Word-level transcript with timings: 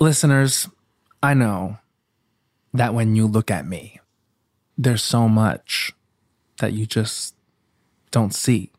Listeners, 0.00 0.68
I 1.22 1.34
know 1.34 1.78
that 2.72 2.94
when 2.94 3.14
you 3.14 3.26
look 3.26 3.50
at 3.50 3.66
me, 3.66 4.00
there's 4.78 5.02
so 5.02 5.28
much 5.28 5.92
that 6.58 6.72
you 6.72 6.86
just 6.86 7.34
don't 8.10 8.34
see 8.34 8.72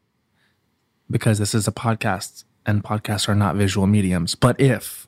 because 1.09 1.38
this 1.38 1.53
is 1.53 1.67
a 1.67 1.72
podcast 1.72 2.44
and 2.66 2.83
podcasts 2.83 3.30
are 3.30 3.36
not 3.36 3.56
visual 3.56 3.86
mediums. 3.86 4.33
But 4.36 4.59
if 4.59 5.08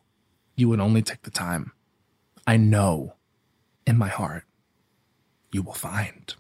you 0.56 0.70
would 0.70 0.80
only 0.80 1.02
take 1.02 1.24
the 1.24 1.32
time, 1.32 1.72
I 2.46 2.58
know 2.58 3.16
in 3.88 3.98
my 3.98 4.10
heart 4.10 4.44
you 5.52 5.62
will 5.62 5.74
find 5.74 6.36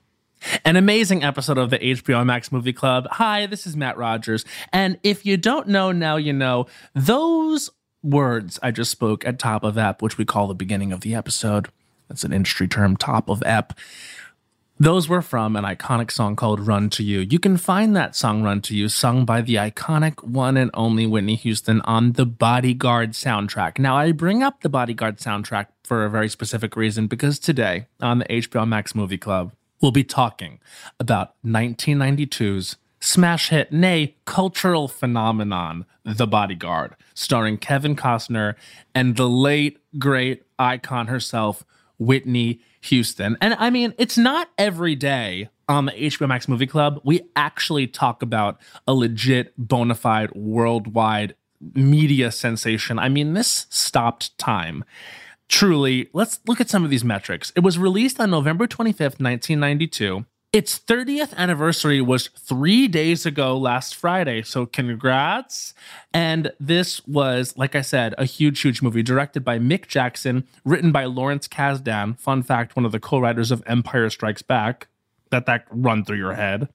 an 0.66 0.75
amazing 0.75 1.23
episode 1.23 1.58
of 1.58 1.69
the 1.69 1.80
HBO 1.80 2.25
Max 2.25 2.52
Movie 2.52 2.73
Club. 2.73 3.08
Hi, 3.11 3.45
this 3.45 3.66
is 3.66 3.75
Matt 3.75 3.97
Rogers. 3.97 4.45
And 4.72 5.00
if 5.03 5.25
you 5.25 5.38
don't 5.38 5.67
know, 5.67 5.91
now 5.91 6.16
you 6.16 6.33
know, 6.33 6.67
those 6.94 7.69
words 8.02 8.59
I 8.61 8.72
just 8.72 8.91
spoke 8.91 9.25
at 9.25 9.39
top 9.39 9.63
of 9.63 9.77
ep, 9.77 10.02
which 10.02 10.17
we 10.17 10.25
call 10.25 10.47
the 10.47 10.53
beginning 10.53 10.91
of 10.91 11.02
the 11.02 11.16
episode, 11.16 11.69
that's 12.08 12.23
an 12.23 12.33
industry 12.33 12.67
term, 12.67 12.97
top 12.97 13.30
of 13.30 13.41
ep. 13.45 13.73
Those 14.80 15.08
were 15.08 15.22
from 15.22 15.55
an 15.55 15.63
iconic 15.63 16.11
song 16.11 16.35
called 16.35 16.59
Run 16.59 16.89
to 16.91 17.03
You. 17.03 17.19
You 17.19 17.39
can 17.39 17.57
find 17.57 17.95
that 17.95 18.16
song 18.16 18.44
Run 18.44 18.59
to 18.61 18.75
You 18.75 18.89
sung 18.89 19.23
by 19.23 19.41
the 19.41 19.55
iconic 19.55 20.23
one 20.23 20.57
and 20.57 20.72
only 20.73 21.05
Whitney 21.05 21.35
Houston 21.35 21.80
on 21.81 22.13
the 22.13 22.25
Bodyguard 22.25 23.11
soundtrack. 23.11 23.78
Now, 23.78 23.95
I 23.95 24.11
bring 24.11 24.41
up 24.41 24.61
the 24.61 24.69
Bodyguard 24.69 25.19
soundtrack 25.19 25.67
for 25.83 26.03
a 26.03 26.09
very 26.09 26.28
specific 26.28 26.75
reason 26.75 27.07
because 27.07 27.38
today 27.38 27.85
on 28.02 28.19
the 28.19 28.25
HBO 28.25 28.67
Max 28.67 28.95
Movie 28.95 29.17
Club, 29.17 29.53
we'll 29.83 29.91
be 29.91 30.03
talking 30.03 30.59
about 30.97 31.35
1992's 31.45 32.77
smash 33.01 33.49
hit, 33.49 33.73
nay, 33.73 34.15
cultural 34.23 34.87
phenomenon, 34.87 35.85
The 36.05 36.25
Bodyguard, 36.25 36.95
starring 37.13 37.57
Kevin 37.57 37.97
Costner 37.97 38.55
and 38.95 39.17
the 39.17 39.27
late, 39.27 39.79
great 39.99 40.43
icon 40.57 41.07
herself, 41.07 41.65
Whitney 41.99 42.61
Houston. 42.81 43.38
And 43.41 43.55
I 43.55 43.69
mean, 43.69 43.93
it's 43.97 44.17
not 44.17 44.49
every 44.57 44.95
day 44.95 45.49
on 45.67 45.85
the 45.85 45.91
HBO 45.91 46.29
Max 46.29 46.47
Movie 46.47 46.67
Club 46.67 47.01
we 47.03 47.22
actually 47.35 47.88
talk 47.88 48.22
about 48.22 48.59
a 48.88 48.93
legit, 48.93 49.53
bona 49.57 49.95
fide, 49.95 50.31
worldwide 50.31 51.35
media 51.73 52.31
sensation. 52.31 52.99
I 52.99 53.09
mean, 53.09 53.33
this 53.33 53.67
stopped 53.69 54.38
time. 54.38 54.85
Truly, 55.53 56.09
let's 56.14 56.40
look 56.47 56.59
at 56.59 56.68
some 56.68 56.84
of 56.84 56.90
these 56.90 57.03
metrics. 57.03 57.52
It 57.56 57.59
was 57.59 57.78
released 57.78 58.19
on 58.19 58.31
November 58.31 58.66
25th, 58.66 59.22
1992. 59.22 60.25
Its 60.52 60.80
30th 60.80 61.31
anniversary 61.36 62.02
was 62.02 62.30
three 62.30 62.88
days 62.88 63.28
ago 63.28 63.56
last 63.56 63.94
Friday. 63.94 64.41
So, 64.41 64.66
congrats. 64.66 65.75
And 66.12 66.52
this 66.59 67.06
was, 67.06 67.56
like 67.56 67.75
I 67.75 67.81
said, 67.81 68.16
a 68.18 68.25
huge, 68.25 68.62
huge 68.62 68.81
movie 68.81 69.03
directed 69.03 69.46
by 69.46 69.59
Mick 69.59 69.86
Jackson, 69.86 70.47
written 70.66 70.91
by 70.91 71.06
Lawrence 71.06 71.47
Kasdan. 71.47 72.18
Fun 72.18 72.41
fact 72.41 72.75
one 72.75 72.84
of 72.84 72.91
the 72.91 73.00
co 73.00 73.20
writers 73.20 73.52
of 73.52 73.62
Empire 73.68 74.09
Strikes 74.09 74.41
Back. 74.41 74.88
Let 75.31 75.46
that 75.46 75.68
run 75.70 76.03
through 76.03 76.18
your 76.18 76.34
head. 76.34 76.68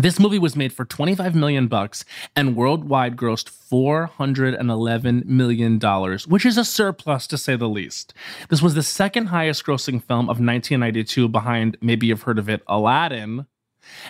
This 0.00 0.20
movie 0.20 0.38
was 0.38 0.54
made 0.54 0.72
for 0.72 0.84
25 0.84 1.34
million 1.34 1.66
bucks 1.66 2.04
and 2.36 2.54
worldwide 2.54 3.16
grossed 3.16 3.48
411 3.48 5.24
million 5.26 5.76
dollars, 5.80 6.24
which 6.24 6.46
is 6.46 6.56
a 6.56 6.64
surplus 6.64 7.26
to 7.26 7.36
say 7.36 7.56
the 7.56 7.68
least. 7.68 8.14
This 8.48 8.62
was 8.62 8.74
the 8.74 8.84
second 8.84 9.26
highest 9.26 9.66
grossing 9.66 10.00
film 10.00 10.26
of 10.26 10.38
1992 10.38 11.26
behind 11.26 11.78
maybe 11.80 12.06
you've 12.06 12.22
heard 12.22 12.38
of 12.38 12.48
it 12.48 12.62
Aladdin. 12.68 13.46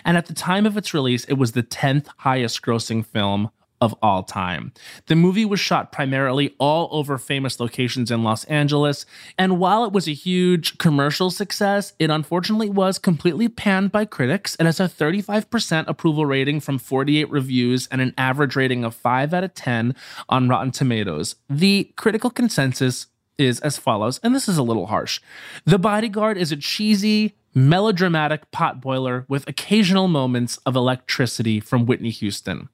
And 0.05 0.15
at 0.15 0.27
the 0.27 0.35
time 0.35 0.67
of 0.67 0.77
its 0.77 0.93
release, 0.93 1.23
it 1.23 1.39
was 1.39 1.53
the 1.53 1.63
10th 1.63 2.05
highest 2.17 2.61
grossing 2.61 3.03
film 3.03 3.49
of 3.81 3.95
all 4.01 4.23
time. 4.23 4.73
The 5.07 5.15
movie 5.15 5.45
was 5.45 5.59
shot 5.59 5.91
primarily 5.91 6.55
all 6.59 6.89
over 6.91 7.17
famous 7.17 7.59
locations 7.59 8.11
in 8.11 8.23
Los 8.23 8.43
Angeles, 8.45 9.05
and 9.37 9.59
while 9.59 9.85
it 9.85 9.93
was 9.93 10.07
a 10.07 10.13
huge 10.13 10.77
commercial 10.77 11.31
success, 11.31 11.93
it 11.99 12.09
unfortunately 12.09 12.69
was 12.69 12.97
completely 12.97 13.47
panned 13.47 13.91
by 13.91 14.05
critics 14.05 14.55
and 14.55 14.65
has 14.65 14.79
a 14.79 14.83
35% 14.89 15.87
approval 15.87 16.25
rating 16.25 16.59
from 16.59 16.77
48 16.77 17.29
reviews 17.29 17.87
and 17.87 18.01
an 18.01 18.13
average 18.17 18.55
rating 18.55 18.83
of 18.83 18.95
5 18.95 19.33
out 19.33 19.43
of 19.43 19.53
10 19.53 19.95
on 20.27 20.49
Rotten 20.49 20.71
Tomatoes. 20.71 21.35
The 21.49 21.91
critical 21.95 22.29
consensus 22.29 23.07
is 23.37 23.59
as 23.61 23.77
follows, 23.77 24.19
and 24.21 24.35
this 24.35 24.49
is 24.49 24.57
a 24.57 24.63
little 24.63 24.87
harsh. 24.87 25.21
The 25.65 25.79
Bodyguard 25.79 26.37
is 26.37 26.51
a 26.51 26.57
cheesy, 26.57 27.35
melodramatic 27.55 28.51
potboiler 28.51 29.25
with 29.27 29.47
occasional 29.47 30.07
moments 30.07 30.57
of 30.65 30.75
electricity 30.75 31.59
from 31.59 31.85
Whitney 31.85 32.11
Houston. 32.11 32.69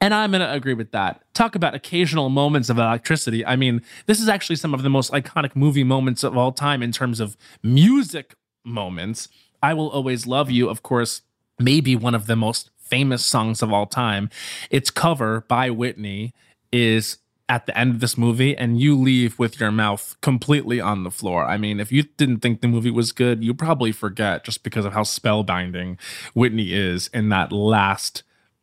And 0.00 0.12
I'm 0.12 0.30
going 0.30 0.40
to 0.40 0.52
agree 0.52 0.74
with 0.74 0.92
that. 0.92 1.22
Talk 1.34 1.54
about 1.54 1.74
occasional 1.74 2.28
moments 2.28 2.68
of 2.68 2.78
electricity. 2.78 3.44
I 3.44 3.56
mean, 3.56 3.82
this 4.06 4.20
is 4.20 4.28
actually 4.28 4.56
some 4.56 4.74
of 4.74 4.82
the 4.82 4.90
most 4.90 5.12
iconic 5.12 5.54
movie 5.54 5.84
moments 5.84 6.22
of 6.24 6.36
all 6.36 6.52
time 6.52 6.82
in 6.82 6.92
terms 6.92 7.20
of 7.20 7.36
music 7.62 8.34
moments. 8.64 9.28
I 9.62 9.74
Will 9.74 9.90
Always 9.90 10.26
Love 10.26 10.50
You, 10.50 10.68
of 10.68 10.82
course, 10.82 11.22
maybe 11.58 11.96
one 11.96 12.14
of 12.14 12.26
the 12.26 12.36
most 12.36 12.70
famous 12.78 13.24
songs 13.24 13.62
of 13.62 13.72
all 13.72 13.86
time. 13.86 14.28
Its 14.70 14.90
cover 14.90 15.44
by 15.48 15.70
Whitney 15.70 16.34
is 16.70 17.18
at 17.48 17.66
the 17.66 17.76
end 17.76 17.90
of 17.90 18.00
this 18.00 18.16
movie 18.16 18.56
and 18.56 18.80
you 18.80 18.96
leave 18.98 19.38
with 19.38 19.60
your 19.60 19.70
mouth 19.70 20.16
completely 20.22 20.80
on 20.80 21.02
the 21.02 21.10
floor. 21.10 21.44
I 21.44 21.58
mean, 21.58 21.80
if 21.80 21.92
you 21.92 22.04
didn't 22.16 22.38
think 22.40 22.60
the 22.60 22.68
movie 22.68 22.90
was 22.90 23.12
good, 23.12 23.44
you 23.44 23.52
probably 23.52 23.92
forget 23.92 24.44
just 24.44 24.62
because 24.62 24.84
of 24.84 24.94
how 24.94 25.02
spellbinding 25.02 25.98
Whitney 26.34 26.72
is 26.72 27.08
in 27.08 27.28
that 27.28 27.52
last 27.52 28.22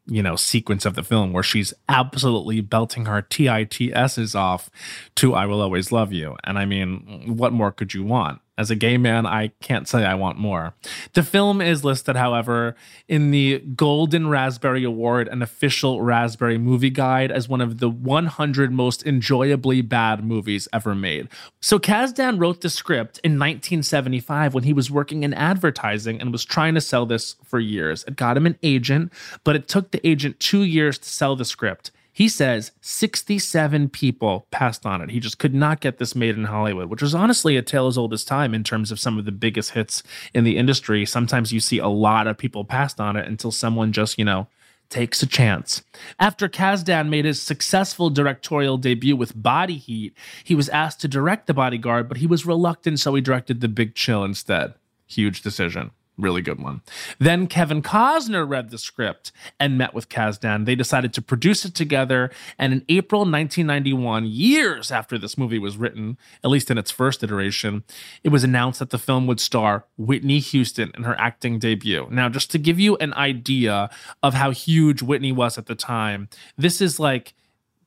you 0.09 0.23
know 0.23 0.35
sequence 0.35 0.85
of 0.85 0.95
the 0.95 1.03
film 1.03 1.33
where 1.33 1.43
she's 1.43 1.73
absolutely 1.87 2.61
belting 2.61 3.05
her 3.05 3.21
tits's 3.21 4.35
off 4.35 4.69
to 5.15 5.33
i 5.35 5.45
will 5.45 5.61
always 5.61 5.91
love 5.91 6.11
you. 6.11 6.35
And 6.43 6.57
i 6.57 6.65
mean 6.65 7.35
what 7.37 7.53
more 7.53 7.71
could 7.71 7.93
you 7.93 8.03
want 8.03 8.41
as 8.59 8.69
a 8.69 8.75
gay 8.75 8.97
man, 8.97 9.25
I 9.25 9.47
can't 9.61 9.87
say 9.87 10.03
I 10.03 10.15
want 10.15 10.37
more. 10.37 10.73
The 11.13 11.23
film 11.23 11.61
is 11.61 11.85
listed, 11.85 12.17
however, 12.17 12.75
in 13.07 13.31
the 13.31 13.59
Golden 13.59 14.27
Raspberry 14.27 14.83
Award 14.83 15.29
and 15.29 15.41
official 15.41 16.01
Raspberry 16.01 16.57
Movie 16.57 16.89
Guide 16.89 17.31
as 17.31 17.47
one 17.47 17.61
of 17.61 17.77
the 17.77 17.89
100 17.89 18.73
most 18.73 19.01
enjoyably 19.03 19.81
bad 19.81 20.25
movies 20.25 20.67
ever 20.73 20.93
made. 20.93 21.29
So 21.61 21.79
Kasdan 21.79 22.37
wrote 22.37 22.59
the 22.59 22.69
script 22.69 23.21
in 23.23 23.39
1975 23.39 24.53
when 24.53 24.65
he 24.65 24.73
was 24.73 24.91
working 24.91 25.23
in 25.23 25.33
advertising 25.33 26.19
and 26.19 26.33
was 26.33 26.43
trying 26.43 26.75
to 26.75 26.81
sell 26.81 27.05
this 27.05 27.37
for 27.45 27.61
years. 27.61 28.03
It 28.09 28.17
got 28.17 28.35
him 28.35 28.45
an 28.45 28.59
agent, 28.61 29.13
but 29.45 29.55
it 29.55 29.69
took 29.69 29.91
the 29.91 30.05
agent 30.05 30.37
two 30.41 30.63
years 30.63 30.99
to 30.99 31.07
sell 31.07 31.37
the 31.37 31.45
script. 31.45 31.91
He 32.11 32.27
says 32.27 32.71
67 32.81 33.89
people 33.89 34.47
passed 34.51 34.85
on 34.85 35.01
it. 35.01 35.09
He 35.09 35.19
just 35.19 35.39
could 35.39 35.53
not 35.53 35.79
get 35.79 35.97
this 35.97 36.15
made 36.15 36.35
in 36.35 36.45
Hollywood, 36.45 36.89
which 36.89 37.01
was 37.01 37.15
honestly 37.15 37.55
a 37.55 37.61
tale 37.61 37.87
as 37.87 37.97
old 37.97 38.13
as 38.13 38.23
time 38.23 38.53
in 38.53 38.63
terms 38.63 38.91
of 38.91 38.99
some 38.99 39.17
of 39.17 39.25
the 39.25 39.31
biggest 39.31 39.71
hits 39.71 40.03
in 40.33 40.43
the 40.43 40.57
industry. 40.57 41.05
Sometimes 41.05 41.53
you 41.53 41.59
see 41.59 41.77
a 41.77 41.87
lot 41.87 42.27
of 42.27 42.37
people 42.37 42.65
passed 42.65 42.99
on 42.99 43.15
it 43.15 43.27
until 43.27 43.51
someone 43.51 43.93
just, 43.93 44.17
you 44.17 44.25
know, 44.25 44.47
takes 44.89 45.21
a 45.21 45.27
chance. 45.27 45.83
After 46.19 46.49
Kasdan 46.49 47.09
made 47.09 47.25
his 47.25 47.41
successful 47.41 48.09
directorial 48.09 48.77
debut 48.77 49.15
with 49.15 49.41
Body 49.41 49.77
Heat, 49.77 50.15
he 50.43 50.55
was 50.55 50.67
asked 50.69 50.99
to 51.01 51.07
direct 51.07 51.47
The 51.47 51.53
Bodyguard, 51.53 52.09
but 52.09 52.17
he 52.17 52.27
was 52.27 52.45
reluctant, 52.45 52.99
so 52.99 53.13
he 53.13 53.21
directed 53.21 53.61
The 53.61 53.67
Big 53.67 53.93
Chill 53.93 54.23
instead. 54.23 54.73
Huge 55.07 55.41
decision 55.41 55.91
Really 56.19 56.41
good 56.41 56.61
one. 56.61 56.81
Then 57.17 57.47
Kevin 57.47 57.81
Costner 57.81 58.47
read 58.47 58.71
the 58.71 58.77
script 58.77 59.31
and 59.57 59.77
met 59.77 59.93
with 59.93 60.09
Kasdan. 60.09 60.65
They 60.65 60.75
decided 60.75 61.13
to 61.13 61.21
produce 61.21 61.63
it 61.63 61.73
together. 61.73 62.29
And 62.57 62.73
in 62.73 62.85
April 62.89 63.21
1991, 63.21 64.25
years 64.25 64.91
after 64.91 65.17
this 65.17 65.37
movie 65.37 65.59
was 65.59 65.77
written, 65.77 66.17
at 66.43 66.49
least 66.49 66.69
in 66.69 66.77
its 66.77 66.91
first 66.91 67.23
iteration, 67.23 67.85
it 68.21 68.29
was 68.29 68.43
announced 68.43 68.79
that 68.79 68.89
the 68.89 68.97
film 68.97 69.27
would 69.27 69.39
star 69.39 69.85
Whitney 69.97 70.39
Houston 70.39 70.91
in 70.93 71.03
her 71.03 71.17
acting 71.17 71.57
debut. 71.57 72.07
Now, 72.11 72.27
just 72.27 72.51
to 72.51 72.57
give 72.57 72.81
you 72.81 72.97
an 72.97 73.13
idea 73.13 73.89
of 74.21 74.33
how 74.33 74.51
huge 74.51 75.01
Whitney 75.01 75.31
was 75.31 75.57
at 75.57 75.67
the 75.67 75.75
time, 75.75 76.27
this 76.57 76.81
is 76.81 76.99
like 76.99 77.33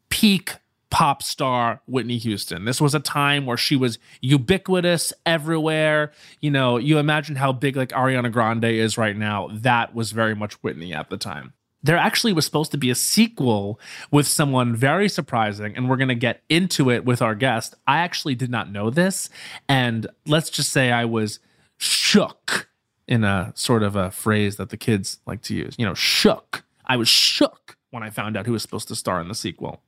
peak 0.09 0.57
pop 0.93 1.23
star 1.23 1.81
Whitney 1.87 2.19
Houston. 2.19 2.67
This 2.67 2.79
was 2.79 2.95
a 2.95 3.01
time 3.01 3.47
where 3.47 3.57
she 3.57 3.77
was 3.77 3.99
ubiquitous 4.21 5.11
everywhere. 5.25 6.13
You 6.41 6.51
know, 6.51 6.77
you 6.77 6.99
imagine 6.99 7.35
how 7.35 7.51
big 7.51 7.77
like 7.77 7.89
Ariana 7.89 8.31
Grande 8.31 8.67
is 8.67 8.99
right 8.99 9.17
now. 9.17 9.49
That 9.51 9.95
was 9.95 10.13
very 10.13 10.37
much 10.37 10.53
Whitney 10.63 10.93
at 10.93 11.09
the 11.09 11.17
time. 11.17 11.55
There 11.83 11.97
actually 11.97 12.35
was 12.35 12.45
supposed 12.45 12.71
to 12.73 12.77
be 12.77 12.91
a 12.91 12.95
sequel 12.95 13.81
with 14.11 14.29
someone 14.29 14.77
very 14.77 15.09
surprising, 15.09 15.75
and 15.75 15.89
we're 15.89 15.97
going 15.97 16.09
to 16.09 16.15
get 16.15 16.43
into 16.51 16.91
it 16.91 17.07
with 17.07 17.23
our 17.23 17.35
guest. 17.35 17.75
I 17.87 18.01
actually 18.01 18.35
did 18.35 18.51
not 18.51 18.71
know 18.71 18.91
this. 18.91 19.31
And 19.69 20.07
let's 20.27 20.51
just 20.51 20.71
say 20.71 20.93
I 20.93 21.07
was 21.07 21.41
shook 21.79 22.69
in 23.09 23.25
a 23.25 23.53
sort 23.57 23.83
of 23.83 23.97
a 23.97 24.11
phrase 24.11 24.57
that 24.57 24.69
the 24.69 24.77
kids 24.77 25.21
like 25.27 25.41
to 25.43 25.55
use. 25.55 25.75
You 25.79 25.87
know, 25.87 25.95
shook. 25.95 26.65
I 26.85 26.99
was 26.99 27.09
shook 27.09 27.79
when 27.93 28.03
I 28.03 28.09
found 28.09 28.39
out 28.39 28.47
who 28.47 28.53
was 28.53 28.63
supposed 28.63 28.89
to 28.89 28.97
star 28.97 29.21
in 29.21 29.29
the 29.29 29.35
sequel. 29.35 29.83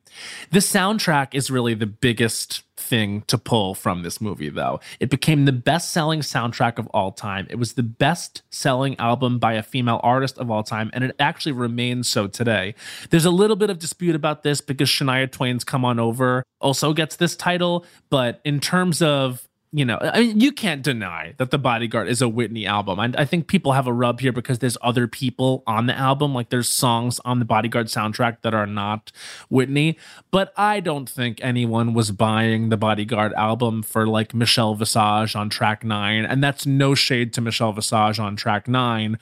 The 0.51 0.59
soundtrack 0.59 1.35
is 1.35 1.51
really 1.51 1.73
the 1.73 1.87
biggest 1.87 2.63
thing 2.77 3.23
to 3.29 3.39
pull 3.39 3.75
from 3.75 4.03
this 4.03 4.21
movie, 4.21 4.51
though. 4.51 4.79
It 5.01 5.09
became 5.09 5.47
the 5.47 5.53
best 5.53 5.91
selling 5.91 6.21
soundtrack 6.21 6.79
of 6.79 6.87
all 6.89 7.13
time. 7.13 7.47
It 7.49 7.57
was 7.57 7.73
the 7.73 7.83
best 7.83 8.43
selling 8.51 8.95
album 8.99 9.39
by 9.39 9.55
a 9.55 9.63
female 9.63 10.01
artist 10.03 10.37
of 10.39 10.51
all 10.51 10.63
time, 10.63 10.91
and 10.93 11.03
it 11.03 11.17
actually 11.19 11.53
remains 11.53 12.07
so 12.07 12.27
today. 12.27 12.75
There's 13.09 13.25
a 13.25 13.31
little 13.31 13.57
bit 13.57 13.71
of 13.71 13.79
dispute 13.79 14.15
about 14.15 14.43
this 14.43 14.61
because 14.61 14.91
Shania 14.91 15.31
Twain's 15.31 15.65
Come 15.65 15.85
On 15.87 15.99
Over 15.99 16.45
also 16.61 16.93
gets 16.93 17.17
this 17.17 17.35
title, 17.35 17.87
but 18.11 18.43
in 18.45 18.61
terms 18.61 19.01
of 19.01 19.49
you 19.77 19.85
know, 19.85 19.99
I 20.01 20.21
mean, 20.21 20.39
you 20.39 20.53
can't 20.53 20.85
deny 20.85 21.35
that 21.39 21.51
The 21.51 21.59
Bodyguard 21.59 22.07
is 22.07 22.23
a 22.23 22.29
Whitney 22.29 22.65
album. 22.65 23.01
And 23.01 23.17
I 23.17 23.25
think 23.25 23.49
people 23.49 23.73
have 23.73 23.89
a 23.89 23.93
rub 23.93 24.21
here 24.21 24.31
because 24.31 24.61
there's 24.61 24.79
other 24.83 25.09
people 25.09 25.65
on 25.67 25.87
the 25.87 25.99
album. 25.99 26.33
Like 26.33 26.51
there's 26.51 26.69
songs 26.69 27.19
on 27.25 27.41
the 27.41 27.45
Bodyguard 27.45 27.89
soundtrack 27.89 28.43
that 28.43 28.55
are 28.55 28.69
not 28.69 29.11
Whitney. 29.51 29.99
But 30.31 30.53
I 30.57 30.79
don't 30.79 31.11
think 31.11 31.41
anyone 31.43 31.93
was 31.93 32.13
buying 32.13 32.69
the 32.69 32.77
Bodyguard 32.77 33.33
album 33.33 33.83
for 33.83 34.07
like 34.07 34.33
Michelle 34.33 34.77
Visage 34.77 35.35
on 35.35 35.51
track 35.51 35.83
nine. 35.83 36.25
And 36.25 36.43
that's 36.43 36.65
no 36.65 36.95
shade 36.95 37.33
to 37.33 37.41
Michelle 37.41 37.73
Visage 37.73 38.21
on 38.21 38.37
track 38.37 38.69
nine 38.69 39.19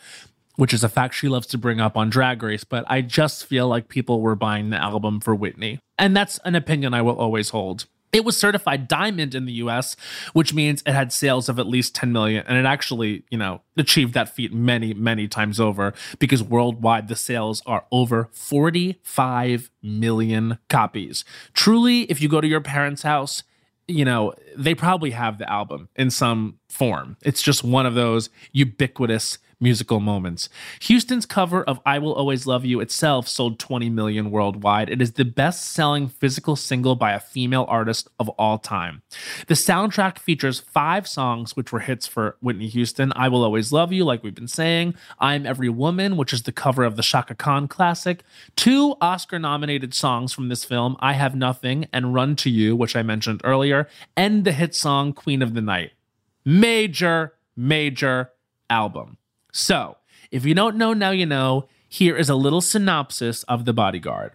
which 0.57 0.75
is 0.75 0.85
a 0.85 0.89
fact 0.89 1.15
she 1.15 1.29
loves 1.29 1.47
to 1.47 1.57
bring 1.57 1.81
up 1.81 1.97
on 1.97 2.11
Drag 2.11 2.43
Race, 2.43 2.63
but 2.63 2.85
I 2.87 3.01
just 3.01 3.47
feel 3.47 3.69
like 3.69 3.89
people 3.89 4.21
were 4.21 4.37
buying 4.37 4.69
the 4.69 4.77
album 4.77 5.19
for 5.19 5.35
Whitney. 5.35 5.79
And 5.99 6.15
that's 6.15 6.39
an 6.45 6.55
opinion 6.55 6.93
I 6.93 7.01
will 7.01 7.17
always 7.17 7.49
hold. 7.49 7.87
It 8.13 8.27
was 8.27 8.37
certified 8.37 8.89
diamond 8.89 9.35
in 9.35 9.47
the 9.47 9.55
US, 9.55 9.97
which 10.35 10.53
means 10.53 10.83
it 10.87 10.93
had 10.93 11.13
sales 11.13 11.49
of 11.49 11.59
at 11.59 11.67
least 11.67 11.95
10 11.95 12.13
million. 12.13 12.45
And 12.47 12.59
it 12.59 12.67
actually, 12.67 13.25
you 13.31 13.39
know, 13.39 13.63
achieved 13.77 14.13
that 14.15 14.29
feat 14.29 14.53
many, 14.53 14.93
many 14.93 15.27
times 15.29 15.59
over 15.59 15.95
because 16.19 16.43
worldwide 16.43 17.09
the 17.09 17.17
sales 17.17 17.63
are 17.65 17.87
over 17.91 18.29
45 18.33 19.71
million 19.83 20.59
copies. 20.69 21.25
Truly, 21.55 22.03
if 22.03 22.21
you 22.21 22.29
go 22.29 22.43
to 22.43 22.47
your 22.47 22.61
parents' 22.61 23.03
house, 23.03 23.45
you 23.89 24.05
know, 24.05 24.35
they 24.57 24.75
probably 24.75 25.11
have 25.11 25.39
the 25.39 25.51
album 25.51 25.89
in 25.97 26.11
some 26.11 26.59
form. 26.73 27.17
It's 27.23 27.43
just 27.43 27.63
one 27.63 27.85
of 27.85 27.95
those 27.95 28.31
ubiquitous 28.53 29.39
musical 29.61 30.01
moments. 30.01 30.49
Houston's 30.81 31.25
cover 31.25 31.63
of 31.63 31.79
I 31.87 31.99
Will 31.99 32.15
Always 32.15 32.47
Love 32.47 32.65
You 32.65 32.81
itself 32.81 33.29
sold 33.29 33.61
20 33.61 33.89
million 33.91 34.31
worldwide. 34.31 34.91
It 34.91 35.01
is 35.01 35.13
the 35.13 35.25
best 35.25 35.71
selling 35.71 36.09
physical 36.09 36.57
single 36.57 36.97
by 36.97 37.13
a 37.13 37.21
female 37.21 37.67
artist 37.69 38.09
of 38.19 38.29
all 38.31 38.59
time. 38.59 39.03
The 39.47 39.55
soundtrack 39.55 40.19
features 40.19 40.59
five 40.59 41.07
songs 41.07 41.55
which 41.55 41.73
were 41.73 41.81
hits 41.81 42.07
for 42.07 42.37
Whitney 42.41 42.69
Houston 42.69 43.13
I 43.15 43.29
Will 43.29 43.45
Always 43.45 43.71
Love 43.71 43.93
You, 43.93 44.05
like 44.05 44.25
we've 44.25 44.35
been 44.35 44.49
saying, 44.49 44.95
I'm 45.21 45.47
Every 45.47 45.69
Woman, 45.69 46.17
which 46.17 46.33
is 46.33 46.43
the 46.43 46.53
cover 46.53 46.85
of 46.85 46.97
the 46.97 47.03
Chaka 47.03 47.35
Khan 47.35 47.69
classic, 47.69 48.25
two 48.57 48.97
Oscar 49.01 49.39
nominated 49.39 49.95
songs 49.95 50.33
from 50.33 50.49
this 50.49 50.65
film, 50.65 50.97
I 51.01 51.13
Have 51.13 51.37
Nothing 51.37 51.87
and 51.93 52.15
Run 52.15 52.35
to 52.37 52.51
You, 52.51 52.75
which 52.75 52.97
I 52.97 53.03
mentioned 53.03 53.43
earlier, 53.45 53.89
and 54.17 54.45
the 54.45 54.53
hit 54.53 54.75
song 54.75 55.13
Queen 55.13 55.43
of 55.43 55.55
the 55.55 55.61
Night. 55.61 55.93
Major, 56.45 57.35
major 57.57 58.31
album. 58.69 59.19
So, 59.53 59.97
if 60.31 60.45
you 60.45 60.55
don't 60.55 60.77
know, 60.77 60.93
now 60.93 61.11
you 61.11 61.27
know. 61.27 61.69
Here 61.89 62.17
is 62.17 62.31
a 62.31 62.35
little 62.35 62.63
synopsis 62.63 63.43
of 63.43 63.67
The 63.67 63.75
Bodyguard. 63.75 64.33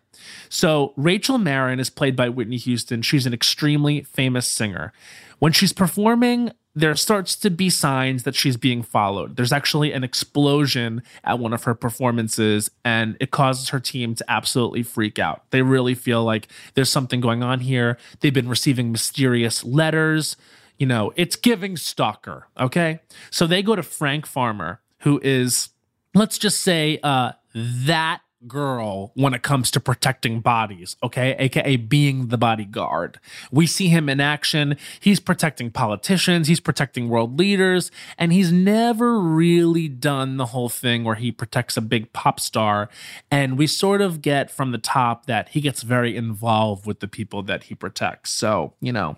So, 0.48 0.94
Rachel 0.95 1.39
Marron 1.39 1.80
is 1.80 1.89
played 1.89 2.15
by 2.15 2.30
Whitney 2.30 2.57
Houston. 2.57 3.01
She's 3.01 3.25
an 3.25 3.33
extremely 3.33 4.04
famous 4.04 4.48
singer. 4.48 4.94
When 5.39 5.51
she's 5.51 5.74
performing, 5.74 6.51
there 6.75 6.95
starts 6.95 7.36
to 7.38 7.50
be 7.50 7.71
signs 7.71 8.21
that 8.21 8.36
she's 8.36 8.57
being 8.57 8.83
followed. 8.83 9.38
There's 9.38 9.51
actually 9.51 9.92
an 9.92 10.04
explosion 10.04 11.01
at 11.24 11.39
one 11.39 11.51
of 11.51 11.63
her 11.63 11.74
performances, 11.74 12.69
and 12.86 13.18
it 13.19 13.31
causes 13.31 13.69
her 13.69 13.80
team 13.80 14.13
to 14.13 14.25
absolutely 14.31 14.83
freak 14.83 15.18
out. 15.18 15.42
They 15.50 15.63
really 15.63 15.95
feel 15.95 16.24
like 16.24 16.50
there's 16.75 16.92
something 16.92 17.19
going 17.19 17.42
on 17.42 17.62
here. 17.62 17.98
They've 18.19 18.31
been 18.31 18.48
receiving 18.50 18.92
mysterious 18.92 19.63
letters. 19.63 20.38
You 20.77 20.88
know, 20.88 21.12
it's 21.15 21.35
giving 21.35 21.77
stalker. 21.77 22.47
Okay. 22.59 23.00
So 23.31 23.47
they 23.47 23.62
go 23.63 23.75
to 23.75 23.83
Frank 23.83 24.25
Farmer, 24.25 24.81
who 25.00 25.19
is, 25.24 25.69
let's 26.13 26.38
just 26.38 26.62
say, 26.62 27.00
uh, 27.03 27.31
that 27.53 28.21
girl 28.45 29.12
when 29.15 29.33
it 29.33 29.41
comes 29.41 29.71
to 29.71 29.79
protecting 29.79 30.41
bodies, 30.41 30.95
okay? 31.01 31.35
AKA 31.39 31.77
being 31.77 32.27
the 32.27 32.38
bodyguard. 32.38 33.19
We 33.51 33.65
see 33.65 33.88
him 33.88 34.09
in 34.09 34.19
action. 34.19 34.77
He's 35.00 35.19
protecting 35.19 35.71
politicians, 35.71 36.47
he's 36.47 36.59
protecting 36.59 37.09
world 37.09 37.39
leaders, 37.39 37.89
and 38.18 38.31
he's 38.31 38.51
never 38.51 39.19
really 39.19 39.88
done 39.88 40.38
the 40.38 40.47
whole 40.47 40.69
thing 40.69 41.03
where 41.03 41.15
he 41.15 41.31
protects 41.31 41.77
a 41.77 41.81
big 41.81 42.13
pop 42.13 42.39
star. 42.39 42.89
And 43.31 43.57
we 43.57 43.68
sort 43.68 44.01
of 44.01 44.21
get 44.21 44.51
from 44.51 44.71
the 44.71 44.77
top 44.77 45.25
that 45.25 45.50
he 45.50 45.62
gets 45.62 45.81
very 45.81 46.15
involved 46.15 46.85
with 46.85 47.00
the 47.00 47.07
people 47.07 47.41
that 47.44 47.65
he 47.65 47.75
protects. 47.75 48.31
So, 48.31 48.73
you 48.80 48.94
know, 48.94 49.18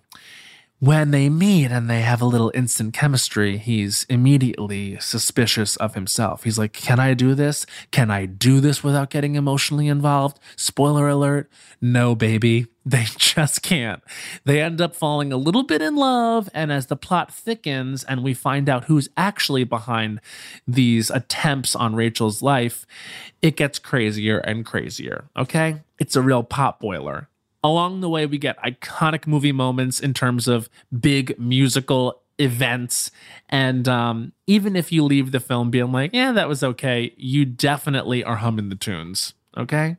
when 0.80 1.12
they 1.12 1.30
meet 1.30 1.72
and 1.72 1.90
they 1.90 2.02
have 2.02 2.22
a 2.22 2.26
little 2.26 2.52
instant 2.56 2.94
chemistry, 2.94 3.58
he's 3.58 4.06
immediately 4.10 4.98
suspicious 5.00 5.76
of 5.78 5.94
himself. 5.94 6.44
He's 6.44 6.58
like, 6.58 6.74
Can 6.74 7.00
I 7.00 7.14
do 7.14 7.36
this? 7.36 7.66
Can 7.92 8.10
I 8.10 8.26
do 8.26 8.60
this 8.60 8.84
without 8.84 9.10
getting 9.10 9.36
emotionally 9.36 9.88
involved? 9.88 10.40
Spoiler 10.56 11.08
alert 11.08 11.50
no, 11.81 12.16
baby. 12.16 12.68
They 12.90 13.06
just 13.18 13.62
can't. 13.62 14.02
They 14.45 14.64
end 14.64 14.81
up 14.81 14.95
falling 14.95 15.31
a 15.31 15.38
little 15.38 15.62
bit 15.62 15.80
in 15.80 15.95
love, 15.95 16.50
and 16.56 16.71
as 16.71 16.88
the 16.88 16.95
plot 16.95 17.31
thickens 17.31 18.04
and 18.04 18.24
we 18.24 18.33
find 18.33 18.68
out 18.68 18.86
who's 18.86 19.09
actually 19.16 19.64
behind 19.64 20.21
these 20.68 21.12
attempts 21.12 21.76
on 21.76 21.94
Rachel's 21.94 22.42
life, 22.42 22.88
it 23.44 23.56
gets 23.56 23.78
crazier 23.78 24.40
and 24.40 24.66
crazier. 24.66 25.26
Okay? 25.38 25.81
It's 26.00 26.16
a 26.16 26.24
real 26.24 26.42
pot 26.42 26.80
boiler 26.80 27.29
along 27.63 28.01
the 28.01 28.09
way, 28.09 28.25
we 28.25 28.37
get 28.37 28.57
iconic 28.61 29.28
movie 29.28 29.51
moments 29.51 29.99
in 29.99 30.13
terms 30.13 30.47
of 30.47 30.69
big 30.97 31.37
musical 31.39 32.21
events. 32.37 33.11
And 33.49 33.87
um, 33.87 34.33
even 34.47 34.75
if 34.75 34.92
you 34.92 35.04
leave 35.04 35.31
the 35.31 35.39
film 35.39 35.69
being 35.69 35.92
like, 35.92 36.11
yeah, 36.13 36.31
that 36.31 36.47
was 36.47 36.63
okay, 36.63 37.13
you 37.18 37.45
definitely 37.45 38.23
are 38.23 38.37
humming 38.37 38.69
the 38.69 38.75
tunes. 38.75 39.33
Okay. 39.57 39.97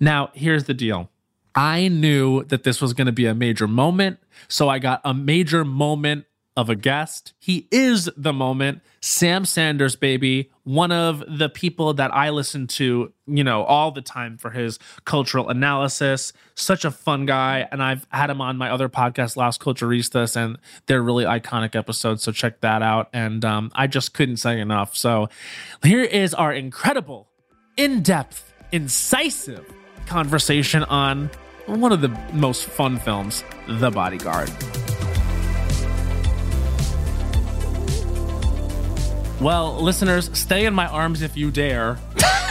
Now, 0.00 0.30
here's 0.34 0.64
the 0.64 0.74
deal 0.74 1.10
I 1.54 1.88
knew 1.88 2.44
that 2.44 2.64
this 2.64 2.82
was 2.82 2.92
going 2.92 3.06
to 3.06 3.12
be 3.12 3.26
a 3.26 3.34
major 3.34 3.66
moment. 3.68 4.18
So 4.48 4.68
I 4.68 4.78
got 4.78 5.00
a 5.04 5.14
major 5.14 5.64
moment 5.64 6.26
of 6.56 6.70
a 6.70 6.74
guest. 6.74 7.34
He 7.38 7.68
is 7.70 8.08
the 8.16 8.32
moment. 8.32 8.80
Sam 9.00 9.44
Sanders, 9.44 9.94
baby, 9.94 10.50
one 10.64 10.90
of 10.90 11.22
the 11.28 11.48
people 11.48 11.92
that 11.94 12.12
I 12.14 12.30
listen 12.30 12.66
to, 12.68 13.12
you 13.26 13.44
know, 13.44 13.62
all 13.64 13.90
the 13.90 14.00
time 14.00 14.38
for 14.38 14.50
his 14.50 14.78
cultural 15.04 15.48
analysis. 15.48 16.32
Such 16.54 16.84
a 16.84 16.90
fun 16.90 17.26
guy. 17.26 17.68
And 17.70 17.82
I've 17.82 18.06
had 18.10 18.30
him 18.30 18.40
on 18.40 18.56
my 18.56 18.70
other 18.70 18.88
podcast, 18.88 19.36
Las 19.36 19.58
Culturistas, 19.58 20.34
and 20.34 20.58
they're 20.86 21.02
really 21.02 21.24
iconic 21.24 21.76
episodes. 21.76 22.22
So 22.22 22.32
check 22.32 22.62
that 22.62 22.82
out. 22.82 23.10
And 23.12 23.44
um, 23.44 23.70
I 23.74 23.86
just 23.86 24.14
couldn't 24.14 24.38
say 24.38 24.58
enough. 24.58 24.96
So 24.96 25.28
here 25.82 26.02
is 26.02 26.32
our 26.32 26.52
incredible, 26.52 27.28
in 27.76 28.02
depth, 28.02 28.52
incisive 28.72 29.70
conversation 30.06 30.84
on 30.84 31.30
one 31.66 31.92
of 31.92 32.00
the 32.00 32.08
most 32.32 32.64
fun 32.64 32.98
films, 32.98 33.44
The 33.68 33.90
Bodyguard. 33.90 34.50
Well, 39.40 39.74
listeners, 39.82 40.30
stay 40.32 40.64
in 40.64 40.72
my 40.72 40.86
arms 40.86 41.20
if 41.20 41.36
you 41.36 41.50
dare. 41.50 41.98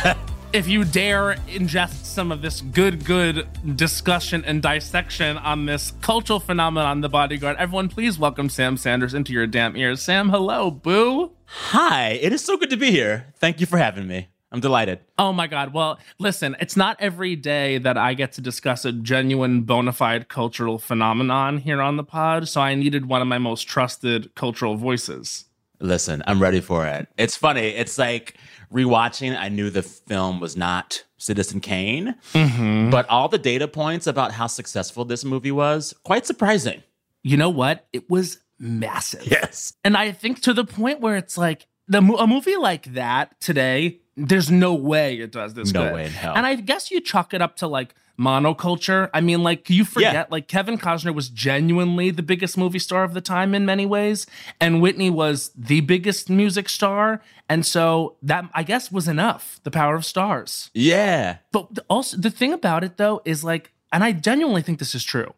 if 0.53 0.67
you 0.67 0.85
dare 0.85 1.33
ingest 1.47 2.05
some 2.05 2.31
of 2.31 2.43
this 2.43 2.61
good, 2.61 3.03
good 3.03 3.47
discussion 3.75 4.45
and 4.45 4.61
dissection 4.61 5.37
on 5.37 5.65
this 5.65 5.93
cultural 6.01 6.39
phenomenon, 6.39 7.01
The 7.01 7.09
Bodyguard, 7.09 7.57
everyone, 7.57 7.89
please 7.89 8.19
welcome 8.19 8.49
Sam 8.49 8.77
Sanders 8.77 9.15
into 9.15 9.33
your 9.33 9.47
damn 9.47 9.75
ears. 9.75 10.03
Sam, 10.03 10.29
hello, 10.29 10.69
boo. 10.69 11.31
Hi, 11.45 12.19
it 12.21 12.31
is 12.31 12.43
so 12.43 12.55
good 12.55 12.69
to 12.69 12.77
be 12.77 12.91
here. 12.91 13.33
Thank 13.37 13.59
you 13.59 13.65
for 13.65 13.77
having 13.77 14.07
me. 14.07 14.27
I'm 14.51 14.59
delighted. 14.59 14.99
Oh 15.17 15.33
my 15.33 15.47
God. 15.47 15.73
Well, 15.73 15.99
listen, 16.19 16.55
it's 16.59 16.77
not 16.77 16.97
every 16.99 17.35
day 17.35 17.79
that 17.79 17.97
I 17.97 18.13
get 18.13 18.33
to 18.33 18.41
discuss 18.41 18.85
a 18.85 18.91
genuine, 18.91 19.63
bona 19.63 19.91
fide 19.91 20.29
cultural 20.29 20.77
phenomenon 20.77 21.57
here 21.57 21.81
on 21.81 21.97
the 21.97 22.03
pod. 22.03 22.47
So 22.47 22.61
I 22.61 22.75
needed 22.75 23.07
one 23.07 23.23
of 23.23 23.27
my 23.27 23.39
most 23.39 23.63
trusted 23.63 24.35
cultural 24.35 24.75
voices. 24.75 25.45
Listen, 25.79 26.23
I'm 26.27 26.41
ready 26.41 26.61
for 26.61 26.85
it. 26.87 27.07
It's 27.17 27.35
funny. 27.35 27.67
It's 27.69 27.97
like 27.97 28.35
rewatching, 28.73 29.37
I 29.37 29.49
knew 29.49 29.69
the 29.69 29.83
film 29.83 30.39
was 30.39 30.55
not 30.57 31.03
Citizen 31.17 31.59
Kane, 31.59 32.15
Mm-hmm. 32.33 32.89
but 32.89 33.07
all 33.09 33.27
the 33.29 33.37
data 33.37 33.67
points 33.67 34.07
about 34.07 34.31
how 34.31 34.47
successful 34.47 35.05
this 35.05 35.23
movie 35.23 35.51
was, 35.51 35.93
quite 36.03 36.25
surprising. 36.25 36.83
You 37.23 37.37
know 37.37 37.49
what? 37.49 37.87
It 37.93 38.09
was 38.09 38.39
massive. 38.59 39.25
Yes. 39.27 39.73
And 39.83 39.95
I 39.97 40.11
think 40.11 40.41
to 40.41 40.53
the 40.53 40.65
point 40.65 40.99
where 41.01 41.15
it's 41.17 41.37
like 41.37 41.67
the 41.87 41.99
a 41.99 42.27
movie 42.27 42.55
like 42.57 42.93
that 42.93 43.39
today, 43.39 43.99
there's 44.17 44.49
no 44.51 44.73
way 44.73 45.17
it 45.19 45.31
does 45.31 45.53
this 45.53 45.73
No 45.73 45.83
good. 45.83 45.93
way 45.93 46.05
in 46.05 46.11
hell. 46.11 46.33
And 46.35 46.45
I 46.45 46.55
guess 46.55 46.89
you 46.91 47.01
chalk 47.01 47.33
it 47.33 47.41
up 47.41 47.55
to 47.57 47.67
like 47.67 47.93
monoculture. 48.17 49.09
I 49.13 49.21
mean, 49.21 49.43
like 49.43 49.69
you 49.69 49.83
forget, 49.85 50.13
Yeah. 50.13 50.25
like 50.29 50.47
Kevin 50.47 50.77
Costner 50.77 51.13
was 51.13 51.29
genuinely 51.29 52.11
the 52.11 52.23
biggest 52.23 52.57
movie 52.57 52.79
star 52.79 53.03
of 53.03 53.13
the 53.13 53.21
time 53.21 53.53
in 53.53 53.65
many 53.65 53.85
ways, 53.85 54.25
and 54.61 54.81
Whitney 54.81 55.09
was 55.09 55.51
the 55.55 55.81
biggest 55.81 56.29
music 56.29 56.69
star, 56.69 57.21
and 57.49 57.65
so 57.65 58.15
that 58.21 58.45
I 58.53 58.63
guess 58.63 58.91
was 58.91 59.07
enough. 59.07 59.59
The 59.63 59.71
power 59.71 59.95
of 59.95 60.05
stars. 60.05 60.69
Yeah. 60.73 61.37
But 61.51 61.79
also, 61.89 62.17
the 62.17 62.31
thing 62.31 62.53
about 62.53 62.83
it 62.83 62.97
though 62.97 63.21
is 63.25 63.43
like, 63.43 63.71
and 63.91 64.03
I 64.03 64.11
genuinely 64.13 64.61
think 64.61 64.79
this 64.79 64.95
is 64.95 65.03
true. 65.03 65.33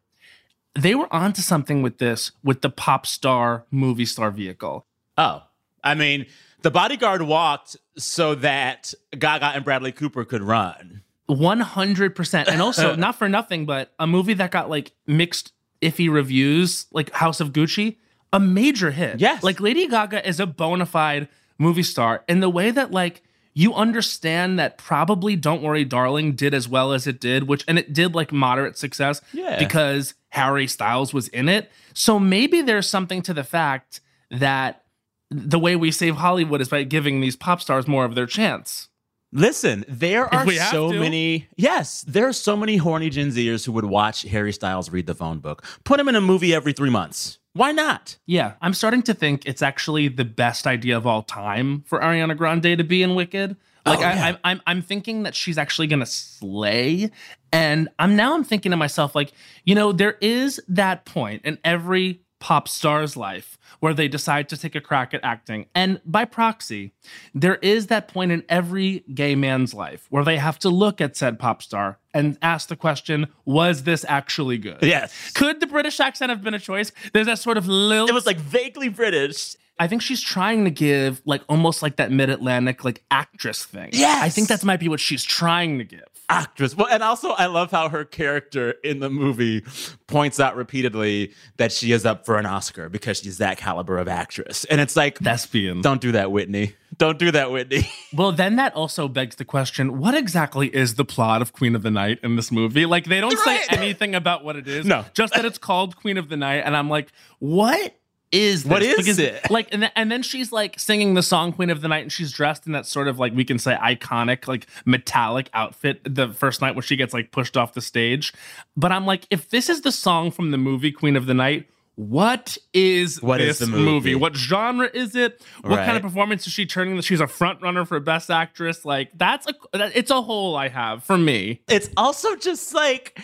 They 0.75 0.93
were 0.93 1.11
onto 1.11 1.41
something 1.41 1.81
with 1.81 1.97
this, 1.97 2.31
with 2.43 2.61
the 2.61 2.69
pop 2.69 3.07
star 3.07 3.65
movie 3.71 4.05
star 4.05 4.29
vehicle. 4.29 4.85
Oh, 5.17 5.41
I 5.83 5.95
mean, 5.95 6.27
the 6.61 6.71
bodyguard 6.71 7.21
walked 7.21 7.77
so 7.97 8.35
that 8.35 8.93
Gaga 9.17 9.47
and 9.47 9.63
Bradley 9.65 9.91
Cooper 9.91 10.25
could 10.25 10.41
run. 10.41 11.01
100%. 11.29 12.47
And 12.47 12.61
also, 12.61 12.95
not 12.97 13.15
for 13.15 13.29
nothing, 13.29 13.65
but 13.65 13.93
a 13.99 14.07
movie 14.07 14.33
that 14.35 14.51
got 14.51 14.69
like 14.69 14.91
mixed, 15.05 15.51
iffy 15.81 16.11
reviews, 16.11 16.87
like 16.91 17.11
House 17.11 17.39
of 17.39 17.51
Gucci, 17.53 17.97
a 18.33 18.39
major 18.39 18.91
hit. 18.91 19.19
Yes. 19.19 19.43
Like 19.43 19.59
Lady 19.59 19.87
Gaga 19.87 20.27
is 20.27 20.39
a 20.39 20.45
bona 20.47 20.85
fide 20.85 21.27
movie 21.57 21.83
star 21.83 22.23
in 22.27 22.39
the 22.39 22.49
way 22.49 22.71
that, 22.71 22.91
like, 22.91 23.23
you 23.53 23.73
understand 23.73 24.59
that 24.59 24.77
probably 24.77 25.35
Don't 25.35 25.63
Worry 25.63 25.83
Darling 25.83 26.33
did 26.35 26.53
as 26.53 26.69
well 26.69 26.93
as 26.93 27.07
it 27.07 27.19
did, 27.19 27.47
which, 27.47 27.63
and 27.67 27.79
it 27.79 27.91
did 27.91 28.13
like 28.13 28.31
moderate 28.31 28.77
success 28.77 29.19
Yeah. 29.33 29.57
because 29.57 30.13
Harry 30.29 30.67
Styles 30.67 31.11
was 31.11 31.27
in 31.29 31.49
it. 31.49 31.71
So 31.95 32.19
maybe 32.19 32.61
there's 32.61 32.87
something 32.87 33.23
to 33.23 33.33
the 33.33 33.43
fact 33.43 33.99
that 34.29 34.83
the 35.29 35.59
way 35.59 35.75
we 35.75 35.91
save 35.91 36.15
Hollywood 36.15 36.61
is 36.61 36.69
by 36.69 36.83
giving 36.83 37.21
these 37.21 37.35
pop 37.35 37.61
stars 37.61 37.87
more 37.87 38.05
of 38.05 38.15
their 38.15 38.25
chance. 38.25 38.89
Listen, 39.33 39.83
there 39.89 40.33
are 40.33 40.49
so 40.71 40.91
to. 40.91 40.99
many. 40.99 41.47
Yes, 41.57 42.03
there 42.07 42.27
are 42.27 42.33
so 42.33 42.55
many 42.55 42.77
horny 42.77 43.09
Gen 43.09 43.29
Zers 43.29 43.65
who 43.65 43.73
would 43.73 43.85
watch 43.85 44.21
Harry 44.23 44.53
Styles 44.53 44.89
read 44.89 45.05
the 45.05 45.13
phone 45.13 45.39
book. 45.39 45.65
Put 45.83 45.99
him 45.99 46.07
in 46.07 46.15
a 46.15 46.21
movie 46.21 46.53
every 46.53 46.71
three 46.71 46.89
months. 46.89 47.39
Why 47.53 47.71
not? 47.71 48.17
Yeah, 48.25 48.53
I'm 48.61 48.73
starting 48.73 49.01
to 49.03 49.13
think 49.13 49.45
it's 49.45 49.61
actually 49.61 50.07
the 50.07 50.23
best 50.23 50.65
idea 50.65 50.95
of 50.95 51.05
all 51.05 51.23
time 51.23 51.81
for 51.87 51.99
Ariana 51.99 52.37
Grande 52.37 52.77
to 52.77 52.83
be 52.83 53.03
in 53.03 53.15
Wicked. 53.15 53.57
Oh, 53.85 53.91
like 53.91 53.99
Oh, 53.99 54.01
yeah. 54.01 54.25
I'm, 54.25 54.37
I'm, 54.43 54.61
I'm 54.67 54.81
thinking 54.81 55.23
that 55.23 55.35
she's 55.35 55.57
actually 55.57 55.87
gonna 55.87 56.05
slay, 56.05 57.09
and 57.51 57.89
I'm 57.99 58.15
now 58.15 58.33
I'm 58.35 58.43
thinking 58.43 58.69
to 58.71 58.77
myself 58.77 59.13
like, 59.13 59.33
you 59.65 59.75
know, 59.75 59.91
there 59.91 60.17
is 60.21 60.61
that 60.69 61.05
point 61.05 61.41
in 61.45 61.57
every 61.65 62.21
pop 62.39 62.67
star's 62.67 63.17
life 63.17 63.57
where 63.79 63.93
they 63.93 64.07
decide 64.07 64.49
to 64.49 64.57
take 64.57 64.75
a 64.75 64.81
crack 64.81 65.13
at 65.13 65.23
acting, 65.23 65.67
and 65.75 66.01
by 66.05 66.25
proxy, 66.25 66.93
there 67.33 67.55
is 67.55 67.87
that 67.87 68.07
point 68.07 68.31
in 68.31 68.43
every 68.49 69.03
gay 69.13 69.35
man's 69.35 69.73
life 69.73 70.07
where 70.09 70.23
they 70.23 70.37
have 70.37 70.57
to 70.59 70.69
look 70.69 70.99
at 70.99 71.15
said 71.15 71.37
pop 71.37 71.61
star 71.61 71.99
and 72.13 72.37
ask 72.41 72.69
the 72.69 72.75
question, 72.75 73.27
was 73.45 73.83
this 73.83 74.05
actually 74.07 74.57
good? 74.57 74.81
Yes. 74.81 75.31
Could 75.31 75.59
the 75.59 75.67
British 75.67 75.99
accent 75.99 76.29
have 76.29 76.41
been 76.41 76.53
a 76.53 76.59
choice? 76.59 76.91
There's 77.13 77.27
that 77.27 77.39
sort 77.39 77.57
of 77.57 77.67
lilt. 77.67 78.09
It 78.09 78.13
was 78.13 78.25
like 78.25 78.37
vaguely 78.37 78.89
British. 78.89 79.55
I 79.79 79.87
think 79.87 80.01
she's 80.01 80.21
trying 80.21 80.63
to 80.63 80.71
give 80.71 81.21
like 81.25 81.43
almost 81.47 81.83
like 81.83 81.97
that 81.97 82.11
mid 82.11 82.29
Atlantic 82.29 82.83
like 82.83 83.03
actress 83.11 83.63
thing. 83.63 83.89
Yes. 83.93 84.23
I 84.23 84.29
think 84.29 84.47
that 84.47 84.63
might 84.63 84.79
be 84.79 84.89
what 84.89 84.99
she's 84.99 85.23
trying 85.23 85.77
to 85.77 85.83
give. 85.83 86.01
Actress. 86.29 86.75
Well, 86.75 86.87
and 86.89 87.01
also 87.03 87.29
I 87.31 87.45
love 87.45 87.71
how 87.71 87.89
her 87.89 88.03
character 88.05 88.71
in 88.83 88.99
the 88.99 89.09
movie 89.09 89.63
points 90.07 90.39
out 90.39 90.55
repeatedly 90.55 91.33
that 91.57 91.71
she 91.71 91.91
is 91.91 92.05
up 92.05 92.25
for 92.25 92.37
an 92.37 92.45
Oscar 92.45 92.89
because 92.89 93.19
she's 93.19 93.37
that 93.37 93.57
caliber 93.57 93.97
of 93.97 94.07
actress. 94.07 94.65
And 94.65 94.81
it's 94.81 94.95
like, 94.95 95.19
Thespian. 95.19 95.81
don't 95.81 96.01
do 96.01 96.11
that, 96.13 96.31
Whitney. 96.31 96.75
Don't 96.97 97.19
do 97.19 97.31
that, 97.31 97.51
Whitney. 97.51 97.89
Well, 98.13 98.31
then 98.31 98.55
that 98.55 98.73
also 98.73 99.07
begs 99.09 99.35
the 99.35 99.43
question: 99.45 99.99
What 99.99 100.15
exactly 100.15 100.73
is 100.73 100.95
the 100.95 101.03
plot 101.05 101.41
of 101.41 101.51
Queen 101.51 101.75
of 101.75 101.83
the 101.83 101.91
Night 101.91 102.19
in 102.23 102.37
this 102.37 102.51
movie? 102.51 102.85
Like, 102.85 103.03
they 103.05 103.19
don't 103.19 103.37
say 103.39 103.61
anything 103.69 104.15
about 104.15 104.45
what 104.45 104.55
it 104.55 104.67
is. 104.67 104.85
No. 104.85 105.03
just 105.13 105.33
that 105.33 105.43
it's 105.43 105.57
called 105.57 105.97
Queen 105.97 106.17
of 106.17 106.29
the 106.29 106.37
Night, 106.37 106.63
and 106.65 106.75
I'm 106.75 106.89
like, 106.89 107.11
what 107.39 107.95
is 108.31 108.63
this? 108.63 108.69
What 108.69 108.81
is 108.83 108.97
Because, 108.97 109.19
it? 109.19 109.41
Like, 109.49 109.69
and, 109.71 109.81
th- 109.83 109.91
and 109.95 110.11
then 110.11 110.21
she's 110.21 110.51
like 110.51 110.79
singing 110.79 111.13
the 111.13 111.23
song 111.23 111.53
Queen 111.53 111.69
of 111.69 111.81
the 111.81 111.87
Night, 111.87 112.03
and 112.03 112.11
she's 112.11 112.31
dressed 112.31 112.65
in 112.67 112.73
that 112.73 112.85
sort 112.85 113.07
of 113.07 113.17
like 113.19 113.33
we 113.33 113.45
can 113.45 113.57
say 113.59 113.75
iconic, 113.75 114.47
like 114.47 114.67
metallic 114.85 115.49
outfit. 115.53 116.01
The 116.03 116.29
first 116.29 116.61
night 116.61 116.75
when 116.75 116.83
she 116.83 116.95
gets 116.95 117.13
like 117.13 117.31
pushed 117.31 117.55
off 117.57 117.73
the 117.73 117.81
stage, 117.81 118.33
but 118.75 118.91
I'm 118.91 119.05
like, 119.05 119.25
if 119.29 119.49
this 119.49 119.69
is 119.69 119.81
the 119.81 119.91
song 119.91 120.31
from 120.31 120.51
the 120.51 120.57
movie 120.57 120.91
Queen 120.91 121.15
of 121.15 121.25
the 121.25 121.33
Night. 121.33 121.67
What 121.99 122.59
is 122.75 123.23
What 123.23 123.41
is 123.41 123.57
this 123.57 123.67
the 123.67 123.75
movie? 123.75 124.13
What 124.13 124.35
genre 124.35 124.87
is 124.93 125.15
it? 125.15 125.43
What 125.63 125.77
kind 125.77 125.97
of 125.97 126.03
performance 126.03 126.45
is 126.45 126.53
she 126.53 126.67
turning? 126.67 127.01
She's 127.01 127.19
a 127.19 127.25
front 127.25 127.59
runner 127.63 127.85
for 127.85 127.99
best 127.99 128.29
actress. 128.29 128.85
Like 128.85 129.09
that's 129.15 129.47
a 129.47 129.53
that- 129.75 129.95
it's 129.95 130.11
a 130.11 130.21
hole 130.21 130.55
I 130.55 130.67
have 130.67 131.03
for 131.03 131.17
me. 131.17 131.63
It's 131.67 131.89
also 131.97 132.35
just 132.35 132.71
like 132.75 133.19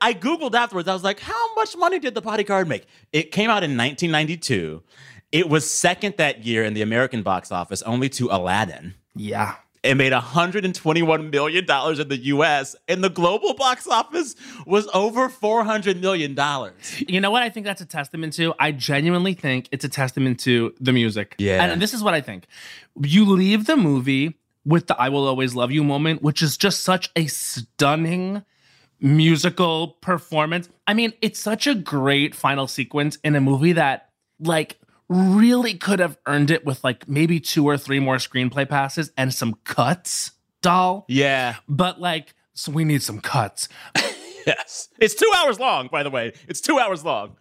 I 0.00 0.12
googled 0.14 0.54
afterwards. 0.54 0.88
I 0.88 0.92
was 0.92 1.04
like, 1.04 1.20
how 1.20 1.54
much 1.54 1.76
money 1.76 1.98
did 1.98 2.14
the 2.14 2.20
bodyguard 2.20 2.68
make? 2.68 2.86
It 3.12 3.32
came 3.32 3.50
out 3.50 3.62
in 3.64 3.76
1992. 3.76 4.82
It 5.32 5.48
was 5.48 5.68
second 5.70 6.14
that 6.18 6.44
year 6.44 6.64
in 6.64 6.74
the 6.74 6.82
American 6.82 7.22
box 7.22 7.50
office, 7.50 7.82
only 7.82 8.08
to 8.10 8.28
Aladdin. 8.30 8.94
Yeah. 9.14 9.56
It 9.82 9.94
made 9.94 10.12
121 10.12 11.30
million 11.30 11.64
dollars 11.64 12.00
in 12.00 12.08
the 12.08 12.16
U.S. 12.16 12.74
and 12.88 13.04
the 13.04 13.08
global 13.08 13.54
box 13.54 13.86
office 13.86 14.34
was 14.66 14.88
over 14.92 15.28
400 15.28 16.00
million 16.00 16.34
dollars. 16.34 16.74
You 17.06 17.20
know 17.20 17.30
what 17.30 17.42
I 17.42 17.50
think 17.50 17.66
that's 17.66 17.80
a 17.80 17.86
testament 17.86 18.32
to? 18.34 18.52
I 18.58 18.72
genuinely 18.72 19.34
think 19.34 19.68
it's 19.70 19.84
a 19.84 19.88
testament 19.88 20.40
to 20.40 20.74
the 20.80 20.92
music. 20.92 21.36
Yeah. 21.38 21.64
And 21.64 21.80
this 21.80 21.94
is 21.94 22.02
what 22.02 22.14
I 22.14 22.20
think. 22.20 22.46
You 23.00 23.26
leave 23.26 23.66
the 23.66 23.76
movie 23.76 24.34
with 24.64 24.88
the 24.88 25.00
I 25.00 25.08
will 25.08 25.26
always 25.26 25.54
love 25.54 25.70
you 25.70 25.84
moment, 25.84 26.20
which 26.20 26.42
is 26.42 26.56
just 26.56 26.80
such 26.80 27.10
a 27.14 27.26
stunning 27.26 28.42
musical 29.00 29.88
performance. 30.00 30.68
I 30.86 30.94
mean, 30.94 31.12
it's 31.20 31.38
such 31.38 31.66
a 31.66 31.74
great 31.74 32.34
final 32.34 32.66
sequence 32.66 33.18
in 33.24 33.36
a 33.36 33.40
movie 33.40 33.72
that 33.72 34.10
like 34.40 34.78
really 35.08 35.74
could 35.74 35.98
have 35.98 36.18
earned 36.26 36.50
it 36.50 36.64
with 36.64 36.82
like 36.82 37.08
maybe 37.08 37.40
two 37.40 37.64
or 37.64 37.76
three 37.78 38.00
more 38.00 38.16
screenplay 38.16 38.68
passes 38.68 39.12
and 39.16 39.32
some 39.32 39.54
cuts, 39.64 40.32
doll. 40.62 41.04
Yeah. 41.08 41.56
But 41.68 42.00
like, 42.00 42.34
so 42.54 42.72
we 42.72 42.84
need 42.84 43.02
some 43.02 43.20
cuts. 43.20 43.68
Yes. 44.46 44.88
It's 45.00 45.14
two 45.14 45.30
hours 45.38 45.58
long, 45.58 45.88
by 45.90 46.02
the 46.02 46.10
way. 46.10 46.32
It's 46.48 46.60
two 46.60 46.78
hours 46.78 47.04
long. 47.04 47.36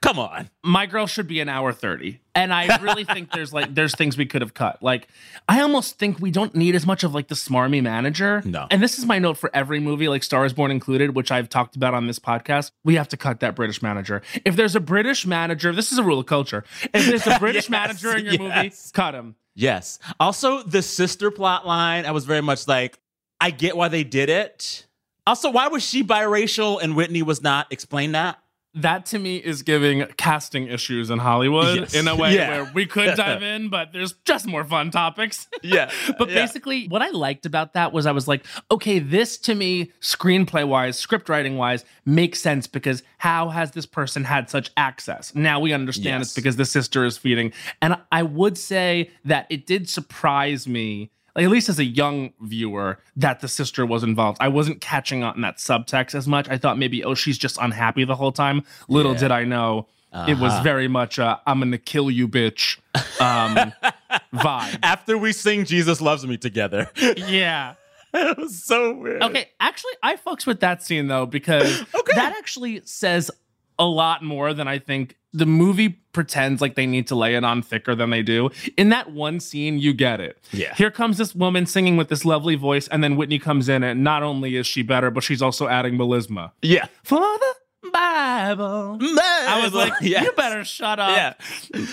Come 0.00 0.18
on. 0.18 0.50
my 0.64 0.86
girl 0.86 1.06
should 1.06 1.28
be 1.28 1.40
an 1.40 1.48
hour 1.48 1.72
30 1.72 2.20
and 2.34 2.52
i 2.52 2.76
really 2.82 3.04
think 3.04 3.30
there's 3.34 3.52
like 3.52 3.74
there's 3.74 3.94
things 3.94 4.16
we 4.18 4.26
could 4.26 4.42
have 4.42 4.52
cut 4.54 4.82
like 4.82 5.08
i 5.48 5.60
almost 5.60 5.98
think 5.98 6.18
we 6.20 6.30
don't 6.30 6.54
need 6.54 6.74
as 6.74 6.84
much 6.86 7.02
of 7.04 7.14
like 7.14 7.28
the 7.28 7.34
smarmy 7.34 7.82
manager 7.82 8.42
No. 8.44 8.66
and 8.70 8.82
this 8.82 8.98
is 8.98 9.06
my 9.06 9.18
note 9.18 9.38
for 9.38 9.50
every 9.54 9.80
movie 9.80 10.08
like 10.08 10.22
star 10.22 10.44
is 10.44 10.52
born 10.52 10.70
included 10.70 11.14
which 11.14 11.30
i've 11.32 11.48
talked 11.48 11.74
about 11.76 11.94
on 11.94 12.06
this 12.06 12.18
podcast 12.18 12.72
we 12.84 12.96
have 12.96 13.08
to 13.08 13.16
cut 13.16 13.40
that 13.40 13.54
british 13.56 13.80
manager 13.82 14.20
if 14.44 14.56
there's 14.56 14.76
a 14.76 14.80
british 14.80 15.26
manager 15.26 15.72
this 15.74 15.90
is 15.92 15.98
a 15.98 16.02
rule 16.02 16.18
of 16.18 16.26
culture 16.26 16.64
if 16.92 17.06
there's 17.06 17.26
a 17.26 17.38
british 17.40 17.64
Yes, 17.64 17.70
manager 17.70 18.16
in 18.16 18.24
your 18.24 18.38
movie 18.38 18.54
yes. 18.64 18.90
cut 18.92 19.14
him 19.14 19.36
Yes. 19.54 19.98
Also, 20.20 20.62
the 20.62 20.82
sister 20.82 21.32
plot 21.32 21.66
line, 21.66 22.06
I 22.06 22.12
was 22.12 22.24
very 22.24 22.42
much 22.42 22.68
like, 22.68 22.96
I 23.40 23.50
get 23.50 23.76
why 23.76 23.88
they 23.88 24.04
did 24.04 24.28
it. 24.28 24.86
Also, 25.28 25.50
why 25.50 25.68
was 25.68 25.84
she 25.84 26.02
biracial 26.02 26.80
and 26.82 26.96
Whitney 26.96 27.22
was 27.22 27.42
not? 27.42 27.66
Explain 27.70 28.12
that. 28.12 28.38
that 28.74 29.06
to 29.06 29.18
me 29.18 29.36
is 29.38 29.62
giving 29.62 30.04
casting 30.18 30.66
issues 30.68 31.08
in 31.10 31.18
hollywood 31.18 31.78
Yes. 31.80 31.94
in 31.94 32.06
a 32.06 32.14
way 32.14 32.34
Yeah. 32.34 32.48
where 32.50 32.72
we 32.74 32.84
could 32.86 33.16
dive 33.24 33.42
in 33.42 33.70
but 33.70 33.92
there's 33.94 34.12
just 34.24 34.46
more 34.46 34.62
fun 34.62 34.90
topics 34.90 35.48
Yeah. 35.62 35.90
But 36.18 36.28
Yeah. 36.28 36.34
basically, 36.42 36.86
what 36.86 37.02
I 37.02 37.08
liked 37.08 37.44
about 37.46 37.72
that 37.72 37.92
was 37.92 38.04
I 38.06 38.12
was 38.12 38.28
like, 38.28 38.44
okay, 38.70 38.98
this 39.00 39.38
to 39.46 39.54
me, 39.54 39.90
screenplay 40.00 40.64
wise, 40.68 40.98
script 40.98 41.28
writing 41.28 41.56
wise, 41.56 41.84
makes 42.04 42.40
sense 42.40 42.66
because 42.66 43.02
how 43.16 43.48
has 43.48 43.70
this 43.72 43.86
person 43.86 44.22
had 44.24 44.48
such 44.50 44.70
access? 44.76 45.34
Now 45.34 45.58
we 45.60 45.72
understand 45.72 46.20
Yes. 46.20 46.26
it's 46.28 46.34
because 46.34 46.56
the 46.56 46.66
sister 46.66 47.04
is 47.04 47.16
feeding. 47.18 47.52
And 47.82 47.96
I 48.12 48.22
would 48.22 48.56
say 48.58 49.10
that 49.24 49.46
it 49.50 49.66
did 49.66 49.88
surprise 49.88 50.68
me. 50.68 51.10
Like 51.38 51.44
at 51.46 51.50
least 51.50 51.68
as 51.68 51.78
a 51.78 51.84
young 51.84 52.32
viewer, 52.40 52.98
that 53.16 53.40
the 53.40 53.48
sister 53.48 53.86
was 53.86 54.02
involved. 54.02 54.38
I 54.40 54.48
wasn't 54.48 54.80
catching 54.80 55.22
on 55.22 55.40
that 55.42 55.56
subtext 55.58 56.14
as 56.14 56.26
much. 56.28 56.48
I 56.48 56.58
thought 56.58 56.76
maybe, 56.78 57.04
oh, 57.04 57.14
she's 57.14 57.38
just 57.38 57.56
unhappy 57.60 58.04
the 58.04 58.16
whole 58.16 58.32
time. 58.32 58.64
Little 58.88 59.12
Yeah. 59.12 59.18
did 59.18 59.30
I 59.30 59.44
know. 59.44 59.86
It 60.26 60.38
was 60.38 60.52
Uh-huh. 60.52 60.62
very 60.62 60.88
much 60.88 61.18
a 61.18 61.40
I'm 61.46 61.60
gonna 61.60 61.78
kill 61.78 62.10
you, 62.10 62.26
bitch 62.28 62.78
um, 63.20 63.72
vibe. 64.34 64.78
After 64.82 65.16
we 65.18 65.32
sing 65.32 65.64
Jesus 65.64 66.00
Loves 66.00 66.26
Me 66.26 66.36
together. 66.36 66.90
Yeah. 66.96 67.74
it 68.14 68.38
was 68.38 68.64
so 68.64 68.94
weird. 68.94 69.22
Okay, 69.22 69.50
actually, 69.60 69.92
I 70.02 70.16
fucks 70.16 70.46
with 70.46 70.60
that 70.60 70.82
scene 70.82 71.08
though 71.08 71.26
because 71.26 71.80
that 72.14 72.34
actually 72.38 72.80
says 72.84 73.30
a 73.78 73.84
lot 73.84 74.24
more 74.24 74.54
than 74.54 74.66
I 74.66 74.78
think 74.78 75.14
the 75.32 75.46
movie 75.46 75.90
pretends 76.12 76.60
like 76.60 76.74
they 76.74 76.86
need 76.86 77.06
to 77.08 77.14
lay 77.14 77.34
it 77.34 77.44
on 77.44 77.62
thicker 77.62 77.94
than 77.94 78.10
they 78.10 78.22
do. 78.22 78.50
In 78.76 78.88
that 78.88 79.12
one 79.12 79.40
scene, 79.40 79.78
you 79.78 79.92
get 79.92 80.20
it. 80.20 80.38
Yeah. 80.52 80.74
Here 80.74 80.90
comes 80.90 81.18
this 81.18 81.34
woman 81.34 81.66
singing 81.66 81.96
with 81.96 82.08
this 82.08 82.24
lovely 82.24 82.54
voice, 82.54 82.88
and 82.88 83.04
then 83.04 83.16
Whitney 83.16 83.38
comes 83.38 83.68
in, 83.68 83.82
and 83.82 84.02
not 84.02 84.22
only 84.22 84.56
is 84.56 84.66
she 84.66 84.82
better, 84.82 85.10
but 85.10 85.22
she's 85.22 85.42
also 85.42 85.68
adding 85.68 85.94
melisma. 85.96 86.52
Yeah. 86.62 86.86
For 87.04 87.18
the 87.20 87.54
Bible. 87.92 88.98
I 89.00 89.60
was 89.62 89.72
like, 89.74 89.92
Yes. 90.00 90.24
you 90.24 90.32
better 90.32 90.64
shut 90.64 90.98
up. 90.98 91.10
Yeah. 91.10 91.34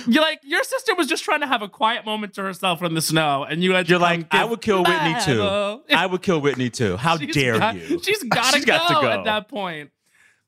You're 0.08 0.24
like, 0.24 0.40
your 0.44 0.64
sister 0.64 0.96
was 0.96 1.08
just 1.08 1.24
trying 1.24 1.42
to 1.42 1.48
have 1.48 1.62
a 1.62 1.70
quiet 1.70 2.06
moment 2.06 2.34
to 2.36 2.42
herself 2.44 2.82
in 2.84 2.94
the 2.94 3.02
snow, 3.02 3.44
and 3.44 3.64
you 3.64 3.74
had 3.74 3.90
You're 3.90 4.00
like, 4.00 4.28
I 4.34 4.46
would 4.46 4.62
kill 4.62 4.84
Whitney 4.84 5.16
too. 5.24 5.42
I 5.92 6.06
would 6.06 6.22
kill 6.22 6.42
Whitney 6.42 6.70
too. 6.70 6.98
How 6.98 7.18
She's 7.20 7.34
dare 7.36 7.60
got- 7.60 7.76
you? 7.76 8.00
She's 8.02 8.24
got 8.24 8.52
to 8.54 8.56
She's 8.58 8.66
got 8.66 8.88
to 8.88 8.94
go 8.96 9.02
go. 9.02 9.10
at 9.10 9.26
that 9.26 9.48
point. 9.48 9.92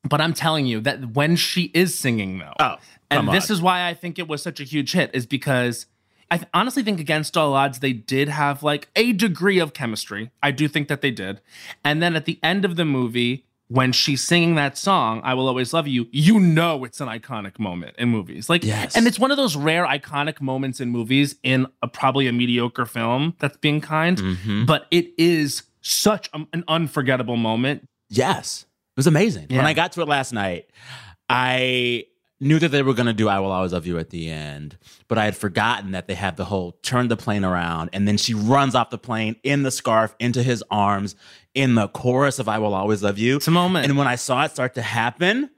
But 0.03 0.21
I'm 0.21 0.33
telling 0.33 0.65
you 0.65 0.79
that 0.81 1.11
when 1.15 1.35
she 1.35 1.63
is 1.73 1.97
singing, 1.97 2.39
though, 2.39 2.53
Oh, 2.59 2.75
and 3.11 3.25
come 3.25 3.33
this 3.35 3.49
is 3.49 3.61
why 3.61 3.87
I 3.87 3.93
think 3.93 4.17
it 4.19 4.27
was 4.27 4.41
such 4.41 4.59
a 4.59 4.63
huge 4.63 4.91
hit, 4.93 5.11
is 5.13 5.25
because 5.25 5.85
I 6.29 6.37
th- 6.37 6.49
honestly 6.53 6.83
think 6.83 6.99
against 6.99 7.35
all 7.37 7.53
odds 7.53 7.79
they 7.79 7.93
did 7.93 8.29
have 8.29 8.63
like 8.63 8.89
a 8.95 9.13
degree 9.13 9.59
of 9.59 9.73
chemistry. 9.73 10.29
I 10.43 10.51
do 10.51 10.67
think 10.67 10.87
that 10.87 11.01
they 11.01 11.11
did. 11.11 11.41
And 11.83 12.01
then 12.01 12.15
at 12.15 12.25
the 12.25 12.39
end 12.43 12.63
of 12.65 12.75
the 12.75 12.85
movie, 12.85 13.45
when 13.69 13.91
she's 13.91 14.23
singing 14.23 14.55
that 14.55 14.77
song, 14.77 15.19
"I 15.25 15.33
Will 15.33 15.47
Always 15.49 15.73
Love 15.73 15.87
You," 15.87 16.07
you 16.11 16.39
know 16.39 16.85
it's 16.85 17.01
an 17.01 17.09
iconic 17.09 17.59
moment 17.59 17.95
in 17.97 18.07
movies. 18.09 18.49
Like, 18.49 18.63
Yes. 18.63 18.95
and 18.95 19.07
it's 19.07 19.19
one 19.19 19.31
of 19.31 19.35
those 19.37 19.57
rare 19.57 19.85
iconic 19.85 20.39
moments 20.39 20.79
in 20.79 20.89
movies 20.89 21.35
in 21.43 21.67
a 21.81 21.87
probably 21.89 22.27
a 22.27 22.31
mediocre 22.33 22.85
film. 22.85 23.33
That's 23.39 23.57
being 23.57 23.81
kind, 23.81 24.17
Mhm. 24.17 24.65
but 24.67 24.87
it 24.91 25.07
is 25.17 25.63
such 25.81 26.29
a- 26.33 26.45
an 26.53 26.63
unforgettable 26.69 27.35
moment. 27.35 27.89
Yes. 28.09 28.65
It 28.97 29.01
was 29.01 29.07
amazing. 29.07 29.45
When 29.51 29.65
I 29.65 29.73
got 29.73 29.91
to 29.91 30.01
it 30.01 30.07
last 30.07 30.33
night, 30.33 30.65
I 31.29 32.05
knew 32.39 32.57
that 32.57 32.69
they 32.69 32.81
were 32.81 32.95
going 32.95 33.05
to 33.05 33.13
do 33.13 33.29
I 33.29 33.39
Will 33.39 33.51
Always 33.51 33.73
Love 33.73 33.85
You 33.85 33.99
at 33.99 34.09
the 34.09 34.27
end, 34.29 34.77
but 35.07 35.19
I 35.19 35.25
had 35.25 35.37
forgotten 35.37 35.91
that 35.91 36.07
they 36.07 36.15
had 36.15 36.35
the 36.35 36.45
whole 36.45 36.73
turn 36.83 37.07
the 37.07 37.15
plane 37.17 37.45
around 37.45 37.91
and 37.93 38.07
then 38.07 38.17
she 38.17 38.33
runs 38.33 38.73
off 38.75 38.89
the 38.89 38.97
plane 38.97 39.35
in 39.43 39.63
the 39.63 39.71
scarf 39.71 40.15
into 40.19 40.41
his 40.43 40.63
arms 40.71 41.15
in 41.53 41.75
the 41.75 41.87
chorus 41.89 42.39
of 42.39 42.47
I 42.49 42.57
Will 42.59 42.73
Always 42.73 43.03
Love 43.03 43.17
You. 43.17 43.37
It's 43.37 43.47
a 43.47 43.51
moment. 43.51 43.85
And 43.87 43.97
when 43.97 44.07
I 44.07 44.15
saw 44.15 44.43
it 44.45 44.51
start 44.51 44.73
to 44.75 44.81
happen, 44.81 45.49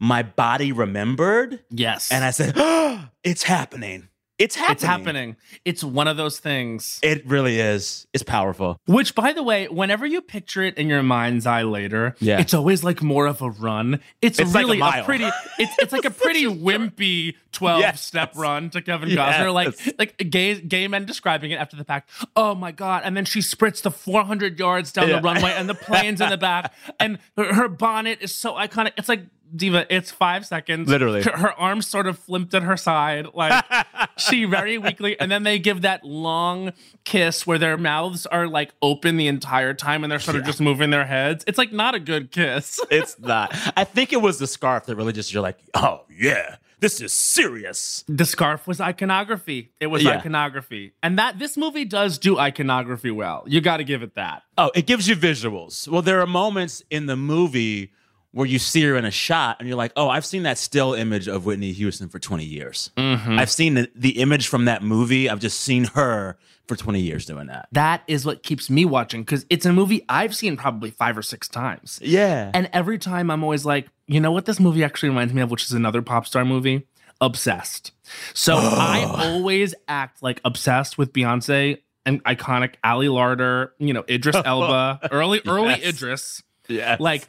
my 0.00 0.22
body 0.22 0.72
remembered 0.72 1.60
Yes. 1.70 2.10
and 2.10 2.24
I 2.24 2.30
said, 2.32 2.54
oh, 2.56 3.06
It's 3.24 3.42
happening. 3.44 4.08
It's 4.40 4.56
happening. 4.56 4.72
it's 4.74 4.82
happening. 4.84 5.36
It's 5.64 5.84
one 5.84 6.08
of 6.08 6.16
those 6.16 6.38
things. 6.40 6.98
It 7.02 7.26
really 7.26 7.60
is. 7.60 8.06
It's 8.12 8.22
powerful. 8.22 8.80
Which, 8.86 9.14
by 9.14 9.32
the 9.32 9.42
way, 9.42 9.66
whenever 9.68 10.06
you 10.06 10.20
picture 10.22 10.62
it 10.62 10.76
in 10.78 10.88
your 10.88 11.02
mind's 11.02 11.46
eye 11.46 11.62
later, 11.62 12.16
Yeah. 12.20 12.40
it's 12.40 12.54
always 12.54 12.82
like 12.82 13.02
more 13.02 13.26
of 13.26 13.42
a 13.42 13.50
run. 13.50 14.00
It's, 14.22 14.38
It's 14.38 14.54
like 14.54 14.64
a 14.64 14.66
really 14.66 14.78
mile. 14.78 15.04
pretty. 15.04 15.28
It's 15.58 15.78
it's 15.78 15.92
like 15.92 16.04
a 16.06 16.10
pretty 16.24 16.46
wimpy 16.46 17.34
twelve 17.52 17.80
Yes. 17.80 18.00
step 18.00 18.32
run 18.34 18.70
to 18.70 18.80
Kevin 18.80 19.10
Yes. 19.10 19.36
Costner. 19.36 19.52
Like 19.52 19.94
like 19.98 20.30
gay 20.30 20.58
gay 20.60 20.88
men 20.88 21.04
describing 21.04 21.50
it 21.50 21.56
after 21.56 21.76
the 21.76 21.84
fact. 21.84 22.08
Oh 22.34 22.54
my 22.54 22.72
god! 22.72 23.02
And 23.04 23.16
then 23.16 23.26
she 23.26 23.42
sprints 23.42 23.82
the 23.82 23.90
four 23.90 24.24
hundred 24.24 24.58
yards 24.58 24.90
down 24.92 25.08
Yeah. 25.08 25.16
the 25.16 25.22
runway, 25.22 25.52
and 25.52 25.68
the 25.68 25.74
plane's 25.74 26.20
in 26.20 26.30
the 26.30 26.38
back, 26.38 26.72
and 27.00 27.18
her, 27.36 27.52
her 27.54 27.68
bonnet 27.68 28.18
is 28.22 28.34
so 28.34 28.54
iconic. 28.54 28.92
It's 28.96 29.08
like. 29.08 29.22
Diva, 29.54 29.86
it's 29.94 30.10
five 30.10 30.46
seconds. 30.46 30.88
Literally. 30.88 31.22
her, 31.22 31.36
her 31.36 31.52
arms 31.52 31.86
sort 31.86 32.06
of 32.06 32.18
flipped 32.18 32.54
at 32.54 32.62
her 32.62 32.76
side, 32.76 33.26
like 33.34 33.64
she 34.18 34.44
very 34.44 34.78
weakly, 34.78 35.18
and 35.18 35.30
then 35.30 35.42
they 35.42 35.58
give 35.58 35.82
that 35.82 36.04
long 36.04 36.72
kiss 37.04 37.46
where 37.46 37.58
their 37.58 37.76
mouths 37.76 38.26
are 38.26 38.46
like 38.46 38.72
open 38.82 39.16
the 39.16 39.26
entire 39.26 39.74
time 39.74 40.04
and 40.04 40.10
they're 40.10 40.18
sort 40.18 40.36
of 40.36 40.44
just 40.44 40.60
moving 40.60 40.90
their 40.90 41.06
heads. 41.06 41.44
It's 41.46 41.58
like 41.58 41.72
not 41.72 41.94
a 41.94 42.00
good 42.00 42.30
kiss. 42.30 42.78
It's 42.90 43.18
not. 43.18 43.54
I 43.76 43.84
think 43.84 44.12
it 44.12 44.20
was 44.20 44.38
the 44.38 44.46
scarf 44.46 44.86
that 44.86 44.96
really 44.96 45.12
just, 45.12 45.32
you're 45.32 45.42
like, 45.42 45.58
oh, 45.74 46.02
yeah, 46.10 46.56
this 46.80 47.00
is 47.00 47.12
serious. 47.12 48.04
The 48.08 48.24
scarf 48.26 48.66
was 48.66 48.80
iconography. 48.80 49.70
It 49.80 49.86
was 49.88 50.02
Yeah. 50.02 50.18
iconography, 50.18 50.92
and 51.02 51.18
that 51.18 51.38
this 51.38 51.56
movie 51.56 51.84
does 51.84 52.18
do 52.18 52.38
iconography 52.38 53.10
well. 53.10 53.44
You 53.46 53.60
got 53.60 53.78
to 53.78 53.84
give 53.84 54.02
it 54.02 54.14
that. 54.16 54.42
Oh, 54.58 54.70
it 54.74 54.86
gives 54.86 55.08
you 55.08 55.16
visuals. 55.16 55.86
Well, 55.88 56.02
there 56.02 56.20
are 56.20 56.26
moments 56.26 56.82
in 56.90 57.06
the 57.06 57.16
movie 57.16 57.92
where 58.32 58.46
you 58.46 58.58
see 58.58 58.82
her 58.82 58.96
in 58.96 59.04
a 59.04 59.10
shot 59.10 59.56
and 59.58 59.66
you're 59.68 59.76
like, 59.76 59.92
oh, 59.96 60.08
I've 60.08 60.24
seen 60.24 60.44
that 60.44 60.56
still 60.56 60.94
image 60.94 61.26
of 61.28 61.44
Whitney 61.46 61.72
Houston 61.72 62.08
for 62.08 62.18
20 62.18 62.44
years. 62.44 62.90
Mm-hmm. 62.96 63.38
I've 63.38 63.50
seen 63.50 63.74
the, 63.74 63.90
the 63.94 64.20
image 64.20 64.46
from 64.48 64.66
that 64.66 64.82
movie. 64.82 65.28
I've 65.28 65.40
just 65.40 65.58
seen 65.60 65.84
her 65.94 66.38
for 66.68 66.76
20 66.76 67.00
years 67.00 67.26
doing 67.26 67.48
that. 67.48 67.68
That 67.72 68.02
is 68.06 68.24
what 68.24 68.44
keeps 68.44 68.70
me 68.70 68.84
watching 68.84 69.22
because 69.22 69.44
it's 69.50 69.66
a 69.66 69.72
movie 69.72 70.04
I've 70.08 70.36
seen 70.36 70.56
probably 70.56 70.92
five 70.92 71.18
or 71.18 71.22
six 71.22 71.48
times. 71.48 71.98
Yeah. 72.02 72.52
And 72.54 72.70
every 72.72 72.98
time 72.98 73.30
I'm 73.32 73.42
always 73.42 73.64
like, 73.64 73.88
you 74.06 74.20
know 74.20 74.30
what 74.30 74.44
this 74.46 74.60
movie 74.60 74.84
actually 74.84 75.08
reminds 75.08 75.34
me 75.34 75.42
of, 75.42 75.50
which 75.50 75.64
is 75.64 75.72
another 75.72 76.00
pop 76.00 76.26
star 76.26 76.44
movie? 76.44 76.86
Obsessed. 77.20 77.90
So 78.34 78.56
I 78.58 79.04
always 79.04 79.74
act 79.88 80.22
like 80.22 80.40
obsessed 80.44 80.96
with 80.96 81.12
Beyonce 81.12 81.78
and 82.06 82.22
iconic 82.24 82.74
Ali 82.84 83.08
Larter, 83.08 83.70
you 83.78 83.92
know, 83.92 84.04
Idris 84.08 84.36
Elba, 84.44 85.08
early, 85.10 85.40
early 85.46 85.70
Yes. 85.70 85.82
Idris. 85.82 86.42
yeah. 86.68 86.96
Like, 87.00 87.28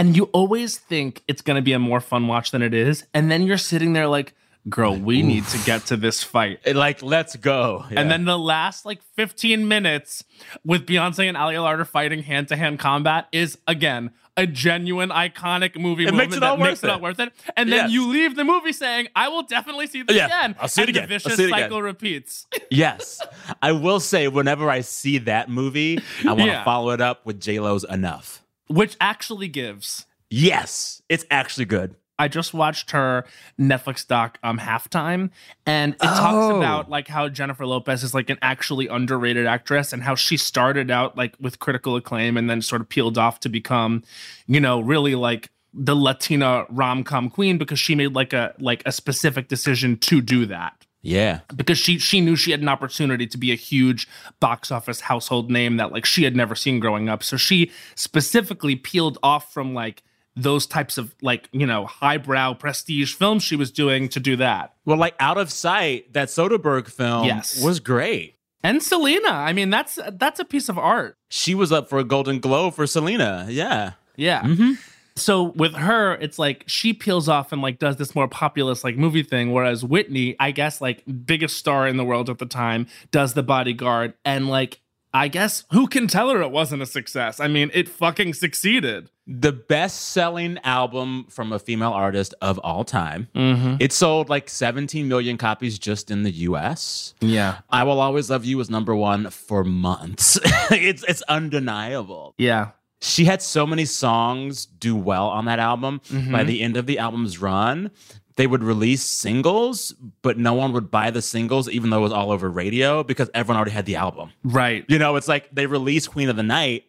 and 0.00 0.16
you 0.16 0.24
always 0.32 0.78
think 0.78 1.22
it's 1.28 1.42
gonna 1.42 1.62
be 1.62 1.72
a 1.74 1.78
more 1.78 2.00
fun 2.00 2.26
watch 2.26 2.50
than 2.50 2.62
it 2.62 2.72
is. 2.74 3.04
And 3.14 3.30
then 3.30 3.42
you're 3.42 3.58
sitting 3.58 3.92
there 3.92 4.08
like, 4.08 4.32
girl, 4.68 4.94
we 4.96 5.22
need 5.22 5.44
to 5.48 5.58
get 5.64 5.86
to 5.86 5.96
this 5.96 6.22
fight. 6.22 6.58
like, 6.74 7.02
let's 7.02 7.36
go. 7.36 7.84
Yeah. 7.90 8.00
And 8.00 8.10
then 8.10 8.24
the 8.24 8.38
last 8.38 8.84
like 8.86 9.00
15 9.16 9.66
minutes 9.68 10.24
with 10.64 10.86
Beyonce 10.86 11.26
and 11.28 11.36
Ali 11.36 11.54
Larter 11.54 11.86
fighting 11.86 12.22
hand 12.22 12.48
to 12.48 12.56
hand 12.56 12.78
combat 12.78 13.26
is 13.32 13.58
again 13.66 14.10
a 14.36 14.46
genuine 14.46 15.10
iconic 15.10 15.78
movie 15.78 16.04
It 16.04 16.12
moment 16.12 16.30
makes 16.30 16.36
it 16.36 16.40
that 16.40 16.50
all 16.50 16.56
makes 16.56 16.82
worth 16.82 16.84
it 16.84 16.94
it. 16.96 17.00
worth 17.02 17.20
it. 17.20 17.32
And 17.56 17.70
then 17.70 17.84
Yes. 17.86 17.90
you 17.92 18.08
leave 18.08 18.36
the 18.36 18.44
movie 18.44 18.72
saying, 18.72 19.08
I 19.14 19.28
will 19.28 19.42
definitely 19.42 19.86
see 19.86 20.02
this 20.02 20.16
Yeah, 20.16 20.26
again. 20.26 20.56
I'll 20.60 20.68
see 20.68 20.82
it 20.82 20.88
and 20.88 20.96
again. 20.96 21.02
The 21.08 21.14
vicious 21.14 21.36
see 21.36 21.42
it 21.44 21.46
again. 21.48 21.58
cycle 21.64 21.82
repeats. 21.82 22.46
yes. 22.70 23.20
I 23.60 23.72
will 23.72 24.00
say, 24.00 24.28
whenever 24.28 24.70
I 24.70 24.80
see 24.82 25.18
that 25.18 25.50
movie, 25.50 25.98
I 26.24 26.28
want 26.28 26.40
to 26.42 26.46
Yeah. 26.46 26.64
follow 26.64 26.90
it 26.90 27.00
up 27.02 27.26
with 27.26 27.40
J-Lo's 27.40 27.84
Enough. 27.84 28.42
Which 28.70 28.96
actually 29.00 29.48
gives. 29.48 30.06
Yes. 30.30 31.02
It's 31.08 31.24
actually 31.30 31.64
good. 31.66 31.96
I 32.18 32.28
just 32.28 32.52
watched 32.52 32.90
her 32.90 33.24
Netflix 33.58 34.06
doc 34.06 34.38
um 34.42 34.58
halftime 34.58 35.30
and 35.66 35.94
it 35.94 35.98
talks 36.00 36.34
Oh. 36.52 36.58
about 36.58 36.90
like 36.90 37.08
how 37.08 37.28
Jennifer 37.30 37.64
Lopez 37.66 38.04
is 38.04 38.12
like 38.14 38.28
an 38.28 38.36
actually 38.42 38.88
underrated 38.88 39.46
actress 39.46 39.92
and 39.92 40.02
how 40.02 40.14
she 40.14 40.36
started 40.36 40.90
out 40.90 41.16
like 41.16 41.34
with 41.40 41.58
critical 41.58 41.96
acclaim 41.96 42.36
and 42.36 42.48
then 42.50 42.60
sort 42.60 42.82
of 42.82 42.88
peeled 42.90 43.16
off 43.16 43.40
to 43.40 43.48
become 43.48 44.02
you 44.46 44.60
know 44.60 44.80
really 44.80 45.14
like 45.14 45.50
the 45.72 45.96
Latina 45.96 46.66
rom-com 46.68 47.30
queen 47.30 47.56
because 47.56 47.78
she 47.78 47.94
made 47.94 48.12
like 48.14 48.32
a 48.34 48.54
like 48.58 48.82
a 48.84 48.92
specific 48.92 49.48
decision 49.48 49.96
to 49.96 50.20
do 50.20 50.44
that 50.44 50.79
Yeah. 51.02 51.40
because 51.56 51.78
she 51.78 51.98
she 51.98 52.20
knew 52.20 52.36
she 52.36 52.50
had 52.50 52.60
an 52.60 52.68
opportunity 52.68 53.26
to 53.26 53.38
be 53.38 53.52
a 53.52 53.56
huge 53.56 54.06
box 54.38 54.70
office 54.70 55.00
household 55.00 55.50
name 55.50 55.76
that 55.78 55.92
like 55.92 56.04
she 56.04 56.24
had 56.24 56.36
never 56.36 56.54
seen 56.54 56.78
growing 56.80 57.08
up. 57.08 57.22
So 57.22 57.36
she 57.36 57.70
specifically 57.94 58.76
peeled 58.76 59.18
off 59.22 59.52
from 59.52 59.72
like 59.74 60.02
those 60.36 60.66
types 60.66 60.96
of 60.98 61.14
like, 61.22 61.48
you 61.52 61.66
know, 61.66 61.86
highbrow 61.86 62.54
prestige 62.54 63.14
films 63.14 63.42
she 63.42 63.56
was 63.56 63.70
doing 63.70 64.08
to 64.10 64.20
do 64.20 64.36
that. 64.36 64.74
Well, 64.84 64.96
like 64.96 65.14
Out 65.20 65.38
of 65.38 65.50
Sight, 65.50 66.12
that 66.12 66.28
Soderbergh 66.28 66.88
film 66.88 67.24
Yes. 67.26 67.62
was 67.62 67.80
great. 67.80 68.36
And 68.62 68.82
Selena, 68.82 69.28
I 69.30 69.52
mean, 69.54 69.70
that's 69.70 69.98
that's 70.12 70.38
a 70.38 70.44
piece 70.44 70.68
of 70.68 70.78
art. 70.78 71.16
She 71.30 71.54
was 71.54 71.72
up 71.72 71.88
for 71.88 71.98
a 71.98 72.04
Golden 72.04 72.40
Globe 72.40 72.74
for 72.74 72.86
Selena. 72.86 73.46
Yeah. 73.48 73.92
Yeah. 74.16 74.42
Mm-hmm. 74.42 74.72
So 75.20 75.42
with 75.42 75.74
her, 75.74 76.14
it's 76.14 76.38
like 76.38 76.64
she 76.66 76.92
peels 76.92 77.28
off 77.28 77.52
and 77.52 77.62
like 77.62 77.78
does 77.78 77.96
this 77.96 78.14
more 78.14 78.28
populist 78.28 78.84
like 78.84 78.96
movie 78.96 79.22
thing, 79.22 79.52
whereas 79.52 79.84
Whitney, 79.84 80.36
I 80.40 80.50
guess 80.50 80.80
like 80.80 81.02
biggest 81.24 81.56
star 81.56 81.86
in 81.86 81.96
the 81.96 82.04
world 82.04 82.30
at 82.30 82.38
the 82.38 82.46
time, 82.46 82.86
does 83.10 83.34
the 83.34 83.42
bodyguard 83.42 84.14
and 84.24 84.48
like 84.48 84.80
I 85.12 85.28
guess 85.28 85.64
who 85.72 85.88
can 85.88 86.06
tell 86.06 86.30
her 86.30 86.40
it 86.40 86.50
wasn't 86.50 86.82
a 86.82 86.86
success? 86.86 87.40
I 87.40 87.48
mean, 87.48 87.70
it 87.74 87.88
fucking 87.88 88.34
succeeded. 88.34 89.10
The 89.26 89.52
best 89.52 90.00
selling 90.10 90.58
album 90.62 91.26
from 91.28 91.52
a 91.52 91.58
female 91.58 91.90
artist 91.92 92.34
of 92.40 92.58
all 92.58 92.84
time. 92.84 93.28
Mm-hmm. 93.34 93.76
It 93.80 93.92
sold 93.92 94.28
like 94.28 94.48
17 94.48 95.08
million 95.08 95.36
copies 95.36 95.78
just 95.78 96.10
in 96.10 96.22
the 96.22 96.30
US. 96.30 97.14
Yeah. 97.20 97.58
I 97.70 97.82
Will 97.84 98.00
Always 98.00 98.30
Love 98.30 98.44
You 98.44 98.56
was 98.56 98.70
number 98.70 98.94
one 98.94 99.30
for 99.30 99.64
months. 99.64 100.38
it's, 100.70 101.04
it's 101.04 101.22
undeniable. 101.22 102.34
Yeah. 102.38 102.70
She 103.00 103.24
had 103.24 103.40
so 103.40 103.66
many 103.66 103.84
songs 103.84 104.66
do 104.66 104.94
well 104.94 105.28
on 105.28 105.46
that 105.46 105.58
album. 105.58 106.00
Mm-hmm. 106.08 106.32
By 106.32 106.44
the 106.44 106.60
end 106.60 106.76
of 106.76 106.86
the 106.86 106.98
album's 106.98 107.38
run, 107.40 107.90
they 108.36 108.46
would 108.46 108.62
release 108.62 109.02
singles, 109.02 109.94
but 110.22 110.38
no 110.38 110.54
one 110.54 110.72
would 110.72 110.90
buy 110.90 111.10
the 111.10 111.22
singles, 111.22 111.68
even 111.68 111.90
though 111.90 111.98
it 111.98 112.02
was 112.02 112.12
all 112.12 112.30
over 112.30 112.48
radio 112.50 113.02
because 113.02 113.30
everyone 113.34 113.56
already 113.56 113.72
had 113.72 113.86
the 113.86 113.96
album. 113.96 114.32
Right. 114.44 114.84
You 114.88 114.98
know, 114.98 115.16
it's 115.16 115.28
like 115.28 115.48
they 115.52 115.66
release 115.66 116.06
Queen 116.06 116.28
of 116.28 116.36
the 116.36 116.42
Night, 116.42 116.84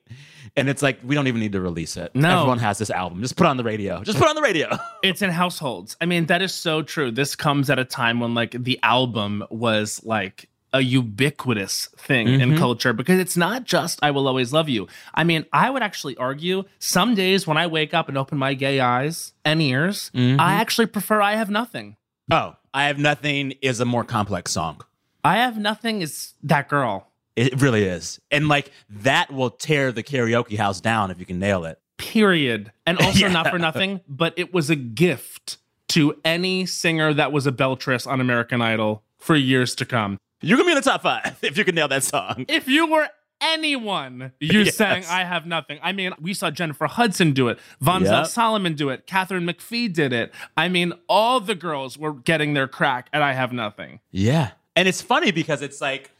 and 0.55 0.69
it's 0.69 0.81
like 0.81 0.99
we 1.03 1.15
don't 1.15 1.27
even 1.27 1.39
need 1.39 1.53
to 1.53 1.61
release 1.61 1.97
it. 1.97 2.11
No. 2.13 2.39
everyone 2.39 2.59
has 2.59 2.77
this 2.77 2.89
album. 2.89 3.21
Just 3.21 3.35
put 3.37 3.45
it 3.45 3.49
on 3.49 3.57
the 3.57 3.63
radio. 3.63 4.03
Just 4.03 4.17
put 4.17 4.25
it 4.25 4.29
on 4.29 4.35
the 4.35 4.41
radio. 4.41 4.69
It's 5.03 5.23
in 5.23 5.31
households. 5.31 5.97
I 5.99 6.05
mean, 6.05 6.27
that 6.27 6.43
is 6.43 6.53
so 6.53 6.83
true. 6.83 7.09
This 7.09 7.35
comes 7.35 7.71
at 7.71 7.79
a 7.79 7.85
time 7.85 8.19
when 8.19 8.35
like 8.35 8.51
the 8.51 8.79
album 8.83 9.43
was 9.49 9.99
like 10.05 10.47
a 10.73 10.81
ubiquitous 10.81 11.87
thing 11.97 12.27
in 12.27 12.39
mm-hmm. 12.51 12.57
culture 12.57 12.93
because 12.93 13.19
it's 13.19 13.35
not 13.35 13.65
just 13.65 13.99
I 14.01 14.11
will 14.11 14.27
always 14.27 14.53
love 14.53 14.69
you. 14.69 14.87
I 15.13 15.23
mean, 15.23 15.45
I 15.51 15.69
would 15.69 15.83
actually 15.83 16.15
argue 16.17 16.63
some 16.79 17.13
days 17.13 17.45
when 17.45 17.57
I 17.57 17.67
wake 17.67 17.93
up 17.93 18.07
and 18.07 18.17
open 18.17 18.37
my 18.37 18.53
gay 18.53 18.79
eyes 18.79 19.33
and 19.43 19.61
ears, 19.61 20.11
I 20.13 20.17
mm-hmm. 20.17 20.39
actually 20.39 20.87
prefer 20.87 21.21
I 21.21 21.35
have 21.35 21.49
nothing. 21.49 21.97
oh, 22.31 22.55
I 22.73 22.85
have 22.85 22.97
nothing 22.97 23.51
is 23.61 23.81
a 23.81 23.85
more 23.85 24.05
complex 24.05 24.51
song. 24.51 24.81
I 25.25 25.37
have 25.37 25.57
nothing 25.57 26.01
is 26.01 26.33
that 26.43 26.69
girl. 26.69 27.07
It 27.35 27.61
really 27.61 27.83
is, 27.83 28.19
and 28.29 28.47
like 28.47 28.71
that 28.89 29.31
will 29.31 29.49
tear 29.49 29.91
the 29.91 30.03
karaoke 30.03 30.57
house 30.57 30.81
down 30.81 31.11
if 31.11 31.19
you 31.19 31.25
can 31.25 31.39
nail 31.39 31.65
it. 31.65 31.79
Period. 31.97 32.71
And 32.85 32.97
also 32.97 33.27
not 33.29 33.49
for 33.49 33.59
nothing, 33.59 34.01
but 34.07 34.33
it 34.37 34.53
was 34.53 34.69
a 34.69 34.75
gift 34.75 35.57
to 35.89 36.15
any 36.23 36.65
singer 36.65 37.13
that 37.13 37.31
was 37.31 37.45
a 37.45 37.51
beltress 37.51 38.07
on 38.07 38.21
American 38.21 38.61
Idol 38.61 39.03
for 39.17 39.35
years 39.35 39.75
to 39.75 39.85
come. 39.85 40.17
You're 40.41 40.57
gonna 40.57 40.67
be 40.67 40.71
in 40.71 40.75
the 40.77 40.81
top 40.89 41.01
five 41.03 41.37
if 41.41 41.57
you 41.57 41.63
can 41.63 41.75
nail 41.75 41.87
that 41.87 42.03
song. 42.03 42.45
if 42.47 42.67
you 42.67 42.87
were 42.87 43.07
anyone, 43.41 44.31
you 44.39 44.61
Yes. 44.63 44.75
sang 44.75 45.03
I 45.05 45.23
Have 45.23 45.45
Nothing. 45.45 45.79
I 45.81 45.91
mean, 45.91 46.13
we 46.19 46.33
saw 46.33 46.51
Jennifer 46.51 46.87
Hudson 46.87 47.33
do 47.33 47.47
it, 47.49 47.59
Von 47.79 48.03
Yep. 48.03 48.27
Solomon 48.27 48.73
do 48.75 48.89
it, 48.89 49.07
Katharine 49.07 49.45
McPhee 49.45 49.91
did 49.91 50.13
it. 50.13 50.33
I 50.57 50.69
mean, 50.69 50.93
all 51.09 51.39
the 51.39 51.55
girls 51.55 51.97
were 51.97 52.13
getting 52.13 52.53
their 52.53 52.67
crack 52.67 53.07
at 53.13 53.21
I 53.21 53.33
Have 53.33 53.51
Nothing. 53.51 53.99
Yeah. 54.11 54.51
And 54.75 54.87
it's 54.87 55.01
funny 55.01 55.31
because 55.31 55.61
it's 55.61 55.81
like 55.81 56.11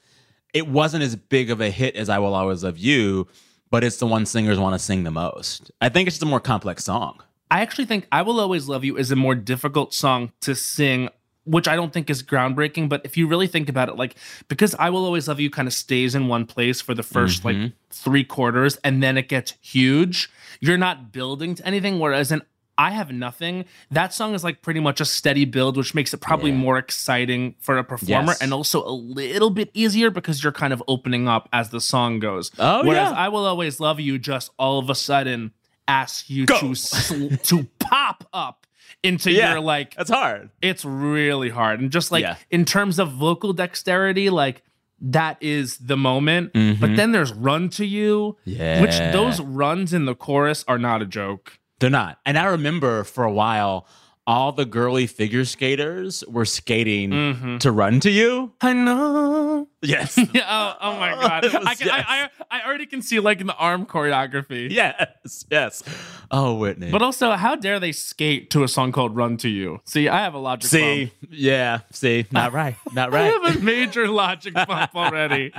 it 0.54 0.68
wasn't 0.68 1.04
as 1.04 1.16
big 1.16 1.50
of 1.50 1.62
a 1.62 1.70
hit 1.70 1.96
as 1.96 2.10
I 2.10 2.20
Will 2.20 2.34
Always 2.36 2.64
Love 2.64 2.78
You, 2.78 3.28
but 3.70 3.84
it's 3.84 3.98
the 3.98 4.08
one 4.08 4.26
singers 4.26 4.60
want 4.60 4.74
to 4.76 4.80
sing 4.80 5.04
the 5.04 5.12
most. 5.12 5.72
I 5.80 5.88
think 5.90 6.08
it's 6.08 6.16
just 6.18 6.24
a 6.24 6.26
more 6.26 6.42
complex 6.42 6.84
song. 6.84 7.22
I 7.50 7.62
actually 7.62 7.86
think 7.86 8.08
I 8.12 8.22
Will 8.22 8.40
Always 8.40 8.68
Love 8.68 8.84
You 8.84 8.98
is 8.98 9.12
a 9.12 9.16
more 9.16 9.36
difficult 9.36 9.94
song 9.94 10.32
to 10.42 10.56
sing, 10.56 11.10
which 11.46 11.68
I 11.68 11.76
don't 11.76 11.92
think 11.92 12.10
is 12.10 12.22
groundbreaking. 12.24 12.90
But 12.90 13.02
if 13.04 13.18
you 13.18 13.28
really 13.28 13.48
think 13.48 13.70
about 13.70 13.90
it, 13.90 13.96
like, 13.96 14.16
because 14.48 14.76
I 14.76 14.90
Will 14.90 15.06
Always 15.06 15.28
Love 15.28 15.40
You 15.40 15.50
kind 15.50 15.68
of 15.68 15.74
stays 15.74 16.16
in 16.16 16.28
one 16.28 16.46
place 16.46 16.82
for 16.82 16.94
the 16.94 17.02
1st 17.04 17.44
like 17.44 17.56
mm-hmm. 17.56 17.68
three 17.90 18.24
quarters 18.24 18.78
and 18.84 19.02
then 19.02 19.18
it 19.18 19.28
gets 19.28 19.54
huge, 19.62 20.30
you're 20.60 20.78
not 20.78 21.12
building 21.12 21.56
to 21.56 21.66
anything. 21.66 22.00
Whereas 22.00 22.32
in 22.32 22.42
I 22.78 22.92
Have 22.92 23.12
Nothing, 23.12 23.66
that 23.92 24.14
song 24.14 24.34
is 24.34 24.44
like 24.44 24.62
pretty 24.62 24.80
much 24.80 25.02
a 25.02 25.06
steady 25.06 25.46
build, 25.46 25.78
which 25.78 25.94
makes 25.94 26.14
it 26.14 26.18
probably 26.18 26.52
Yeah. 26.52 26.58
more 26.58 26.78
exciting 26.78 27.56
for 27.60 27.78
a 27.78 27.84
performer 27.84 28.32
Yes. 28.32 28.42
and 28.42 28.54
also 28.54 28.84
a 28.84 28.90
little 28.92 29.50
bit 29.52 29.70
easier 29.74 30.10
because 30.10 30.42
you're 30.42 30.54
kind 30.54 30.74
of 30.74 30.82
opening 30.88 31.28
up 31.28 31.48
as 31.54 31.70
the 31.70 31.82
song 31.82 32.20
goes. 32.20 32.50
Oh, 32.58 32.84
Whereas 32.86 33.12
yeah. 33.12 33.18
I 33.18 33.28
Will 33.30 33.46
Always 33.46 33.80
Love 33.80 34.00
You 34.00 34.18
just 34.18 34.52
all 34.58 34.80
of 34.80 34.90
a 34.90 34.96
sudden 34.96 35.52
asks 35.88 36.30
you 36.30 36.46
Go. 36.46 36.60
to 36.60 36.76
sl- 36.76 37.36
to 37.36 37.68
pop 37.80 38.24
up 38.34 38.66
into 39.04 39.32
Yeah. 39.32 39.52
your 39.54 39.62
like 39.62 39.96
That's 39.96 40.10
hard. 40.12 40.50
it's 40.62 40.86
really 40.86 41.50
hard 41.50 41.80
and 41.80 41.92
just 41.92 42.12
like 42.12 42.22
Yeah. 42.24 42.36
in 42.50 42.66
terms 42.66 43.00
of 43.00 43.12
vocal 43.14 43.54
dexterity 43.54 44.30
like 44.30 44.62
that 45.04 45.38
is 45.42 45.78
the 45.80 45.98
moment 45.98 46.52
but 46.54 46.96
then 46.96 47.12
there's 47.12 47.34
run 47.34 47.70
to 47.70 47.86
you 47.86 48.38
yeah. 48.46 48.80
which 48.82 48.92
Mm-hmm. 48.92 49.12
Those 49.14 49.40
runs 49.42 49.94
in 49.94 50.06
the 50.06 50.14
chorus 50.16 50.64
are 50.68 50.78
not 50.78 51.02
a 51.02 51.06
joke 51.06 51.60
They're 51.80 51.90
not. 51.90 52.20
And 52.26 52.38
I 52.38 52.46
remember 52.46 53.04
for 53.04 53.24
a 53.24 53.32
while, 53.34 53.88
all 54.32 54.54
the 54.54 54.64
girly 54.64 55.08
figure 55.08 55.44
skaters 55.44 56.24
were 56.26 56.46
skating 56.46 57.10
mm-hmm. 57.10 57.58
to 57.58 57.70
run 57.70 58.00
to 58.00 58.10
you. 58.10 58.54
i 58.62 58.72
know 58.72 59.68
Yes. 59.84 60.16
yeah, 60.34 60.46
oh, 60.48 60.76
oh 60.80 61.00
my 61.00 61.12
god 61.12 61.44
was- 61.52 61.56
I, 61.56 61.76
can, 61.76 61.88
yes. 61.88 62.06
I, 62.08 62.30
I, 62.50 62.60
I 62.60 62.66
already 62.66 62.86
can 62.86 63.02
see 63.02 63.20
like 63.20 63.42
in 63.42 63.48
the 63.48 63.56
arm 63.56 63.86
choreography 63.86 64.72
yes. 64.72 65.46
Yes. 65.52 65.84
Oh, 66.30 66.56
Whitney. 66.56 66.92
but 66.92 67.02
also 67.02 67.32
how 67.32 67.56
dare 67.56 67.80
they 67.80 67.92
skate 67.92 68.52
to 68.52 68.64
a 68.64 68.68
song 68.70 68.94
called 68.94 69.16
run 69.18 69.36
to 69.38 69.50
you 69.50 69.82
see 69.86 70.08
i 70.08 70.22
have 70.22 70.34
a 70.34 70.38
logic 70.38 70.72
bump. 70.72 70.82
see, 70.82 71.12
yeah, 71.30 71.80
see, 71.92 72.26
not 72.32 72.54
right. 72.62 72.76
Not 72.94 73.12
right. 73.12 73.34
I 73.34 73.48
have 73.48 73.58
a 73.58 73.60
major 73.60 74.08
logic 74.08 74.54
bump 74.54 74.96
already. 74.96 75.52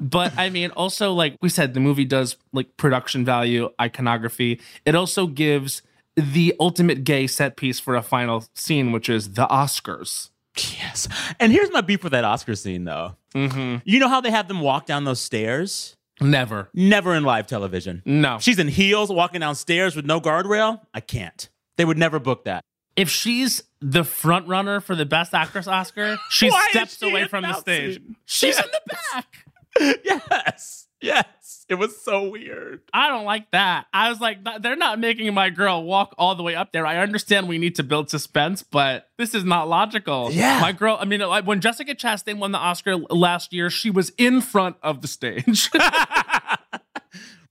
But 0.00 0.36
I 0.36 0.50
mean, 0.50 0.70
also, 0.70 1.12
like 1.12 1.36
we 1.40 1.48
said, 1.48 1.74
the 1.74 1.80
movie 1.80 2.04
does 2.04 2.36
like 2.52 2.76
production 2.76 3.24
value, 3.24 3.70
iconography. 3.80 4.60
It 4.84 4.94
also 4.94 5.26
gives 5.26 5.82
the 6.16 6.54
ultimate 6.60 7.04
gay 7.04 7.26
set 7.26 7.56
piece 7.56 7.80
for 7.80 7.96
a 7.96 8.02
final 8.02 8.44
scene, 8.54 8.92
which 8.92 9.08
is 9.08 9.32
the 9.34 9.46
Oscars. 9.46 10.30
Yes. 10.56 11.08
And 11.38 11.52
here's 11.52 11.70
my 11.70 11.80
beef 11.80 12.02
with 12.02 12.12
that 12.12 12.24
Oscar 12.24 12.54
scene, 12.54 12.84
though. 12.84 13.16
Mm-hmm. 13.34 13.76
You 13.84 13.98
know 14.00 14.08
how 14.08 14.20
they 14.20 14.30
have 14.30 14.48
them 14.48 14.60
walk 14.60 14.86
down 14.86 15.04
those 15.04 15.20
stairs? 15.20 15.96
Never. 16.20 16.68
Never 16.74 17.14
in 17.14 17.22
live 17.24 17.46
television. 17.46 18.02
No. 18.04 18.38
She's 18.40 18.58
in 18.58 18.68
heels 18.68 19.10
walking 19.10 19.40
downstairs 19.40 19.96
with 19.96 20.04
no 20.04 20.20
guardrail. 20.20 20.80
I 20.92 21.00
can't. 21.00 21.48
They 21.76 21.84
would 21.84 21.96
never 21.98 22.18
book 22.18 22.44
that. 22.44 22.62
if 22.96 23.08
she's 23.08 23.62
the 23.80 24.04
front 24.04 24.46
runner 24.48 24.80
for 24.80 24.94
the 24.94 25.06
best 25.06 25.32
actress 25.32 25.66
Oscar, 25.66 26.18
she 26.28 26.50
steps 26.70 26.98
she 26.98 27.08
away 27.08 27.26
from 27.26 27.42
the 27.42 27.54
stage. 27.54 28.00
She's 28.26 28.58
in 28.58 28.64
the 28.70 28.96
back. 29.14 29.46
yes. 30.04 30.88
Yes. 31.00 31.24
It 31.70 31.78
was 31.78 32.02
so 32.02 32.28
weird. 32.28 32.80
I 32.92 33.08
don't 33.08 33.24
like 33.24 33.50
that. 33.52 33.86
I 33.92 34.10
was 34.10 34.20
like, 34.20 34.38
they're 34.60 34.76
not 34.76 34.98
making 34.98 35.32
my 35.32 35.50
girl 35.50 35.84
walk 35.84 36.14
all 36.18 36.34
the 36.34 36.42
way 36.42 36.54
up 36.56 36.72
there. 36.72 36.84
I 36.84 36.98
understand 36.98 37.48
we 37.48 37.58
need 37.58 37.76
to 37.76 37.82
build 37.82 38.10
suspense, 38.10 38.62
but 38.62 39.08
this 39.16 39.34
is 39.34 39.44
not 39.44 39.68
logical. 39.68 40.30
Yeah. 40.32 40.60
My 40.60 40.72
girl, 40.72 40.98
I 41.00 41.04
mean, 41.04 41.20
when 41.44 41.60
Jessica 41.60 41.94
Chastain 41.94 42.38
won 42.38 42.52
the 42.52 42.58
Oscar 42.58 42.96
last 42.96 43.52
year, 43.52 43.70
she 43.70 43.88
was 43.88 44.10
in 44.18 44.40
front 44.40 44.76
of 44.82 45.00
the 45.00 45.08
stage. 45.08 45.70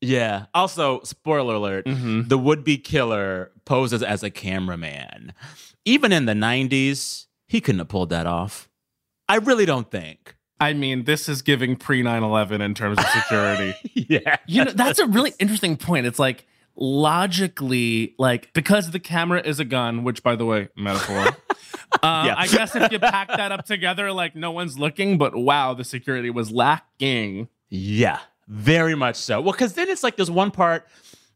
Yeah. 0.02 0.46
Also, 0.54 1.02
spoiler 1.04 1.56
alert 1.56 1.86
mm-hmm. 1.86 2.28
the 2.28 2.38
would 2.38 2.64
be 2.64 2.78
killer 2.78 3.52
poses 3.66 4.02
as 4.02 4.24
a 4.24 4.30
cameraman. 4.30 5.34
Even 5.86 6.12
in 6.12 6.26
the 6.26 6.34
90s, 6.34 7.26
he 7.48 7.62
couldn't 7.62 7.80
have 7.80 7.90
pulled 7.90 8.10
that 8.10 8.26
off. 8.26 8.70
I 9.28 9.36
really 9.38 9.66
don't 9.66 9.92
think. 9.92 10.36
I 10.62 10.74
mean, 10.74 11.06
this 11.06 11.30
is 11.30 11.42
giving 11.42 11.76
pre 11.76 12.02
9 12.04 12.22
11 12.24 12.62
in 12.62 12.74
terms 12.74 12.98
of 13.00 13.06
security. 13.08 13.76
Yeah. 14.10 14.38
you 14.48 14.66
know, 14.66 14.72
that's 14.72 15.00
a 15.00 15.06
really 15.06 15.34
interesting 15.40 15.78
point. 15.78 16.06
It's 16.08 16.20
like, 16.20 16.46
logically, 16.76 18.16
like, 18.18 18.52
because 18.54 18.92
the 18.92 19.00
camera 19.00 19.42
is 19.46 19.60
a 19.60 19.66
gun, 19.66 20.04
which, 20.04 20.24
by 20.24 20.36
the 20.36 20.46
way, 20.46 20.70
metaphor. 20.76 21.36
Uh, 22.04 22.24
Yeah. 22.28 22.36
I 22.38 22.46
guess 22.48 22.76
if 22.76 22.92
you 22.92 23.00
pack 23.00 23.30
that 23.30 23.52
up 23.52 23.66
together, 23.66 24.12
like 24.12 24.36
no 24.36 24.52
one's 24.52 24.78
looking, 24.78 25.18
but 25.18 25.36
wow, 25.36 25.74
the 25.74 25.84
security 25.84 26.30
was 26.30 26.52
lacking. 26.52 27.48
Yeah, 27.70 28.20
very 28.48 28.94
much 28.94 29.16
so. 29.16 29.42
Well, 29.42 29.54
because 29.54 29.74
then 29.74 29.90
it's 29.90 30.04
like 30.04 30.16
there's 30.16 30.30
one 30.30 30.52
part 30.52 30.88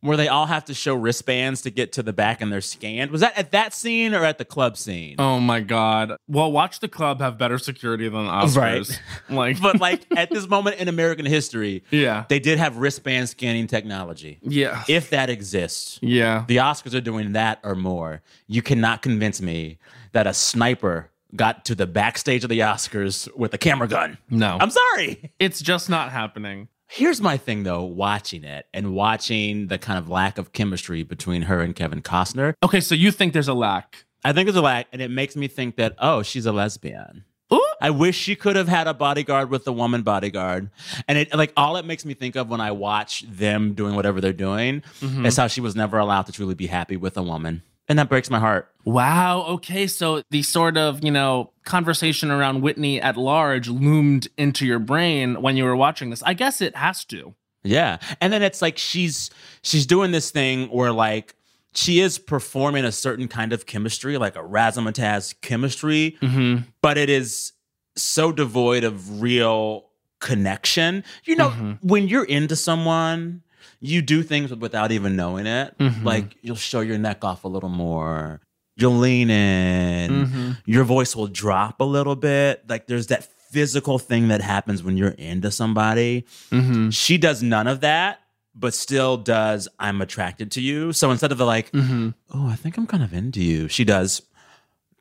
where 0.04 0.18
they 0.18 0.28
all 0.28 0.46
have 0.46 0.66
to 0.66 0.74
show 0.74 0.94
wristbands 0.94 1.62
to 1.62 1.70
get 1.72 1.94
to 1.94 2.04
the 2.04 2.12
back 2.14 2.42
and 2.42 2.52
they're 2.52 2.60
scanned. 2.62 3.10
Was 3.10 3.22
that 3.22 3.38
at 3.38 3.52
that 3.52 3.74
scene 3.74 4.14
or 4.14 4.24
at 4.26 4.38
the 4.38 4.46
club 4.46 4.78
scene? 4.78 5.16
Oh 5.18 5.40
my 5.40 5.62
god. 5.62 6.14
Well, 6.28 6.52
watch 6.52 6.80
the 6.82 6.88
club 6.90 7.22
have 7.22 7.38
better 7.38 7.58
security 7.58 8.10
than 8.10 8.26
the 8.26 8.32
Oscars. 8.32 9.00
Like, 9.30 9.62
But 9.62 9.80
like 9.80 10.02
at 10.16 10.30
this 10.30 10.48
moment 10.48 10.76
in 10.78 10.88
American 10.90 11.26
history, 11.26 11.84
yeah, 11.90 12.26
they 12.28 12.40
did 12.40 12.58
have 12.60 12.78
wristband 12.78 13.30
scanning 13.30 13.66
technology. 13.68 14.40
yeah, 14.42 14.84
If 14.88 15.10
that 15.12 15.30
exists, 15.30 16.00
yeah. 16.02 16.44
the 16.48 16.58
Oscars 16.58 16.94
are 16.94 17.02
doing 17.02 17.32
that 17.34 17.60
or 17.64 17.74
more. 17.76 18.22
You 18.48 18.62
cannot 18.62 19.02
convince 19.02 19.42
me 19.42 19.78
that 20.12 20.28
a 20.28 20.34
sniper 20.34 21.10
got 21.36 21.66
to 21.66 21.74
the 21.76 21.88
backstage 21.88 22.44
of 22.44 22.50
the 22.50 22.60
Oscars 22.60 23.34
with 23.36 23.54
a 23.54 23.58
camera 23.58 23.88
gun. 23.88 24.18
No, 24.30 24.58
I'm 24.60 24.70
sorry. 24.70 25.32
it's 25.40 25.62
just 25.62 25.90
not 25.90 26.12
happening. 26.12 26.68
Here's 26.96 27.22
my 27.22 27.38
thing 27.38 27.64
though, 27.64 27.82
watching 27.82 28.44
it 28.44 28.68
and 28.72 28.94
watching 28.94 29.66
the 29.66 29.80
kind 29.80 29.98
of 29.98 30.10
lack 30.10 30.38
of 30.38 30.52
chemistry 30.54 31.02
between 31.02 31.42
her 31.44 31.60
and 31.60 31.76
Kevin 31.76 32.04
Costner. 32.04 32.54
Okay, 32.62 32.82
so 32.82 32.94
you 32.94 33.10
think 33.10 33.34
there's 33.34 33.48
a 33.48 33.56
lack? 33.56 34.06
I 34.24 34.32
think 34.32 34.46
there's 34.46 34.56
a 34.56 34.62
lack, 34.62 34.90
and 34.94 35.02
it 35.02 35.10
makes 35.10 35.36
me 35.36 35.48
think 35.48 35.78
that, 35.78 35.96
oh, 35.98 36.22
she's 36.22 36.46
a 36.46 36.52
lesbian. 36.52 37.26
Ooh. 37.52 37.66
I 37.82 37.90
wish 37.90 38.16
she 38.16 38.36
could 38.36 38.56
have 38.56 38.68
had 38.68 38.86
a 38.86 38.94
bodyguard 38.94 39.50
with 39.50 39.68
a 39.68 39.72
woman 39.72 40.04
bodyguard. 40.04 40.70
And 41.08 41.18
it 41.18 41.34
like 41.34 41.52
all 41.58 41.78
it 41.78 41.86
makes 41.86 42.06
me 42.06 42.14
think 42.14 42.36
of 42.36 42.48
when 42.48 42.62
I 42.62 42.72
watch 42.72 43.26
them 43.28 43.74
doing 43.74 43.96
whatever 43.96 44.22
they're 44.22 44.32
doing 44.32 44.84
mm-hmm. 45.00 45.26
is 45.26 45.36
how 45.36 45.48
she 45.48 45.62
was 45.62 45.76
never 45.76 45.98
allowed 45.98 46.28
to 46.28 46.32
truly 46.32 46.54
be 46.54 46.68
happy 46.68 46.96
with 46.96 47.18
a 47.18 47.24
woman. 47.24 47.64
And 47.90 48.00
that 48.00 48.08
breaks 48.10 48.30
my 48.30 48.40
heart. 48.40 48.70
Wow. 48.86 49.44
Okay, 49.48 49.88
so 49.88 50.24
the 50.30 50.42
sort 50.44 50.78
of 50.78 51.04
you 51.04 51.12
know 51.12 51.52
conversation 51.66 52.32
around 52.32 52.62
Whitney 52.62 53.02
at 53.02 53.18
large 53.18 53.68
loomed 53.68 54.28
into 54.38 54.66
your 54.66 54.80
brain 54.80 55.42
when 55.42 55.58
you 55.58 55.64
were 55.66 55.76
watching 55.76 56.10
this. 56.10 56.24
I 56.24 56.34
guess 56.34 56.62
it 56.62 56.76
has 56.76 57.04
to. 57.06 57.34
Yeah. 57.64 57.98
And 58.20 58.32
then 58.34 58.42
it's 58.44 58.62
like 58.62 58.78
she's 58.78 59.30
she's 59.62 59.86
doing 59.86 60.12
this 60.12 60.32
thing 60.32 60.68
where 60.70 60.92
like 60.92 61.36
she 61.74 62.00
is 62.00 62.20
performing 62.20 62.86
a 62.86 62.92
certain 62.92 63.28
kind 63.28 63.52
of 63.54 63.66
chemistry, 63.66 64.18
like 64.18 64.36
a 64.36 64.44
razzmatazz 64.44 65.36
chemistry, 65.42 66.18
Mm-hmm. 66.22 66.64
but 66.82 66.98
it 66.98 67.10
is 67.10 67.54
so 67.96 68.32
devoid 68.32 68.84
of 68.84 69.22
real 69.22 69.90
connection. 70.20 71.04
You 71.26 71.36
know, 71.36 71.50
when 71.82 72.08
you're 72.08 72.24
into 72.26 72.56
someone, 72.56 73.44
you 73.84 74.02
do 74.02 74.24
things 74.24 74.52
without 74.56 74.92
even 74.92 75.16
knowing 75.16 75.46
it. 75.46 75.78
Mhm. 75.78 76.04
Like 76.04 76.38
you'll 76.42 76.56
show 76.56 76.80
your 76.80 76.98
neck 76.98 77.24
off 77.24 77.44
a 77.44 77.48
little 77.48 77.70
more. 77.70 78.42
you'll 78.76 78.98
lean 78.98 79.30
in, 79.30 80.12
mm-hmm. 80.12 80.52
your 80.66 80.84
voice 80.84 81.16
will 81.16 81.28
drop 81.28 81.80
a 81.80 81.84
little 81.84 82.16
bit. 82.16 82.64
Like 82.68 82.88
there's 82.88 83.08
that 83.08 83.24
physical 83.52 84.00
thing 84.00 84.30
that 84.30 84.42
happens 84.42 84.82
when 84.82 84.98
you're 84.98 85.10
into 85.10 85.52
somebody. 85.52 86.26
Mm-hmm. 86.50 86.90
She 86.90 87.18
does 87.18 87.44
none 87.44 87.68
of 87.68 87.82
that, 87.82 88.22
but 88.56 88.74
still 88.74 89.18
does 89.18 89.68
I'm 89.80 90.02
attracted 90.02 90.52
to 90.54 90.62
you. 90.62 90.92
So 90.92 91.12
instead 91.12 91.32
of 91.32 91.38
the 91.38 91.46
like, 91.46 91.72
mm-hmm. 91.72 92.10
oh, 92.34 92.48
I 92.48 92.56
think 92.56 92.78
I'm 92.78 92.88
kind 92.88 93.04
of 93.04 93.14
into 93.14 93.44
you, 93.44 93.68
she 93.68 93.84
does, 93.86 94.24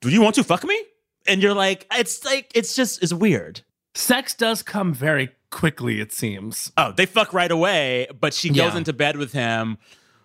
do 0.00 0.10
you 0.10 0.20
want 0.20 0.34
to 0.34 0.44
fuck 0.44 0.64
me? 0.64 0.78
And 1.26 1.42
you're 1.42 1.54
like, 1.54 1.86
it's 1.94 2.24
like, 2.24 2.50
it's 2.54 2.74
just, 2.74 3.02
it's 3.02 3.12
weird. 3.12 3.62
Sex 3.94 4.34
does 4.34 4.62
come 4.62 4.92
very 4.92 5.30
quickly, 5.52 6.00
it 6.00 6.12
seems. 6.12 6.72
Oh, 6.76 6.90
they 6.90 7.06
fuck 7.06 7.32
right 7.32 7.50
away, 7.50 8.08
but 8.20 8.34
she 8.34 8.48
goes 8.48 8.72
Yeah. 8.72 8.78
into 8.78 8.92
bed 8.92 9.16
with 9.16 9.32
him 9.32 9.78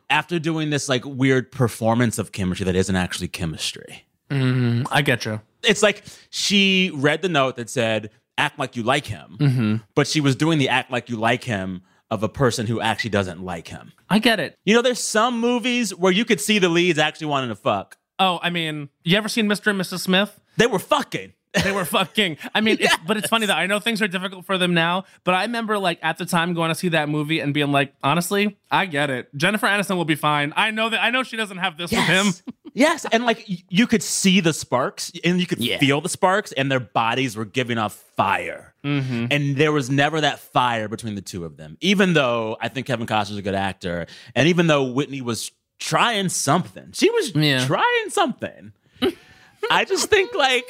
after 0.09 0.39
doing 0.39 0.71
this 0.71 0.89
like 0.89 1.05
weird 1.05 1.51
performance 1.51 2.17
of 2.17 2.31
chemistry 2.31 2.63
that 2.65 2.75
isn't 2.75 2.95
actually 2.95 3.27
chemistry. 3.27 4.05
Mm-hmm. 4.31 4.87
I 4.91 5.01
get 5.03 5.25
you. 5.25 5.41
It's 5.63 5.83
like 5.83 6.03
she 6.31 6.91
read 6.95 7.21
the 7.21 7.29
note 7.29 7.57
that 7.57 7.69
said, 7.69 8.09
act 8.37 8.57
like 8.57 8.75
you 8.75 8.83
like 8.83 9.05
him, 9.05 9.37
mm-hmm. 9.39 9.75
but 9.95 10.07
she 10.07 10.21
was 10.21 10.35
doing 10.35 10.57
the 10.59 10.69
act 10.69 10.91
like 10.91 11.09
you 11.09 11.17
like 11.17 11.43
him 11.43 11.81
of 12.09 12.23
a 12.23 12.29
person 12.29 12.65
who 12.67 12.79
actually 12.79 13.09
doesn't 13.09 13.43
like 13.43 13.67
him. 13.67 13.91
I 14.09 14.19
get 14.19 14.39
it. 14.39 14.55
You 14.63 14.73
know, 14.75 14.81
there's 14.81 15.01
some 15.01 15.39
movies 15.39 15.93
where 15.93 16.11
you 16.11 16.23
could 16.23 16.39
see 16.39 16.57
the 16.57 16.69
leads 16.69 16.99
actually 16.99 17.27
wanting 17.27 17.49
to 17.49 17.55
fuck. 17.55 17.97
Oh, 18.19 18.39
I 18.41 18.49
mean, 18.49 18.89
you 19.03 19.17
ever 19.17 19.27
seen 19.29 19.47
Mr. 19.47 19.67
and 19.67 19.79
Mrs. 19.79 19.99
Smith? 19.99 20.39
They 20.55 20.67
were 20.67 20.79
fucking. 20.79 21.33
They 21.63 21.71
were 21.71 21.85
fucking. 21.85 22.37
I 22.53 22.61
mean, 22.61 22.77
it's, 22.79 22.95
but 23.05 23.17
it's 23.17 23.27
funny 23.29 23.45
that 23.47 23.57
I 23.57 23.65
know 23.65 23.79
things 23.79 24.01
are 24.01 24.07
difficult 24.07 24.45
for 24.45 24.57
them 24.57 24.73
now. 24.73 25.05
But 25.23 25.33
I 25.33 25.43
remember, 25.43 25.77
like 25.77 25.99
at 26.01 26.17
the 26.17 26.25
time, 26.25 26.53
going 26.53 26.69
to 26.69 26.75
see 26.75 26.89
that 26.89 27.09
movie 27.09 27.39
and 27.39 27.53
being 27.53 27.71
like, 27.71 27.93
honestly, 28.03 28.57
I 28.71 28.85
get 28.85 29.09
it. 29.09 29.35
Jennifer 29.35 29.67
Aniston 29.67 29.95
will 29.97 30.05
be 30.05 30.15
fine. 30.15 30.53
I 30.55 30.71
know 30.71 30.89
that. 30.89 31.01
I 31.03 31.09
know 31.09 31.23
she 31.23 31.37
doesn't 31.37 31.57
have 31.57 31.77
this 31.77 31.91
with 31.91 31.99
him. 32.01 32.27
yes, 32.73 33.05
and 33.11 33.25
like 33.25 33.45
you 33.69 33.87
could 33.87 34.03
see 34.03 34.39
the 34.39 34.53
sparks 34.53 35.11
and 35.23 35.39
you 35.39 35.47
could 35.47 35.59
Yeah. 35.59 35.77
feel 35.79 36.01
the 36.01 36.09
sparks, 36.09 36.51
and 36.51 36.71
their 36.71 36.79
bodies 36.79 37.35
were 37.35 37.45
giving 37.45 37.77
off 37.77 37.93
fire. 38.15 38.73
Mm-hmm. 38.83 39.25
And 39.31 39.57
there 39.57 39.71
was 39.71 39.89
never 39.89 40.21
that 40.21 40.39
fire 40.39 40.87
between 40.87 41.15
the 41.15 41.21
two 41.21 41.43
of 41.43 41.57
them, 41.57 41.77
even 41.81 42.13
though 42.13 42.55
I 42.61 42.69
think 42.69 42.87
Kevin 42.87 43.05
Costner's 43.07 43.37
a 43.37 43.41
good 43.41 43.55
actor. 43.55 44.07
And 44.35 44.47
even 44.47 44.67
though 44.67 44.83
Whitney 44.85 45.21
was 45.21 45.51
trying 45.79 46.29
something, 46.29 46.91
she 46.93 47.09
was 47.09 47.35
Yeah. 47.35 47.65
trying 47.65 48.09
something. 48.09 48.71
I 49.71 49.83
just 49.85 50.09
think 50.09 50.33
like 50.33 50.63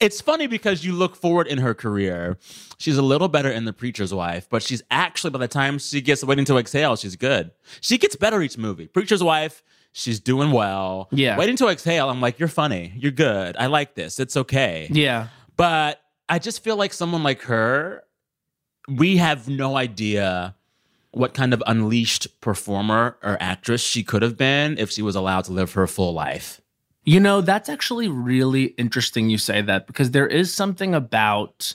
it's 0.00 0.20
funny 0.20 0.46
because 0.46 0.84
you 0.84 0.92
look 0.94 1.14
forward 1.14 1.46
in 1.46 1.58
her 1.58 1.74
career. 1.74 2.38
She's 2.78 2.96
a 2.96 3.02
little 3.02 3.28
better 3.28 3.50
in 3.50 3.66
The 3.66 3.72
Preacher's 3.72 4.12
Wife, 4.12 4.48
but 4.48 4.62
she's 4.62 4.82
actually, 4.90 5.30
by 5.30 5.38
the 5.38 5.48
time 5.48 5.78
she 5.78 6.00
gets 6.00 6.24
Waiting 6.24 6.46
to 6.46 6.56
Exhale, 6.56 6.96
she's 6.96 7.16
good. 7.16 7.50
She 7.80 7.98
gets 7.98 8.16
better 8.16 8.40
each 8.40 8.56
movie. 8.56 8.86
Preacher's 8.86 9.22
Wife, 9.22 9.62
she's 9.92 10.18
doing 10.18 10.52
well. 10.52 11.08
Yeah. 11.12 11.36
Waiting 11.36 11.56
to 11.56 11.68
Exhale, 11.68 12.08
I'm 12.08 12.20
like, 12.20 12.38
you're 12.38 12.48
funny. 12.48 12.94
You're 12.96 13.12
good. 13.12 13.56
I 13.58 13.66
like 13.66 13.94
this. 13.94 14.18
It's 14.18 14.36
okay. 14.36 14.88
Yeah. 14.90 15.28
But 15.56 16.00
I 16.28 16.38
just 16.38 16.64
feel 16.64 16.76
like 16.76 16.94
someone 16.94 17.22
like 17.22 17.42
her, 17.42 18.02
we 18.88 19.18
have 19.18 19.48
no 19.48 19.76
idea 19.76 20.56
what 21.12 21.34
kind 21.34 21.52
of 21.52 21.62
unleashed 21.66 22.40
performer 22.40 23.18
or 23.22 23.36
actress 23.40 23.82
she 23.82 24.02
could 24.02 24.22
have 24.22 24.36
been 24.36 24.78
if 24.78 24.90
she 24.90 25.02
was 25.02 25.16
allowed 25.16 25.44
to 25.44 25.52
live 25.52 25.72
her 25.72 25.86
full 25.86 26.14
life. 26.14 26.59
You 27.04 27.20
know, 27.20 27.40
that's 27.40 27.68
actually 27.68 28.08
really 28.08 28.64
interesting 28.64 29.30
you 29.30 29.38
say 29.38 29.62
that 29.62 29.86
because 29.86 30.10
there 30.10 30.26
is 30.26 30.52
something 30.52 30.94
about 30.94 31.74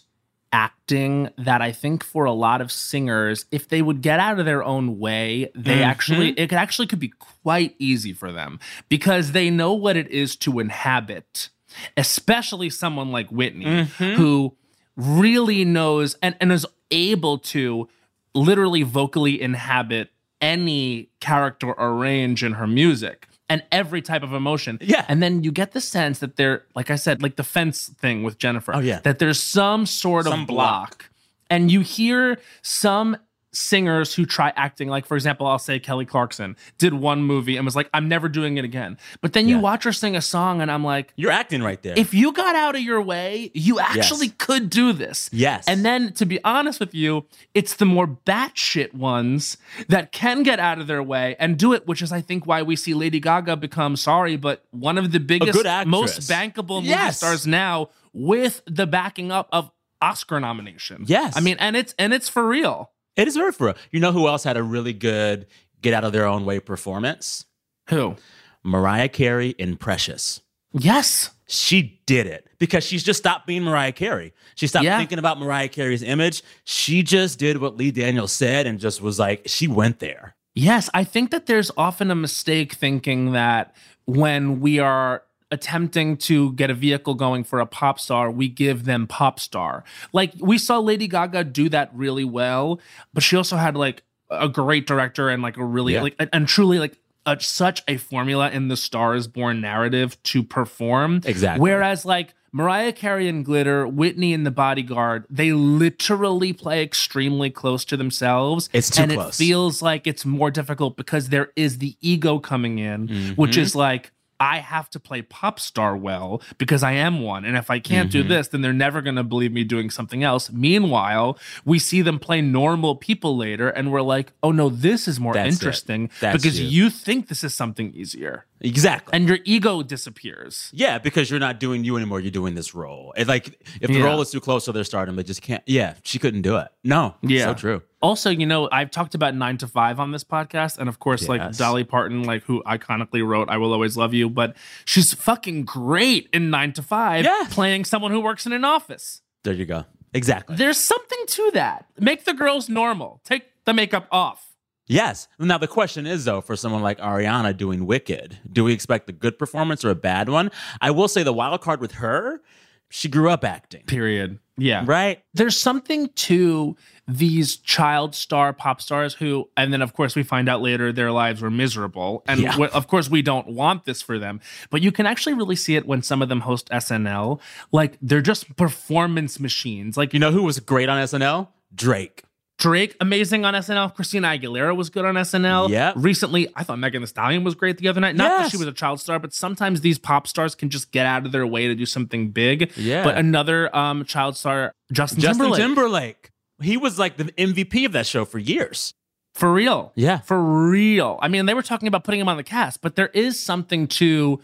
acting 0.56 1.30
that 1.38 1.62
I 1.62 1.72
think 1.72 2.04
for 2.04 2.26
a 2.26 2.32
lot 2.32 2.62
of 2.62 2.72
singers, 2.72 3.46
if 3.52 3.68
they 3.68 3.82
would 3.82 4.02
get 4.02 4.20
out 4.20 4.40
of 4.40 4.46
their 4.46 4.64
own 4.64 5.00
way, 5.00 5.52
they 5.56 5.76
mm-hmm. 5.76 5.84
actually, 5.84 6.30
it 6.40 6.48
could 6.48 6.58
actually 6.58 6.88
could 6.88 7.00
be 7.00 7.12
quite 7.44 7.76
easy 7.80 8.14
for 8.14 8.32
them 8.32 8.60
because 8.88 9.34
they 9.34 9.50
know 9.50 9.74
what 9.74 9.98
it 9.98 10.08
is 10.10 10.36
to 10.38 10.60
inhabit, 10.60 11.50
especially 11.98 12.70
someone 12.70 13.12
like 13.12 13.30
Whitney 13.30 13.66
mm-hmm. 13.66 14.14
who 14.14 14.56
really 14.96 15.66
knows 15.66 16.16
and, 16.22 16.38
and 16.40 16.52
is 16.52 16.66
able 16.92 17.40
to 17.40 17.90
literally 18.34 18.84
vocally 18.84 19.42
inhabit 19.42 20.10
any 20.40 21.10
character 21.20 21.74
or 21.74 21.96
range 21.96 22.44
in 22.44 22.54
her 22.54 22.68
music 22.68 23.28
and 23.50 23.64
every 23.72 24.02
type 24.02 24.24
of 24.24 24.34
emotion. 24.34 24.78
Yeah. 24.82 25.06
And 25.08 25.22
then 25.22 25.44
you 25.44 25.52
get 25.52 25.72
the 25.74 25.82
sense 25.82 26.20
that 26.20 26.36
they're, 26.36 26.64
like 26.76 26.90
I 26.90 26.96
said, 26.96 27.22
like 27.22 27.36
the 27.36 27.44
fence 27.44 27.88
thing 28.00 28.24
with 28.24 28.38
Jennifer. 28.38 28.76
Oh, 28.76 28.80
yeah. 28.80 29.00
That 29.02 29.20
there's 29.20 29.42
some 29.42 29.86
sort 29.86 30.26
Some 30.26 30.42
of 30.42 30.48
block. 30.48 30.90
block. 30.90 31.10
And 31.50 31.70
you 31.72 31.82
hear 31.82 32.40
some 32.64 33.18
singers 33.56 34.14
who 34.14 34.26
try 34.26 34.52
acting, 34.56 34.90
like 34.90 35.06
for 35.06 35.16
example, 35.16 35.48
I'll 35.48 35.58
say 35.60 35.80
Kelly 35.80 36.06
Clarkson 36.06 36.56
did 36.78 36.94
one 36.94 37.24
movie 37.24 37.56
and 37.58 37.66
was 37.66 37.76
like, 37.76 37.90
I'm 37.94 38.08
never 38.08 38.28
doing 38.30 38.58
it 38.58 38.66
again. 38.66 38.98
But 39.22 39.34
then 39.34 39.48
you 39.48 39.56
Yeah. 39.56 39.62
watch 39.62 39.84
her 39.86 39.94
sing 39.94 40.16
a 40.16 40.22
song 40.22 40.62
and 40.62 40.70
I'm 40.70 40.84
like, 40.84 41.14
You're 41.16 41.32
acting 41.32 41.64
right 41.64 41.82
there. 41.82 41.94
if 41.98 42.14
you 42.14 42.32
got 42.34 42.56
out 42.56 42.76
of 42.76 42.82
your 42.82 43.02
way, 43.02 43.52
you 43.54 43.80
actually 43.80 44.30
could 44.30 44.70
do 44.70 44.92
this. 44.94 45.30
Yes. 45.32 45.66
And 45.68 45.86
then, 45.86 46.12
to 46.14 46.26
be 46.26 46.44
honest 46.44 46.80
with 46.80 46.94
you, 46.94 47.26
it's 47.54 47.76
the 47.76 47.86
more 47.86 48.08
batshit 48.08 48.94
ones 48.94 49.58
that 49.88 50.12
can 50.12 50.44
get 50.44 50.60
out 50.60 50.80
of 50.80 50.88
their 50.88 51.02
way 51.02 51.36
and 51.40 51.58
do 51.58 51.74
it, 51.74 51.88
which 51.88 52.02
is, 52.02 52.12
I 52.12 52.22
think, 52.22 52.46
why 52.46 52.62
we 52.62 52.76
see 52.76 52.94
Lady 52.94 53.20
Gaga 53.20 53.56
become 53.58 53.96
sorry, 53.96 54.36
but 54.36 54.66
one 54.72 54.98
of 54.98 55.12
the 55.12 55.20
biggest, 55.20 55.64
most 55.88 56.20
bankable 56.30 56.78
movie 56.82 56.90
Yes. 56.90 57.18
stars 57.18 57.48
now 57.48 57.90
with 58.14 58.62
the 58.68 58.86
backing 58.86 59.32
up 59.32 59.48
of 59.52 59.72
Oscar 60.02 60.40
nomination. 60.40 61.06
Yes. 61.08 61.36
I 61.38 61.40
mean, 61.40 61.56
and 61.60 61.76
it's 61.76 61.96
and 61.98 62.14
it's 62.14 62.28
for 62.30 62.46
real. 62.48 62.92
It 63.16 63.28
is 63.28 63.36
very 63.36 63.52
for 63.52 63.68
real. 63.68 63.76
You 63.92 64.00
know 64.00 64.12
who 64.12 64.28
else 64.28 64.44
had 64.44 64.58
a 64.58 64.64
really 64.64 64.94
good 64.94 65.48
get 65.82 65.94
out 65.94 66.04
of 66.04 66.14
their 66.14 66.26
own 66.26 66.46
way 66.46 66.60
performance? 66.60 67.46
Who? 67.90 68.16
Mariah 68.64 69.10
Carey 69.10 69.50
in 69.58 69.78
Precious. 69.78 70.42
Yes. 70.74 71.30
She 71.48 72.02
did 72.08 72.26
it 72.26 72.48
because 72.58 72.84
she's 72.84 73.04
just 73.04 73.20
stopped 73.20 73.46
being 73.46 73.64
Mariah 73.64 73.92
Carey. 73.92 74.34
She 74.56 74.66
stopped 74.66 74.86
Yeah. 74.86 74.98
thinking 74.98 75.20
about 75.20 75.40
Mariah 75.40 75.68
Carey's 75.68 76.02
image. 76.02 76.42
She 76.64 77.04
just 77.04 77.38
did 77.38 77.58
what 77.58 77.78
Lee 77.78 77.92
Daniels 77.92 78.32
said 78.32 78.66
and 78.66 78.80
just 78.80 79.00
was 79.02 79.20
like, 79.20 79.44
she 79.46 79.68
went 79.68 80.00
there. 80.00 80.36
Yes, 80.56 80.90
I 80.94 81.04
think 81.04 81.30
that 81.32 81.46
there's 81.46 81.70
often 81.78 82.10
a 82.10 82.16
mistake 82.16 82.74
thinking 82.74 83.34
that 83.34 83.76
when 84.06 84.60
we 84.60 84.80
are 84.80 85.22
attempting 85.52 86.18
to 86.18 86.54
get 86.54 86.70
a 86.70 86.74
vehicle 86.74 87.14
going 87.14 87.44
for 87.44 87.60
a 87.60 87.66
pop 87.66 88.00
star, 88.00 88.32
we 88.32 88.48
give 88.48 88.86
them 88.86 89.08
pop 89.08 89.40
star. 89.40 89.84
Like 90.14 90.34
we 90.40 90.58
saw 90.58 90.80
Lady 90.80 91.08
Gaga 91.08 91.44
do 91.46 91.70
that 91.70 91.92
really 91.94 92.26
well, 92.26 92.80
but 93.14 93.24
she 93.24 93.36
also 93.36 93.58
had 93.58 93.76
like 93.76 94.04
a 94.30 94.50
great 94.50 94.88
director 94.88 95.30
and 95.30 95.44
like 95.44 95.58
a 95.58 95.64
really 95.64 95.94
Yeah. 95.94 96.02
like 96.04 96.16
and 96.34 96.48
truly 96.48 96.80
like 96.80 96.98
a, 97.26 97.40
such 97.40 97.84
a 97.88 97.98
formula 97.98 98.50
in 98.50 98.68
the 98.68 98.78
Star 98.78 99.16
is 99.16 99.28
Born 99.28 99.62
narrative 99.62 100.22
to 100.24 100.44
perform. 100.44 101.22
Exactly. 101.26 101.62
Whereas 101.62 102.06
like 102.06 102.34
Mariah 102.52 102.94
Carey 102.94 103.28
and 103.28 103.44
Glitter, 103.44 103.86
Whitney 103.88 104.34
and 104.34 104.46
The 104.46 104.52
Bodyguard, 104.52 105.26
they 105.30 105.52
literally 105.52 106.54
play 106.54 106.82
extremely 106.84 107.50
close 107.50 107.84
to 107.86 107.98
themselves. 107.98 108.70
It's 108.72 108.90
too 108.90 109.04
and 109.04 109.12
close. 109.12 109.40
it 109.40 109.44
feels 109.44 109.82
like 109.82 110.08
it's 110.08 110.26
more 110.26 110.50
difficult 110.52 110.96
because 110.96 111.30
there 111.30 111.52
is 111.56 111.80
the 111.80 111.98
ego 112.00 112.40
coming 112.40 112.80
in, 112.80 113.10
which 113.36 113.52
mm-hmm. 113.52 113.60
is 113.60 113.76
like 113.76 114.12
I 114.40 114.60
have 114.60 114.90
to 114.92 115.00
play 115.00 115.22
pop 115.22 115.60
star 115.60 115.96
well 115.96 116.42
because 116.58 116.84
I 116.84 116.94
am 116.94 117.22
one. 117.22 117.46
And 117.46 117.56
if 117.56 117.70
I 117.70 117.80
can't 117.80 118.12
do 118.12 118.22
mm-hmm. 118.22 118.30
this, 118.30 118.48
then 118.50 118.62
they're 118.62 118.74
never 118.74 119.02
going 119.02 119.16
to 119.16 119.24
believe 119.24 119.52
me 119.52 119.64
doing 119.64 119.90
something 119.90 120.24
else. 120.24 120.52
Meanwhile, 120.52 121.38
we 121.64 121.80
see 121.80 122.02
them 122.02 122.20
play 122.20 122.42
normal 122.42 122.96
people 122.96 123.38
later 123.38 123.70
and 123.70 123.92
we're 123.92 124.02
like, 124.02 124.34
oh 124.44 124.52
no, 124.52 124.70
this 124.70 125.08
is 125.08 125.20
more 125.20 125.34
That's 125.34 125.56
interesting 125.56 126.10
because 126.20 126.60
you. 126.60 126.68
you 126.68 126.90
think 126.90 127.28
this 127.28 127.44
is 127.44 127.54
something 127.54 127.94
easier 127.94 128.46
Exactly. 128.62 129.12
and 129.14 129.28
your 129.28 129.40
ego 129.44 129.84
disappears. 129.84 130.70
yeah, 130.74 130.98
because 130.98 131.30
you're 131.30 131.40
not 131.40 131.60
doing 131.60 131.84
you 131.84 131.98
anymore. 131.98 132.20
You're 132.20 132.32
doing 132.32 132.56
this 132.56 132.74
role. 132.74 133.14
It's 133.18 133.28
like 133.28 133.48
if 133.82 133.90
the 133.90 133.96
Yeah. 134.00 134.06
role 134.06 134.22
is 134.22 134.32
too 134.32 134.40
close 134.40 134.66
to 134.66 134.72
their 134.72 134.84
stardom, 134.86 135.16
they 135.18 135.24
just 135.24 135.42
can't. 135.42 135.62
Yeah, 135.66 135.96
she 136.04 136.20
couldn't 136.20 136.42
do 136.44 136.56
it. 136.58 136.70
No. 136.84 137.16
Yeah. 137.22 137.46
So 137.46 137.54
true. 137.54 137.82
Also, 138.02 138.30
you 138.30 138.46
know, 138.46 138.70
I've 138.72 138.92
talked 138.92 139.14
about 139.16 139.36
nine 139.36 139.58
to 139.58 139.68
five 139.68 140.00
on 140.00 140.12
this 140.12 140.24
podcast, 140.24 140.78
and 140.78 140.88
of 140.88 141.00
course, 141.00 141.28
like 141.28 141.52
Dolly 141.58 141.84
Parton, 141.84 142.24
like 142.24 142.44
who 142.44 142.64
iconically 142.64 143.26
wrote 143.26 143.50
"I 143.50 143.58
Will 143.58 143.74
Always 143.74 143.98
Love 143.98 144.14
You," 144.14 144.30
but 144.30 144.56
she's 144.86 145.14
fucking 145.14 145.66
great 145.66 146.30
in 146.32 146.50
nine 146.50 146.72
to 146.74 146.82
five, 146.84 147.26
Yeah. 147.26 147.48
playing 147.50 147.84
someone 147.86 148.12
who 148.12 148.20
works 148.22 148.46
in 148.46 148.54
an 148.54 148.64
office. 148.64 149.22
There 149.44 149.54
you 149.54 149.66
go. 149.66 149.86
Exactly. 150.14 150.56
There's 150.56 150.78
something 150.78 151.20
to 151.28 151.52
that. 151.56 151.88
Make 152.00 152.24
the 152.24 152.34
girls 152.34 152.70
normal. 152.70 153.22
Take 153.26 153.44
the 153.66 153.74
makeup 153.74 154.08
off. 154.12 154.55
Yes. 154.88 155.28
Now 155.40 155.58
the 155.58 155.68
question 155.68 156.06
is 156.06 156.26
though, 156.26 156.42
for 156.42 156.56
someone 156.56 156.82
like 156.84 157.00
Ariana 157.00 157.56
doing 157.56 157.86
Wicked, 157.86 158.40
do 158.52 158.64
we 158.64 158.74
expect 158.74 159.10
a 159.10 159.14
good 159.14 159.38
performance 159.40 159.84
or 159.84 159.90
a 159.90 159.96
bad 159.96 160.30
one? 160.30 160.52
I 160.82 160.92
will 160.92 161.08
say 161.08 161.24
the 161.24 161.34
wild 161.34 161.62
card 161.62 161.82
with 161.82 161.94
her, 161.94 162.42
she 162.90 163.10
grew 163.10 163.30
up 163.30 163.44
acting. 163.44 163.82
Period. 163.88 164.40
Yeah. 164.58 164.84
Right? 164.86 165.22
There's 165.34 165.58
something 165.60 166.08
to 166.16 166.78
these 167.08 167.58
child 167.58 168.16
star 168.16 168.54
pop 168.54 168.80
stars 168.80 169.16
who, 169.16 169.50
and 169.58 169.74
then 169.74 169.82
of 169.82 169.94
course 169.94 170.16
we 170.16 170.24
find 170.24 170.48
out 170.48 170.62
later 170.62 170.94
their 170.94 171.12
lives 171.12 171.42
were 171.42 171.50
miserable. 171.52 172.24
And 172.28 172.40
Yeah. 172.42 172.54
wh- 172.54 172.74
of 172.76 172.88
course 172.88 173.10
we 173.10 173.22
don't 173.24 173.48
want 173.48 173.86
this 173.86 174.02
for 174.04 174.18
them, 174.20 174.40
but 174.70 174.82
you 174.82 174.92
can 174.92 175.06
actually 175.08 175.34
really 175.34 175.56
see 175.56 175.76
it 175.76 175.86
when 175.88 176.04
some 176.04 176.22
of 176.22 176.30
them 176.30 176.42
host 176.42 176.70
SNL. 176.72 177.42
Like 177.72 177.98
they're 178.02 178.22
just 178.22 178.56
performance 178.56 179.40
machines. 179.40 179.98
Like, 179.98 180.14
You 180.14 180.20
know 180.20 180.32
who 180.32 180.44
was 180.44 180.60
great 180.60 180.88
on 180.90 181.00
SNL? 181.02 181.50
Drake. 181.74 182.24
Drake, 182.58 182.96
amazing 183.02 183.44
on 183.44 183.54
SNL. 183.54 183.94
Christina 183.94 184.28
Aguilera 184.30 184.76
was 184.76 184.90
good 184.90 185.04
on 185.04 185.16
SNL. 185.16 185.70
Yeah. 185.70 185.92
Recently, 185.96 186.48
I 186.56 186.64
thought 186.64 186.80
Megan 186.80 187.02
Thee 187.02 187.08
Stallion 187.08 187.44
was 187.44 187.54
great 187.54 187.78
the 187.78 187.90
other 187.90 188.00
night. 188.00 188.16
Not 188.16 188.44
that 188.44 188.52
she 188.52 188.58
was 188.58 188.68
a 188.68 188.72
child 188.72 189.02
star, 189.02 189.20
but 189.20 189.34
sometimes 189.34 189.82
these 189.82 190.00
pop 190.00 190.26
stars 190.26 190.56
can 190.56 190.70
just 190.70 190.92
get 190.92 191.06
out 191.06 191.26
of 191.26 191.34
their 191.34 191.46
way 191.46 191.68
to 191.68 191.76
do 191.76 191.86
something 191.86 192.30
big. 192.30 192.72
Yeah. 192.78 193.04
But 193.04 193.18
another 193.18 193.76
um, 193.76 194.06
child 194.06 194.38
star, 194.38 194.72
Justin, 194.92 195.20
Justin 195.20 195.46
Timberlake. 195.46 195.60
Timberlake. 195.62 196.30
He 196.62 196.78
was 196.78 196.98
like 196.98 197.18
the 197.18 197.26
MVP 197.26 197.86
of 197.86 197.92
that 197.92 198.06
show 198.08 198.24
for 198.24 198.40
years. 198.40 198.94
For 199.34 199.52
real. 199.52 199.92
Yeah. 199.96 200.20
For 200.20 200.42
real. 200.42 201.20
I 201.22 201.28
mean, 201.28 201.46
they 201.46 201.54
were 201.54 201.62
talking 201.62 201.90
about 201.90 202.06
putting 202.06 202.22
him 202.22 202.30
on 202.30 202.38
the 202.38 202.44
cast, 202.44 202.82
but 202.82 202.96
there 202.96 203.10
is 203.10 203.38
something 203.38 203.86
to 203.90 204.40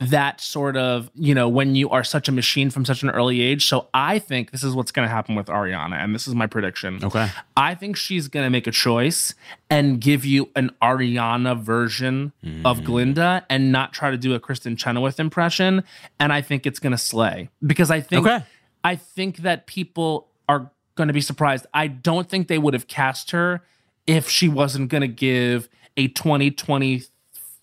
that 0.00 0.40
sort 0.40 0.76
of, 0.76 1.08
you 1.14 1.34
know, 1.34 1.48
when 1.48 1.74
you 1.76 1.88
are 1.90 2.02
such 2.02 2.28
a 2.28 2.32
machine 2.32 2.68
from 2.68 2.84
such 2.84 3.02
an 3.02 3.10
early 3.10 3.40
age. 3.40 3.66
So 3.66 3.88
I 3.94 4.18
think 4.18 4.50
this 4.50 4.64
is 4.64 4.74
what's 4.74 4.90
going 4.90 5.06
to 5.08 5.12
happen 5.14 5.34
with 5.36 5.46
Ariana, 5.46 5.94
and 6.02 6.14
this 6.14 6.26
is 6.26 6.34
my 6.34 6.46
prediction. 6.46 6.98
Okay. 7.02 7.30
I 7.56 7.74
think 7.76 7.96
she's 7.96 8.26
going 8.28 8.44
to 8.44 8.50
make 8.50 8.66
a 8.66 8.72
choice 8.72 9.34
and 9.70 10.00
give 10.00 10.24
you 10.24 10.50
an 10.56 10.70
Ariana 10.82 11.58
version 11.58 12.32
of 12.64 12.80
Mm. 12.80 12.84
Glinda 12.84 13.46
and 13.48 13.70
not 13.70 13.92
try 13.92 14.10
to 14.10 14.18
do 14.18 14.34
a 14.34 14.40
Kristin 14.40 14.76
Chenoweth 14.76 15.20
impression. 15.20 15.84
And 16.18 16.32
I 16.32 16.40
think 16.42 16.66
it's 16.66 16.80
going 16.80 16.90
to 16.92 16.98
slay 16.98 17.48
because 17.64 17.90
I 17.90 18.00
think 18.00 18.26
Okay. 18.26 18.44
I 18.82 18.96
think 18.96 19.38
that 19.38 19.66
people 19.66 20.28
are 20.48 20.70
going 20.96 21.08
to 21.08 21.14
be 21.14 21.20
surprised. 21.20 21.66
I 21.72 21.86
don't 21.86 22.28
think 22.28 22.48
they 22.48 22.58
would 22.58 22.74
have 22.74 22.86
cast 22.88 23.30
her 23.30 23.62
if 24.06 24.28
she 24.28 24.48
wasn't 24.48 24.90
going 24.90 25.00
to 25.00 25.08
give 25.08 25.68
a 25.96 26.08
2020 26.08 27.04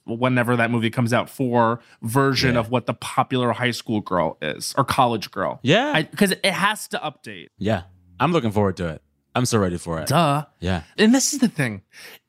whenever 0.06 0.56
that 0.56 0.72
movie 0.72 0.90
comes 0.90 1.14
out 1.14 1.30
for 1.30 1.80
version 2.02 2.54
Yeah. 2.56 2.60
of 2.62 2.70
what 2.70 2.86
the 2.86 2.94
popular 2.94 3.52
high 3.54 3.72
school 3.72 4.02
girl 4.02 4.38
is 4.42 4.74
or 4.78 4.84
college 4.84 5.32
girl. 5.32 5.60
Yeah. 5.64 6.02
Because 6.02 6.32
it 6.32 6.46
has 6.46 6.88
to 6.90 6.98
update. 7.00 7.48
Yeah. 7.58 7.84
I'm 8.20 8.32
looking 8.32 8.52
forward 8.52 8.78
to 8.78 8.88
it. 8.88 9.02
I'm 9.34 9.46
so 9.46 9.58
ready 9.60 9.78
for 9.78 10.00
it. 10.02 10.08
Duh. 10.08 10.46
Yeah. 10.60 10.84
And 10.98 11.14
this 11.16 11.34
is 11.34 11.40
the 11.40 11.48
thing. 11.48 11.84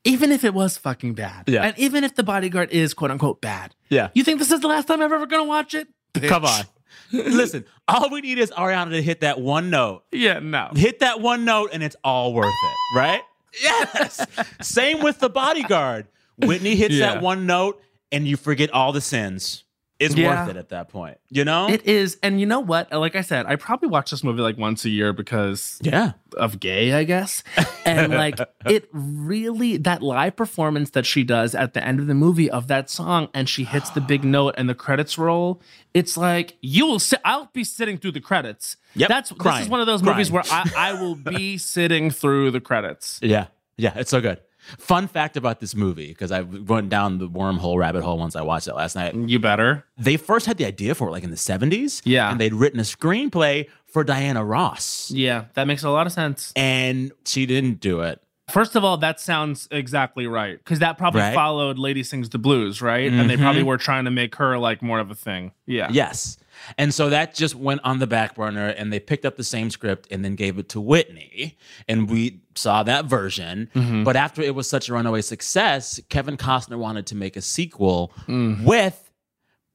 Even 0.04 0.30
if 0.30 0.44
it 0.44 0.54
was 0.54 0.76
fucking 0.78 1.14
bad, 1.14 1.48
Yeah. 1.48 1.62
and 1.64 1.78
even 1.78 2.04
if 2.04 2.14
the 2.14 2.22
bodyguard 2.22 2.70
is 2.70 2.94
quote 2.94 3.10
unquote 3.10 3.40
bad, 3.40 3.74
Yeah. 3.88 4.08
you 4.14 4.22
think 4.22 4.38
this 4.38 4.52
is 4.52 4.60
the 4.60 4.68
last 4.68 4.86
time 4.86 5.00
I'm 5.02 5.12
ever 5.12 5.26
gonna 5.26 5.44
watch 5.44 5.74
it? 5.74 5.88
Come 6.14 6.44
on. 6.44 6.64
Listen, 7.12 7.64
all 7.88 8.08
we 8.10 8.20
need 8.20 8.38
is 8.38 8.50
Ariana 8.52 8.90
to 8.90 9.02
hit 9.02 9.20
that 9.22 9.40
one 9.40 9.70
note. 9.70 10.04
Yeah, 10.12 10.38
no. 10.38 10.70
Hit 10.74 11.00
that 11.00 11.20
one 11.20 11.44
note 11.44 11.70
and 11.72 11.82
it's 11.82 11.96
all 12.04 12.32
worth 12.34 12.46
it, 12.46 12.96
right? 12.98 13.22
Yes. 13.62 14.24
Same 14.62 15.00
with 15.02 15.18
the 15.18 15.28
bodyguard. 15.28 16.06
Whitney 16.46 16.74
hits 16.76 16.94
Yeah. 16.94 17.14
that 17.14 17.22
one 17.22 17.46
note 17.46 17.80
and 18.10 18.26
you 18.26 18.36
forget 18.36 18.70
all 18.70 18.92
the 18.92 19.00
sins. 19.00 19.64
It's 19.98 20.16
Yeah. 20.16 20.44
worth 20.44 20.56
it 20.56 20.58
at 20.58 20.70
that 20.70 20.88
point. 20.88 21.18
You 21.30 21.44
know? 21.44 21.68
It 21.68 21.86
is, 21.86 22.18
and 22.24 22.40
you 22.40 22.46
know 22.46 22.58
what? 22.58 22.90
Like 22.90 23.14
I 23.14 23.20
said, 23.20 23.46
I 23.46 23.54
probably 23.54 23.88
watch 23.88 24.10
this 24.10 24.24
movie 24.24 24.40
like 24.42 24.58
once 24.58 24.84
a 24.84 24.90
year 24.90 25.12
because 25.12 25.78
yeah. 25.80 26.12
of 26.36 26.58
gay, 26.58 26.92
I 26.92 27.04
guess. 27.04 27.44
And 27.84 28.12
like 28.12 28.38
it 28.64 28.88
really 28.92 29.76
that 29.78 30.02
live 30.02 30.36
performance 30.36 30.90
that 30.90 31.04
she 31.04 31.24
does 31.24 31.52
at 31.56 31.74
the 31.74 31.84
end 31.84 31.98
of 31.98 32.06
the 32.06 32.14
movie 32.14 32.48
of 32.48 32.68
that 32.68 32.88
song 32.88 33.28
and 33.34 33.48
she 33.48 33.64
hits 33.64 33.90
the 33.90 34.00
big 34.00 34.22
note 34.38 34.54
and 34.56 34.68
the 34.68 34.74
credits 34.74 35.18
roll. 35.18 35.60
It's 35.92 36.16
like 36.16 36.56
you 36.60 36.86
will 36.86 37.00
sit 37.00 37.20
I'll 37.24 37.50
be 37.52 37.64
sitting 37.64 37.98
through 37.98 38.12
the 38.12 38.20
credits. 38.20 38.76
Yep, 38.94 39.08
That's 39.08 39.30
this 39.30 39.60
is 39.62 39.68
one 39.68 39.80
of 39.80 39.86
those 39.88 40.00
movies 40.02 40.30
where 40.30 40.44
I, 40.48 40.70
I 40.76 40.92
will 40.92 41.16
be 41.16 41.58
sitting 41.74 42.10
through 42.12 42.52
the 42.52 42.60
credits. 42.60 43.18
Yeah. 43.20 43.46
Yeah. 43.76 43.94
It's 43.96 44.10
so 44.10 44.20
good. 44.20 44.38
Fun 44.78 45.08
fact 45.08 45.36
about 45.36 45.60
this 45.60 45.74
movie, 45.74 46.08
because 46.08 46.32
I 46.32 46.42
went 46.42 46.88
down 46.88 47.18
the 47.18 47.28
wormhole 47.28 47.78
rabbit 47.78 48.02
hole 48.02 48.18
once 48.18 48.36
I 48.36 48.42
watched 48.42 48.68
it 48.68 48.74
last 48.74 48.94
night. 48.96 49.14
You 49.14 49.38
better. 49.38 49.84
They 49.96 50.16
first 50.16 50.46
had 50.46 50.56
the 50.56 50.64
idea 50.64 50.94
for 50.94 51.08
it 51.08 51.10
like 51.10 51.24
in 51.24 51.30
the 51.30 51.36
70s. 51.36 52.02
Yeah. 52.04 52.30
And 52.30 52.40
they'd 52.40 52.54
written 52.54 52.80
a 52.80 52.84
screenplay 52.84 53.68
for 53.86 54.04
Diana 54.04 54.44
Ross. 54.44 55.10
Yeah, 55.10 55.46
that 55.54 55.66
makes 55.66 55.82
a 55.82 55.90
lot 55.90 56.06
of 56.06 56.12
sense. 56.12 56.52
And 56.56 57.12
she 57.24 57.46
didn't 57.46 57.80
do 57.80 58.00
it. 58.00 58.20
First 58.52 58.76
of 58.76 58.84
all, 58.84 58.98
that 58.98 59.18
sounds 59.18 59.66
exactly 59.70 60.26
right 60.26 60.58
because 60.58 60.80
that 60.80 60.98
probably 60.98 61.22
Right. 61.22 61.34
followed 61.34 61.78
Lady 61.78 62.02
Sings 62.02 62.28
the 62.28 62.38
Blues, 62.38 62.82
right? 62.82 63.10
And 63.10 63.30
they 63.30 63.38
probably 63.38 63.62
mm-hmm. 63.62 63.68
were 63.68 63.78
trying 63.78 64.04
to 64.04 64.10
make 64.10 64.34
her 64.36 64.58
like 64.58 64.82
more 64.82 65.00
of 65.00 65.10
a 65.10 65.14
thing. 65.14 65.52
Yeah. 65.64 65.88
Yes. 65.90 66.36
And 66.76 66.92
so 66.92 67.08
that 67.08 67.34
just 67.34 67.54
went 67.54 67.80
on 67.82 67.98
the 67.98 68.06
back 68.06 68.34
burner 68.34 68.68
and 68.68 68.92
they 68.92 69.00
picked 69.00 69.24
up 69.24 69.36
the 69.36 69.44
same 69.44 69.70
script 69.70 70.06
and 70.10 70.22
then 70.22 70.34
gave 70.34 70.58
it 70.58 70.68
to 70.70 70.82
Whitney. 70.82 71.56
And 71.88 72.10
we 72.10 72.42
saw 72.54 72.82
that 72.82 73.06
version. 73.06 73.70
Mm-hmm. 73.74 74.04
But 74.04 74.16
after 74.16 74.42
it 74.42 74.54
was 74.54 74.68
such 74.68 74.90
a 74.90 74.92
runaway 74.92 75.22
success, 75.22 75.98
Kevin 76.10 76.36
Costner 76.36 76.76
wanted 76.76 77.06
to 77.06 77.14
make 77.14 77.36
a 77.36 77.42
sequel 77.42 78.12
mm. 78.28 78.62
with 78.64 79.10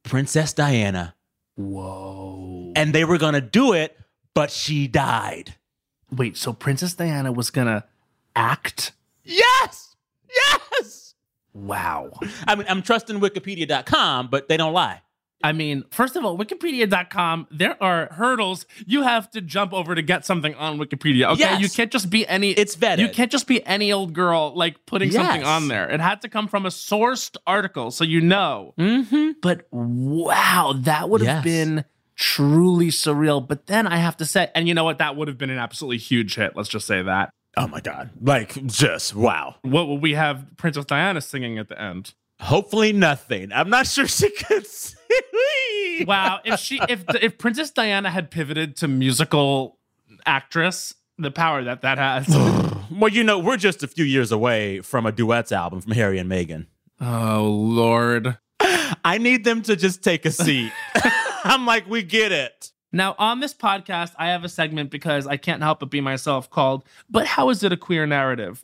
Princess 0.04 0.54
Diana. 0.54 1.16
Whoa. 1.56 2.74
And 2.76 2.94
they 2.94 3.06
were 3.06 3.18
going 3.18 3.34
to 3.34 3.42
do 3.42 3.74
it, 3.74 3.98
but 4.36 4.52
she 4.52 4.88
died. 4.88 5.56
Wait, 6.12 6.38
so 6.38 6.54
Princess 6.54 6.94
Diana 6.94 7.32
was 7.32 7.50
gonna 7.50 7.84
act? 8.38 8.94
Yes. 9.24 9.96
Yes. 10.30 11.16
Wow. 11.54 12.12
I 12.48 12.56
mean, 12.56 12.66
I'm 12.70 12.82
trusting 12.82 13.20
Wikipedia.com, 13.20 14.28
but 14.30 14.48
they 14.48 14.58
don't 14.58 14.74
lie. 14.74 15.02
I 15.44 15.52
mean, 15.54 15.84
first 15.92 16.16
of 16.16 16.26
all, 16.26 16.36
Wikipedia.com, 16.38 17.48
there 17.52 17.82
are 17.82 18.08
hurdles 18.12 18.66
you 18.88 19.04
have 19.04 19.30
to 19.32 19.42
jump 19.42 19.72
over 19.72 19.94
to 19.94 20.02
get 20.02 20.26
something 20.26 20.56
on 20.56 20.80
Wikipedia. 20.80 21.32
Okay. 21.34 21.42
Yes. 21.42 21.62
You 21.62 21.70
can't 21.70 21.92
just 21.92 22.10
be 22.10 22.28
any 22.28 22.52
It's 22.52 22.76
vetted. 22.76 23.00
You 23.00 23.10
can't 23.10 23.32
just 23.32 23.46
be 23.48 23.64
any 23.66 23.92
old 23.94 24.14
girl 24.14 24.54
like 24.56 24.86
putting 24.88 25.12
something 25.12 25.44
on 25.44 25.68
there. 25.68 25.90
It 25.92 26.00
had 26.00 26.22
to 26.24 26.30
come 26.30 26.48
from 26.48 26.66
a 26.66 26.70
sourced 26.70 27.38
article, 27.46 27.92
so 27.92 28.04
you 28.04 28.20
know. 28.20 28.74
Mm-hmm. 28.80 29.34
But 29.42 29.68
wow, 29.72 30.74
that 30.78 31.10
would 31.10 31.22
have 31.22 31.46
Yes. 31.46 31.66
been 31.66 31.86
truly 32.16 32.88
surreal. 32.88 33.48
But 33.48 33.68
then 33.68 33.86
I 33.86 33.98
have 33.98 34.18
to 34.18 34.26
say, 34.26 34.50
and 34.56 34.68
you 34.68 34.74
know 34.74 34.84
what? 34.84 34.98
That 34.98 35.16
would 35.16 35.28
have 35.28 35.38
been 35.38 35.52
an 35.52 35.60
absolutely 35.60 35.98
huge 36.00 36.34
hit. 36.36 36.56
Let's 36.56 36.70
just 36.70 36.88
say 36.88 37.04
that. 37.04 37.30
Oh 37.56 37.68
my 37.68 37.80
God. 37.82 38.10
Like, 38.22 38.66
just 38.68 39.16
wow. 39.16 39.56
What 39.64 39.88
will 39.88 39.98
we 40.00 40.14
have 40.14 40.46
Princess 40.58 40.86
Diana 40.86 41.22
singing 41.22 41.58
at 41.58 41.70
the 41.70 41.82
end? 41.82 42.14
Hopefully, 42.40 42.94
nothing. 42.94 43.52
I'm 43.52 43.70
not 43.70 43.88
sure 43.88 44.08
she 44.08 44.30
could 44.30 44.68
sing. 44.68 44.96
Wow, 46.06 46.40
if 46.46 46.60
she 46.60 46.80
if 46.88 47.04
if 47.22 47.38
Princess 47.40 47.72
Diana 47.72 48.12
had 48.12 48.30
pivoted 48.30 48.76
to 48.78 48.88
musical 48.88 49.80
actress, 50.26 50.94
the 51.18 51.32
power 51.32 51.64
that 51.64 51.82
that 51.82 51.98
has. 51.98 52.28
Well, 52.90 53.12
you 53.12 53.24
know, 53.26 53.38
we're 53.38 53.58
just 53.58 53.84
a 53.84 53.88
few 53.88 54.06
years 54.06 54.32
away 54.32 54.80
from 54.80 55.06
a 55.06 55.12
duets 55.12 55.52
album 55.52 55.82
from 55.82 55.92
Harry 55.92 56.20
and 56.20 56.32
Meghan. 56.32 56.68
oh 57.02 57.44
Lord. 57.44 58.38
I 59.04 59.18
need 59.18 59.44
them 59.44 59.62
to 59.64 59.76
just 59.76 60.02
take 60.04 60.26
a 60.26 60.32
seat. 60.32 60.72
I'm 61.44 61.66
like, 61.66 61.88
we 61.90 62.02
get 62.02 62.32
it. 62.32 62.72
Now, 62.98 63.14
on 63.20 63.42
this 63.42 63.54
podcast, 63.54 64.14
I 64.18 64.30
have 64.30 64.44
a 64.44 64.50
segment 64.50 64.90
because 64.90 65.28
I 65.28 65.38
can't 65.38 65.62
help 65.62 65.82
but 65.82 65.92
be 65.92 66.02
myself 66.02 66.50
called, 66.50 66.84
But 67.12 67.28
How 67.28 67.50
Is 67.52 67.62
It 67.62 67.72
a 67.72 67.78
Queer 67.78 68.08
Narrative? 68.08 68.60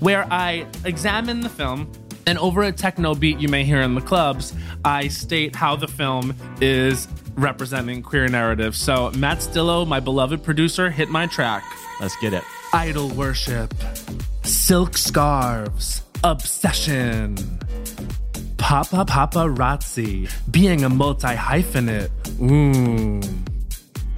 Where 0.00 0.26
I 0.32 0.66
examine 0.84 1.42
the 1.42 1.48
film, 1.48 1.88
and 2.26 2.36
over 2.38 2.64
a 2.64 2.72
techno 2.72 3.14
beat 3.14 3.38
you 3.38 3.48
may 3.48 3.62
hear 3.62 3.82
in 3.82 3.94
the 3.94 4.00
clubs, 4.00 4.52
I 4.84 5.06
state 5.06 5.54
how 5.54 5.76
the 5.76 5.86
film 5.86 6.34
is 6.60 7.06
representing 7.36 8.02
queer 8.02 8.26
narrative. 8.26 8.74
So, 8.74 9.12
Matt 9.12 9.38
Stillo, 9.38 9.86
my 9.86 10.00
beloved 10.00 10.42
producer, 10.42 10.90
hit 10.90 11.08
my 11.08 11.28
track. 11.28 11.62
Let's 12.00 12.16
get 12.16 12.32
it. 12.32 12.42
Idol 12.72 13.10
worship, 13.10 13.72
silk 14.42 14.96
scarves, 14.98 16.02
obsession, 16.24 17.36
papa 18.56 19.04
paparazzi, 19.04 20.30
being 20.50 20.84
a 20.84 20.88
multi 20.88 21.28
hyphenate. 21.28 22.10
Ooh. 22.40 23.20
Mm. 23.20 23.46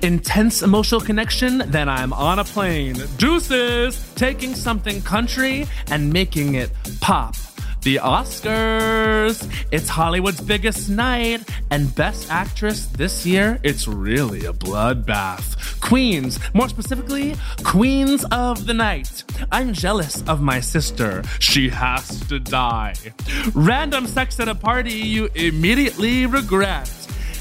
Intense 0.00 0.62
emotional 0.62 1.00
connection, 1.00 1.58
then 1.66 1.88
I'm 1.88 2.12
on 2.12 2.38
a 2.38 2.44
plane. 2.44 2.96
Deuces, 3.16 3.98
taking 4.14 4.54
something 4.54 5.02
country 5.02 5.66
and 5.90 6.12
making 6.12 6.54
it 6.54 6.70
pop. 7.00 7.34
The 7.82 7.96
Oscars! 7.96 9.48
It's 9.70 9.88
Hollywood's 9.88 10.40
biggest 10.40 10.90
night, 10.90 11.48
and 11.70 11.94
Best 11.94 12.30
Actress 12.30 12.86
this 12.86 13.24
year, 13.24 13.60
it's 13.62 13.86
really 13.86 14.46
a 14.46 14.52
bloodbath. 14.52 15.80
Queens, 15.80 16.40
more 16.54 16.68
specifically, 16.68 17.36
Queens 17.62 18.24
of 18.32 18.66
the 18.66 18.74
Night. 18.74 19.22
I'm 19.52 19.72
jealous 19.72 20.22
of 20.22 20.40
my 20.42 20.58
sister. 20.58 21.22
She 21.38 21.68
has 21.68 22.20
to 22.28 22.40
die. 22.40 22.94
Random 23.54 24.08
sex 24.08 24.40
at 24.40 24.48
a 24.48 24.56
party 24.56 24.92
you 24.92 25.28
immediately 25.36 26.26
regret. 26.26 26.92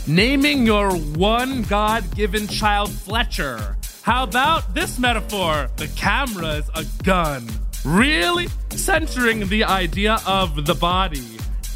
Naming 0.06 0.68
your 0.68 0.96
one 0.96 1.64
God 1.64 2.16
given 2.16 2.48
child 2.48 2.92
Fletcher. 2.92 3.76
How 4.04 4.24
about 4.24 4.76
this 4.76 5.00
metaphor? 5.00 5.70
The 5.78 5.88
camera's 5.90 6.70
a 6.76 6.86
gun. 7.04 7.50
Really? 7.86 8.48
Censoring 8.72 9.48
the 9.48 9.64
idea 9.64 10.20
of 10.28 10.66
the 10.66 10.76
body. 10.76 11.24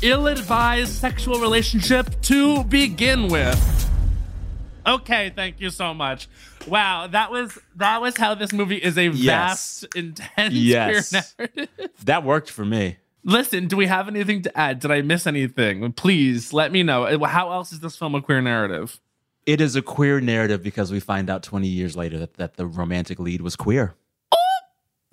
Ill 0.01 0.27
advised 0.27 0.93
sexual 0.93 1.39
relationship 1.39 2.19
to 2.23 2.63
begin 2.65 3.27
with. 3.27 3.89
Okay, 4.85 5.31
thank 5.35 5.59
you 5.61 5.69
so 5.69 5.93
much. 5.93 6.27
Wow, 6.67 7.07
that 7.07 7.31
was 7.31 7.57
that 7.75 8.01
was 8.01 8.17
how 8.17 8.33
this 8.33 8.51
movie 8.51 8.77
is 8.77 8.97
a 8.97 9.05
Yes. 9.09 9.81
vast, 9.81 9.95
intense 9.95 10.53
Yes. 10.55 11.33
queer 11.35 11.49
narrative. 11.55 11.89
That 12.05 12.23
worked 12.23 12.49
for 12.49 12.65
me. 12.65 12.97
Listen, 13.23 13.67
do 13.67 13.77
we 13.77 13.85
have 13.85 14.07
anything 14.07 14.41
to 14.41 14.57
add? 14.57 14.79
Did 14.79 14.89
I 14.89 15.01
miss 15.03 15.27
anything? 15.27 15.91
Please 15.93 16.51
let 16.51 16.71
me 16.71 16.81
know. 16.81 17.03
Uh, 17.03 17.27
how 17.27 17.51
else 17.51 17.71
is 17.71 17.79
this 17.79 17.95
film 17.95 18.15
a 18.15 18.21
queer 18.21 18.41
narrative? 18.41 18.99
It 19.45 19.61
is 19.61 19.75
a 19.75 19.81
queer 19.83 20.19
narrative 20.19 20.63
because 20.63 20.91
we 20.91 20.99
find 20.99 21.29
out 21.29 21.43
20 21.43 21.67
years 21.67 21.95
later 21.95 22.17
that, 22.17 22.35
that 22.35 22.57
the 22.57 22.65
romantic 22.65 23.19
lead 23.19 23.41
was 23.41 23.55
queer. 23.55 23.93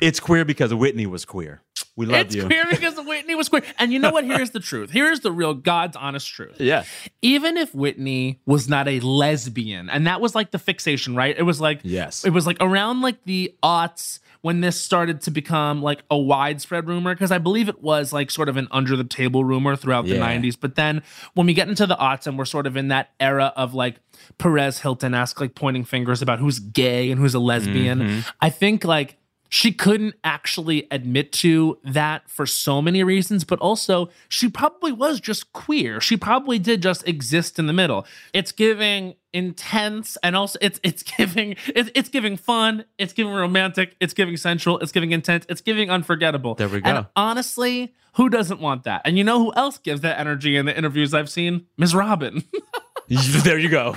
It's 0.00 0.20
queer 0.20 0.44
because 0.44 0.72
Whitney 0.72 1.06
was 1.06 1.24
queer. 1.24 1.62
We 1.96 2.06
love 2.06 2.26
it's 2.26 2.34
you. 2.34 2.42
It's 2.42 2.48
queer 2.48 2.64
because 2.70 2.96
Whitney 3.04 3.34
was 3.34 3.48
queer. 3.48 3.62
And 3.78 3.92
you 3.92 3.98
know 3.98 4.10
what? 4.12 4.24
Here's 4.24 4.50
the 4.50 4.60
truth. 4.60 4.90
Here's 4.90 5.20
the 5.20 5.32
real 5.32 5.54
God's 5.54 5.96
honest 5.96 6.28
truth. 6.28 6.60
Yeah. 6.60 6.84
Even 7.22 7.56
if 7.56 7.74
Whitney 7.74 8.40
was 8.46 8.68
not 8.68 8.86
a 8.86 9.00
lesbian, 9.00 9.90
and 9.90 10.06
that 10.06 10.20
was 10.20 10.34
like 10.36 10.52
the 10.52 10.58
fixation, 10.60 11.16
right? 11.16 11.36
It 11.36 11.42
was 11.42 11.60
like 11.60 11.80
Yes. 11.82 12.24
it 12.24 12.30
was 12.30 12.46
like 12.46 12.56
around 12.60 13.00
like 13.00 13.24
the 13.24 13.54
aughts 13.64 14.20
when 14.42 14.60
this 14.60 14.80
started 14.80 15.20
to 15.22 15.32
become 15.32 15.82
like 15.82 16.04
a 16.08 16.16
widespread 16.16 16.86
rumor 16.86 17.12
because 17.12 17.32
I 17.32 17.38
believe 17.38 17.68
it 17.68 17.82
was 17.82 18.12
like 18.12 18.30
sort 18.30 18.48
of 18.48 18.56
an 18.56 18.68
under 18.70 18.94
the 18.96 19.02
table 19.02 19.42
rumor 19.44 19.74
throughout 19.74 20.04
the 20.04 20.14
Yeah. 20.14 20.28
90s. 20.36 20.56
But 20.58 20.76
then 20.76 21.02
when 21.34 21.48
we 21.48 21.54
get 21.54 21.68
into 21.68 21.86
the 21.86 21.96
aughts 21.96 22.28
and 22.28 22.38
we're 22.38 22.44
sort 22.44 22.68
of 22.68 22.76
in 22.76 22.88
that 22.88 23.10
era 23.18 23.52
of 23.56 23.74
like 23.74 23.96
Perez 24.38 24.78
Hilton 24.78 25.14
esque, 25.14 25.40
like 25.40 25.56
pointing 25.56 25.84
fingers 25.84 26.22
about 26.22 26.38
who's 26.38 26.60
gay 26.60 27.10
and 27.10 27.20
who's 27.20 27.34
a 27.34 27.40
lesbian, 27.40 27.98
Mm-hmm. 27.98 28.20
I 28.40 28.50
think 28.50 28.84
like 28.84 29.16
she 29.48 29.72
couldn't 29.72 30.14
actually 30.24 30.86
admit 30.90 31.32
to 31.32 31.78
that 31.84 32.28
for 32.28 32.46
so 32.46 32.82
many 32.82 33.02
reasons, 33.02 33.44
but 33.44 33.58
also 33.60 34.10
she 34.28 34.48
probably 34.48 34.92
was 34.92 35.20
just 35.20 35.52
queer. 35.52 36.00
She 36.00 36.16
probably 36.16 36.58
did 36.58 36.82
just 36.82 37.06
exist 37.08 37.58
in 37.58 37.66
the 37.66 37.72
middle. 37.72 38.06
It's 38.32 38.52
giving 38.52 39.14
intense 39.32 40.16
and 40.22 40.34
also 40.34 40.58
it's 40.62 40.80
it's 40.82 41.02
giving 41.02 41.54
it's, 41.68 41.90
it's 41.94 42.08
giving 42.08 42.36
fun, 42.36 42.84
it's 42.98 43.12
giving 43.12 43.32
romantic, 43.32 43.96
it's 44.00 44.14
giving 44.14 44.36
sensual, 44.36 44.78
it's 44.78 44.92
giving 44.92 45.12
intense, 45.12 45.46
it's 45.48 45.60
giving 45.60 45.90
unforgettable. 45.90 46.54
There 46.54 46.68
we 46.68 46.76
And 46.76 47.04
go. 47.04 47.06
honestly, 47.16 47.94
who 48.14 48.28
doesn't 48.28 48.60
want 48.60 48.84
that? 48.84 49.02
And 49.04 49.16
you 49.16 49.24
know 49.24 49.38
who 49.38 49.52
else 49.54 49.78
gives 49.78 50.00
that 50.02 50.18
energy 50.18 50.56
in 50.56 50.66
the 50.66 50.76
interviews 50.76 51.14
I've 51.14 51.30
seen? 51.30 51.66
Ms. 51.76 51.94
Robyn. 51.94 52.44
there 53.08 53.58
you 53.58 53.70
go. 53.70 53.96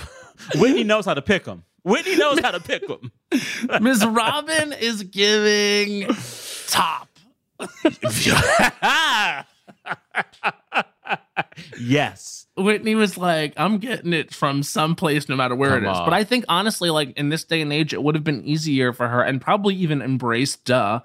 Whitney 0.55 0.83
knows 0.83 1.05
how 1.05 1.13
to 1.13 1.21
pick 1.21 1.43
them. 1.43 1.63
Whitney 1.83 2.15
knows 2.17 2.39
how 2.39 2.51
to 2.51 2.59
pick 2.59 2.87
them. 2.87 3.11
Ms. 3.81 4.05
Robyn 4.05 4.73
is 4.79 5.03
giving 5.03 6.07
top. 6.67 7.07
yes. 11.79 12.47
Whitney 12.57 12.95
was 12.95 13.17
like, 13.17 13.53
I'm 13.57 13.77
getting 13.77 14.13
it 14.13 14.33
from 14.33 14.63
someplace 14.63 15.27
no 15.29 15.35
matter 15.35 15.55
where 15.55 15.71
Come 15.71 15.85
it 15.85 15.91
is. 15.91 15.97
on. 15.97 16.05
But 16.05 16.13
I 16.13 16.23
think 16.23 16.45
honestly, 16.49 16.89
like 16.89 17.11
in 17.17 17.29
this 17.29 17.43
day 17.43 17.61
and 17.61 17.71
age, 17.73 17.93
it 17.93 18.03
would 18.03 18.15
have 18.15 18.23
been 18.23 18.43
easier 18.43 18.93
for 18.93 19.07
her 19.07 19.21
and 19.23 19.41
probably 19.41 19.75
even 19.75 20.01
embraced 20.01 20.65
duh 20.65 20.99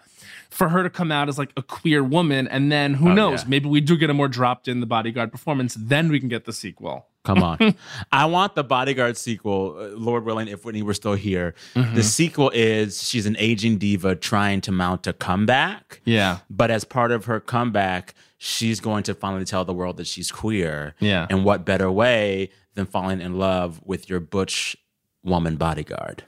for 0.50 0.68
her 0.68 0.82
to 0.82 0.90
come 0.90 1.12
out 1.12 1.28
as 1.28 1.38
like 1.38 1.52
a 1.56 1.62
queer 1.62 2.02
woman. 2.02 2.48
And 2.48 2.70
then 2.70 2.94
who 2.94 3.10
Oh, 3.10 3.14
knows? 3.14 3.42
yeah. 3.42 3.48
Maybe 3.48 3.68
we 3.68 3.80
do 3.80 3.96
get 3.96 4.10
a 4.10 4.14
more 4.14 4.28
dropped 4.28 4.68
in 4.68 4.80
the 4.80 4.86
bodyguard 4.86 5.30
performance. 5.32 5.74
Then 5.78 6.08
we 6.10 6.20
can 6.20 6.28
get 6.28 6.44
the 6.44 6.52
sequel. 6.52 7.06
Come 7.26 7.42
on. 7.42 7.74
I 8.12 8.24
want 8.26 8.54
the 8.54 8.62
Bodyguard 8.62 9.16
sequel, 9.16 9.76
uh, 9.78 9.88
Lord 9.98 10.24
willing, 10.24 10.46
if 10.46 10.64
Whitney 10.64 10.82
were 10.82 10.94
still 10.94 11.14
here. 11.14 11.56
Mm-hmm. 11.74 11.96
The 11.96 12.04
sequel 12.04 12.50
is 12.54 13.02
she's 13.02 13.26
an 13.26 13.36
aging 13.40 13.78
diva 13.78 14.14
trying 14.14 14.60
to 14.62 14.72
mount 14.72 15.08
a 15.08 15.12
comeback. 15.12 16.00
Yeah. 16.04 16.38
But 16.48 16.70
as 16.70 16.84
part 16.84 17.10
of 17.10 17.24
her 17.24 17.40
comeback, 17.40 18.14
she's 18.38 18.78
going 18.78 19.02
to 19.04 19.14
finally 19.14 19.44
tell 19.44 19.64
the 19.64 19.74
world 19.74 19.96
that 19.96 20.06
she's 20.06 20.30
queer. 20.30 20.94
Yeah. 21.00 21.26
And 21.28 21.44
what 21.44 21.64
better 21.64 21.90
way 21.90 22.50
than 22.74 22.86
falling 22.86 23.20
in 23.20 23.38
love 23.38 23.80
with 23.84 24.08
your 24.08 24.20
butch 24.20 24.76
woman 25.24 25.56
bodyguard? 25.56 26.22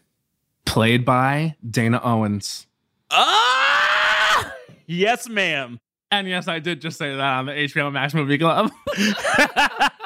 Played 0.67 1.05
by 1.05 1.55
Dana 1.69 2.01
Owens. 2.03 2.67
Ah! 3.13 4.53
Yes, 4.87 5.29
ma'am. 5.29 5.79
And 6.11 6.27
yes, 6.27 6.49
I 6.49 6.59
did 6.59 6.81
just 6.81 6.99
say 6.99 7.15
that 7.15 7.21
on 7.21 7.47
the 7.47 7.53
HBO 7.53 7.93
Max 7.93 8.15
Movie 8.15 8.39
Club. 8.39 8.73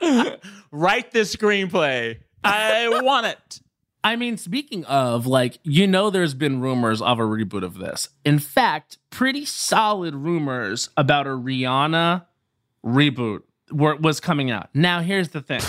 Write 0.70 1.10
this 1.12 1.34
screenplay. 1.34 2.18
I 2.42 3.00
want 3.02 3.26
it. 3.26 3.60
I 4.02 4.16
mean, 4.16 4.38
speaking 4.38 4.84
of, 4.86 5.26
like, 5.26 5.58
you 5.62 5.86
know, 5.86 6.08
there's 6.08 6.32
been 6.32 6.60
rumors 6.60 7.02
of 7.02 7.18
a 7.18 7.22
reboot 7.22 7.62
of 7.62 7.74
this. 7.78 8.08
In 8.24 8.38
fact, 8.38 8.96
pretty 9.10 9.44
solid 9.44 10.14
rumors 10.14 10.88
about 10.96 11.26
a 11.26 11.30
Rihanna 11.30 12.24
reboot 12.84 13.42
were, 13.70 13.96
was 13.96 14.18
coming 14.20 14.50
out. 14.50 14.70
Now, 14.72 15.00
here's 15.00 15.28
the 15.28 15.42
thing 15.42 15.60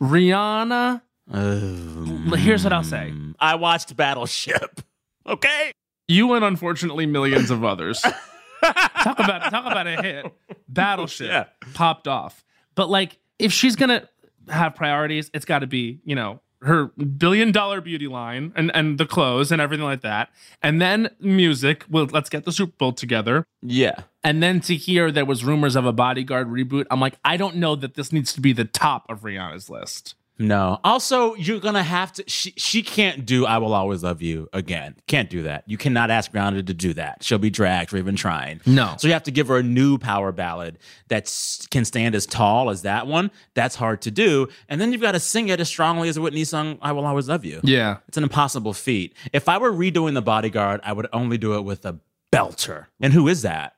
Rihanna, 0.00 1.02
oh. 1.32 2.34
here's 2.36 2.62
what 2.64 2.72
I'll 2.72 2.84
say. 2.84 3.12
I 3.40 3.56
watched 3.56 3.96
Battleship. 3.96 4.80
Okay. 5.26 5.72
You 6.06 6.34
and 6.34 6.44
unfortunately 6.44 7.06
millions 7.06 7.50
of 7.50 7.64
others. 7.64 7.98
talk 8.62 9.18
about 9.18 9.50
talk 9.50 9.64
about 9.64 9.86
a 9.86 10.02
hit. 10.02 10.26
Battleship 10.68 11.28
Yeah. 11.28 11.44
popped 11.72 12.06
off. 12.06 12.44
But 12.74 12.90
like 12.90 13.18
if 13.44 13.52
she's 13.52 13.76
gonna 13.76 14.08
have 14.48 14.74
priorities, 14.74 15.30
it's 15.34 15.44
gotta 15.44 15.66
be, 15.66 16.00
you 16.04 16.14
know, 16.14 16.40
her 16.62 16.86
billion 16.86 17.52
dollar 17.52 17.82
beauty 17.82 18.08
line 18.08 18.52
and, 18.56 18.74
and 18.74 18.96
the 18.96 19.04
clothes 19.04 19.52
and 19.52 19.60
everything 19.60 19.84
like 19.84 20.00
that. 20.00 20.30
And 20.62 20.80
then 20.80 21.10
music. 21.20 21.84
Well, 21.90 22.06
let's 22.10 22.30
get 22.30 22.44
the 22.44 22.52
Super 22.52 22.72
Bowl 22.78 22.92
together. 22.92 23.44
Yeah. 23.60 24.00
And 24.22 24.42
then 24.42 24.60
to 24.62 24.74
hear 24.74 25.12
there 25.12 25.26
was 25.26 25.44
rumors 25.44 25.76
of 25.76 25.84
a 25.84 25.92
bodyguard 25.92 26.48
reboot, 26.48 26.86
I'm 26.90 27.00
like, 27.00 27.18
I 27.22 27.36
don't 27.36 27.56
know 27.56 27.76
that 27.76 27.94
this 27.94 28.12
needs 28.12 28.32
to 28.32 28.40
be 28.40 28.54
the 28.54 28.64
top 28.64 29.04
of 29.10 29.20
Rihanna's 29.20 29.68
list. 29.68 30.14
No. 30.38 30.80
Also, 30.82 31.34
you're 31.34 31.60
gonna 31.60 31.82
have 31.82 32.12
to. 32.14 32.24
She 32.26 32.52
she 32.56 32.82
can't 32.82 33.24
do 33.24 33.46
"I 33.46 33.58
Will 33.58 33.72
Always 33.72 34.02
Love 34.02 34.20
You" 34.20 34.48
again. 34.52 34.96
Can't 35.06 35.30
do 35.30 35.44
that. 35.44 35.62
You 35.66 35.78
cannot 35.78 36.10
ask 36.10 36.32
Grounded 36.32 36.66
to 36.66 36.74
do 36.74 36.92
that. 36.94 37.22
She'll 37.22 37.38
be 37.38 37.50
dragged 37.50 37.90
for 37.90 37.98
even 37.98 38.16
trying. 38.16 38.60
No. 38.66 38.94
So 38.98 39.06
you 39.06 39.12
have 39.12 39.22
to 39.24 39.30
give 39.30 39.48
her 39.48 39.58
a 39.58 39.62
new 39.62 39.96
power 39.96 40.32
ballad 40.32 40.78
that 41.08 41.32
can 41.70 41.84
stand 41.84 42.14
as 42.14 42.26
tall 42.26 42.70
as 42.70 42.82
that 42.82 43.06
one. 43.06 43.30
That's 43.54 43.76
hard 43.76 44.02
to 44.02 44.10
do. 44.10 44.48
And 44.68 44.80
then 44.80 44.92
you've 44.92 45.00
got 45.02 45.12
to 45.12 45.20
sing 45.20 45.48
it 45.48 45.60
as 45.60 45.68
strongly 45.68 46.08
as 46.08 46.18
Whitney 46.18 46.44
sung 46.44 46.78
"I 46.82 46.92
Will 46.92 47.06
Always 47.06 47.28
Love 47.28 47.44
You." 47.44 47.60
Yeah. 47.62 47.98
It's 48.08 48.16
an 48.16 48.24
impossible 48.24 48.72
feat. 48.72 49.14
If 49.32 49.48
I 49.48 49.58
were 49.58 49.72
redoing 49.72 50.14
The 50.14 50.22
Bodyguard, 50.22 50.80
I 50.82 50.92
would 50.92 51.06
only 51.12 51.38
do 51.38 51.54
it 51.54 51.62
with 51.62 51.86
a 51.86 52.00
belter. 52.32 52.86
And 53.00 53.12
who 53.12 53.28
is 53.28 53.42
that? 53.42 53.76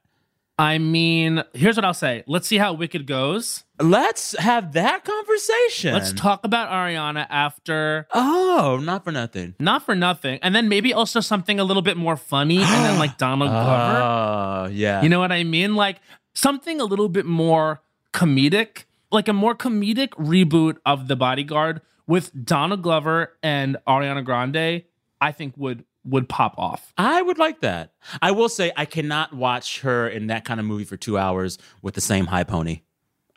I 0.58 0.78
mean, 0.78 1.42
here's 1.52 1.76
what 1.76 1.84
I'll 1.84 1.92
say. 1.92 2.24
Let's 2.26 2.48
see 2.48 2.56
how 2.56 2.72
Wicked 2.72 3.06
goes. 3.06 3.64
Let's 3.78 4.34
have 4.38 4.72
that 4.72 5.04
conversation. 5.04 5.92
Let's 5.92 6.14
talk 6.14 6.44
about 6.44 6.70
Ariana 6.70 7.26
after 7.28 8.06
Oh, 8.14 8.80
not 8.82 9.04
for 9.04 9.12
nothing. 9.12 9.54
not 9.58 9.84
for 9.84 9.94
nothing, 9.94 10.38
and 10.42 10.54
then 10.54 10.68
maybe 10.70 10.94
also 10.94 11.20
something 11.20 11.60
a 11.60 11.64
little 11.64 11.82
bit 11.82 11.98
more 11.98 12.16
funny, 12.16 12.56
and 12.56 12.64
then 12.66 12.98
like 12.98 13.18
Donald 13.18 13.50
Glover. 13.50 14.00
Oh, 14.02 14.68
yeah. 14.72 15.02
You 15.02 15.10
know 15.10 15.20
what 15.20 15.30
I 15.30 15.44
mean? 15.44 15.74
Like 15.74 16.00
something 16.32 16.80
a 16.80 16.84
little 16.84 17.10
bit 17.10 17.26
more 17.26 17.82
comedic, 18.14 18.84
like 19.12 19.28
a 19.28 19.34
more 19.34 19.54
comedic 19.54 20.08
reboot 20.12 20.78
of 20.86 21.06
The 21.06 21.16
Bodyguard 21.16 21.82
with 22.06 22.46
Donald 22.46 22.80
Glover 22.82 23.34
and 23.42 23.76
Ariana 23.86 24.24
Grande. 24.24 24.84
I 25.20 25.32
think 25.32 25.54
would 25.58 25.84
would 26.06 26.28
pop 26.28 26.54
off. 26.58 26.92
I 26.96 27.20
would 27.22 27.38
like 27.38 27.60
that. 27.60 27.92
I 28.22 28.30
will 28.30 28.48
say 28.48 28.72
I 28.76 28.84
cannot 28.84 29.32
watch 29.34 29.80
her 29.80 30.08
in 30.08 30.28
that 30.28 30.44
kind 30.44 30.60
of 30.60 30.66
movie 30.66 30.84
for 30.84 30.96
two 30.96 31.18
hours 31.18 31.58
with 31.82 31.94
the 31.94 32.00
same 32.00 32.26
high 32.26 32.44
pony. 32.44 32.82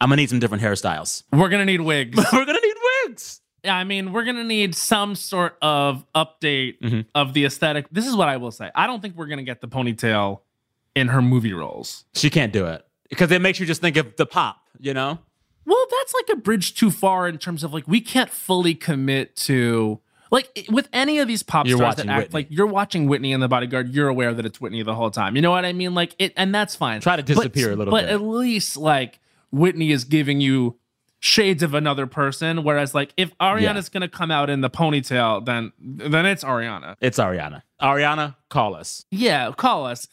I'm 0.02 0.10
gonna 0.10 0.22
need 0.22 0.30
some 0.30 0.40
different 0.40 0.64
hairstyles. 0.64 1.24
We're 1.32 1.50
gonna 1.50 1.66
need 1.66 1.82
wigs. 1.82 2.18
We're 2.34 2.46
gonna 2.46 2.60
need 2.62 2.76
wigs. 3.08 3.42
Yeah, 3.64 3.76
I 3.76 3.84
mean, 3.84 4.14
we're 4.14 4.24
gonna 4.24 4.46
need 4.46 4.74
some 4.74 5.16
sort 5.16 5.58
of 5.62 6.06
update 6.16 6.80
Mm-hmm. 6.80 7.02
of 7.14 7.34
the 7.34 7.44
aesthetic. 7.44 7.88
This 7.92 8.08
is 8.08 8.16
what 8.16 8.30
I 8.30 8.38
will 8.38 8.52
say. 8.52 8.72
I 8.74 8.88
don't 8.88 9.02
think 9.02 9.18
we're 9.18 9.26
gonna 9.28 9.44
get 9.44 9.60
the 9.60 9.68
ponytail 9.68 10.40
in 10.96 11.10
her 11.10 11.22
movie 11.22 11.52
roles. 11.54 12.06
She 12.14 12.30
can't 12.30 12.54
do 12.54 12.66
it 12.68 12.86
because 13.10 13.30
it 13.32 13.42
makes 13.42 13.60
you 13.60 13.66
just 13.66 13.82
think 13.82 13.98
of 13.98 14.16
the 14.16 14.26
pop. 14.26 14.62
You 14.80 14.94
know? 14.94 15.20
Well, 15.66 15.86
that's 15.92 16.14
like 16.14 16.30
a 16.38 16.42
bridge 16.42 16.74
too 16.76 16.90
far 16.90 17.28
in 17.28 17.38
terms 17.38 17.66
of 17.66 17.74
like 17.74 17.86
we 17.86 18.00
can't 18.00 18.30
fully 18.30 18.76
commit 18.76 19.36
to 19.38 20.00
like 20.32 20.66
with 20.70 20.88
any 20.94 21.20
of 21.20 21.28
these 21.28 21.44
pop 21.44 21.66
You're 21.68 21.78
stars 21.78 21.96
that 21.96 22.08
act 22.08 22.18
Whitney. 22.20 22.34
like 22.34 22.48
you're 22.50 22.68
watching 22.68 23.08
Whitney 23.08 23.32
in 23.32 23.40
the 23.40 23.48
bodyguard, 23.48 23.90
you're 23.94 24.08
aware 24.10 24.34
that 24.34 24.46
it's 24.46 24.60
Whitney 24.62 24.84
the 24.84 24.96
whole 24.96 25.12
time. 25.12 25.36
You 25.36 25.42
know 25.42 25.52
what 25.52 25.66
I 25.66 25.74
mean? 25.74 25.94
Like 25.96 26.16
it 26.20 26.34
and 26.38 26.54
that's 26.54 26.76
fine. 26.76 27.02
Try 27.02 27.16
to 27.16 27.24
But- 27.24 27.28
disappear 27.28 27.68
a 27.72 27.76
little 27.76 27.86
bit. 27.86 27.92
but 27.92 28.06
bit. 28.06 28.14
at 28.14 28.22
least 28.22 28.78
like 28.78 29.20
Whitney 29.52 29.92
is 29.92 30.04
giving 30.04 30.40
you 30.42 30.78
shades 31.22 31.64
of 31.64 31.74
another 31.74 32.08
person. 32.08 32.64
Whereas 32.64 32.94
like 32.96 33.14
if 33.18 33.36
Ariana's 33.40 33.90
gonna 33.90 34.08
come 34.08 34.32
out 34.32 34.50
in 34.50 34.62
the 34.62 34.70
ponytail, 34.70 35.46
then 35.46 35.72
then 35.80 36.26
it's 36.26 36.44
Ariana. 36.44 36.96
It's 37.02 37.18
Ariana. 37.20 37.64
Ariana, 37.82 38.36
call 38.50 38.76
us. 38.76 39.06
Yeah, 39.12 39.52
call 39.52 39.86
us. 39.86 40.08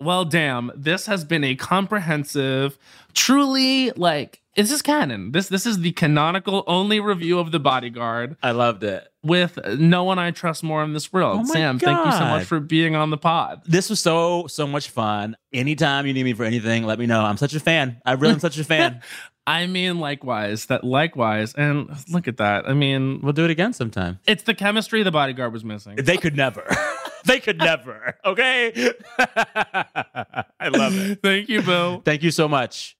Well, 0.00 0.24
damn, 0.24 0.70
this 0.74 1.06
has 1.06 1.24
been 1.24 1.44
a 1.44 1.54
comprehensive, 1.54 2.76
truly 3.14 3.90
like 3.92 4.42
this 4.56 4.70
is 4.70 4.82
canon. 4.82 5.32
This 5.32 5.48
this 5.48 5.66
is 5.66 5.80
the 5.80 5.92
canonical 5.92 6.62
only 6.66 7.00
review 7.00 7.38
of 7.38 7.50
the 7.52 7.58
bodyguard 7.60 8.36
I 8.42 8.52
loved 8.52 8.84
it. 8.84 9.06
with 9.22 9.58
no 9.78 10.04
one 10.04 10.18
I 10.18 10.30
trust 10.30 10.62
more 10.62 10.82
in 10.84 10.92
this 10.92 11.12
world. 11.12 11.40
Oh 11.42 11.52
Sam, 11.52 11.78
thank 11.78 12.04
you 12.04 12.12
so 12.12 12.24
much 12.26 12.44
for 12.44 12.60
being 12.60 12.94
on 12.96 13.10
the 13.10 13.16
pod. 13.18 13.62
This 13.66 13.90
was 13.90 14.00
so 14.00 14.46
so 14.46 14.66
much 14.66 14.90
fun. 14.90 15.36
Anytime 15.52 16.06
you 16.06 16.12
need 16.14 16.24
me 16.24 16.32
for 16.34 16.44
anything, 16.44 16.84
let 16.84 16.98
me 16.98 17.06
know. 17.06 17.20
I'm 17.22 17.36
such 17.36 17.54
a 17.54 17.60
fan. 17.60 18.00
I 18.04 18.12
really 18.12 18.34
am 18.34 18.40
such 18.40 18.58
a 18.58 18.64
fan. 18.64 19.00
I 19.46 19.66
mean, 19.66 20.00
likewise, 20.00 20.66
that 20.66 20.84
likewise, 20.84 21.52
and 21.52 21.94
look 22.08 22.28
at 22.28 22.38
that. 22.38 22.66
I 22.66 22.72
mean, 22.72 23.20
We'll 23.22 23.34
do 23.34 23.44
it 23.44 23.50
again 23.50 23.74
sometime. 23.74 24.18
it's 24.26 24.44
the 24.44 24.54
chemistry 24.54 25.02
the 25.02 25.10
bodyguard 25.10 25.52
was 25.52 25.62
missing. 25.64 25.96
They 25.96 26.16
could 26.16 26.34
never. 26.34 26.64
they 27.26 27.40
could 27.40 27.58
never. 27.58 28.16
Okay. 28.24 28.72
I 29.18 30.68
love 30.72 30.96
it. 30.98 31.20
Thank 31.22 31.50
you, 31.50 31.60
Bill. 31.60 32.00
Thank 32.04 32.22
you 32.22 32.30
so 32.30 32.48
much. 32.48 32.96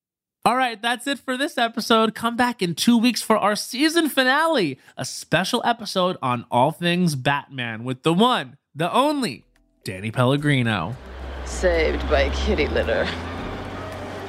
All 0.46 0.58
right, 0.58 0.82
that's 0.82 1.06
it 1.06 1.18
for 1.20 1.38
this 1.38 1.56
episode. 1.56 2.14
Come 2.14 2.36
back 2.36 2.60
in 2.60 2.74
two 2.74 2.98
weeks 2.98 3.22
for 3.22 3.38
our 3.38 3.56
season 3.56 4.10
finale, 4.10 4.78
a 4.94 5.06
special 5.06 5.62
episode 5.64 6.18
on 6.20 6.44
all 6.50 6.70
things 6.70 7.14
Batman 7.14 7.82
with 7.82 8.02
the 8.02 8.12
one, 8.12 8.58
the 8.74 8.92
only 8.92 9.46
Danny 9.84 10.10
Pellegrino. 10.10 10.96
Saved 11.46 12.06
by 12.10 12.28
kitty 12.28 12.68
litter. 12.68 13.08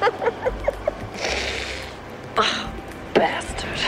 oh, 2.38 2.74
bastard. 3.12 3.78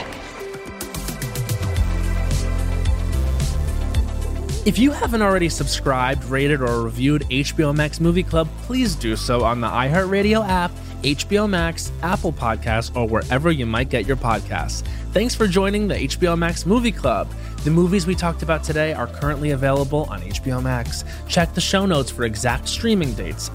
If 4.67 4.79
you 4.79 4.91
haven't 4.91 5.23
already 5.23 5.49
subscribed, 5.49 6.25
rated, 6.27 6.61
or 6.61 6.83
reviewed 6.83 7.23
HBO 7.31 7.75
Max 7.75 8.01
Movie 8.01 8.23
Club, 8.23 8.51
please 8.65 8.95
do 8.95 9.17
so 9.17 9.45
on 9.45 9.63
the 9.63 9.67
iHeartRadio 9.67 10.47
app, 10.47 10.73
HBO 11.03 11.49
Max, 11.49 11.93
Apple 12.03 12.33
Podcasts, 12.33 12.95
or 12.97 13.07
wherever 13.07 13.51
you 13.51 13.67
might 13.67 13.89
get 13.89 14.07
your 14.07 14.17
podcasts. 14.17 14.83
Thanks 15.13 15.35
for 15.35 15.47
joining 15.47 15.89
the 15.89 15.95
HBO 15.95 16.37
Max 16.37 16.67
Movie 16.67 16.93
Club. 16.93 17.33
The 17.65 17.71
movies 17.71 18.07
we 18.07 18.15
talked 18.15 18.43
about 18.43 18.65
today 18.65 18.93
are 18.93 19.07
currently 19.07 19.51
available 19.51 20.07
on 20.11 20.21
HBO 20.23 20.63
Max. 20.63 21.05
Check 21.29 21.55
the 21.55 21.61
show 21.61 21.87
notes 21.87 22.11
for 22.11 22.25
exact 22.25 22.69
streaming 22.69 23.13
dates. 23.15 23.51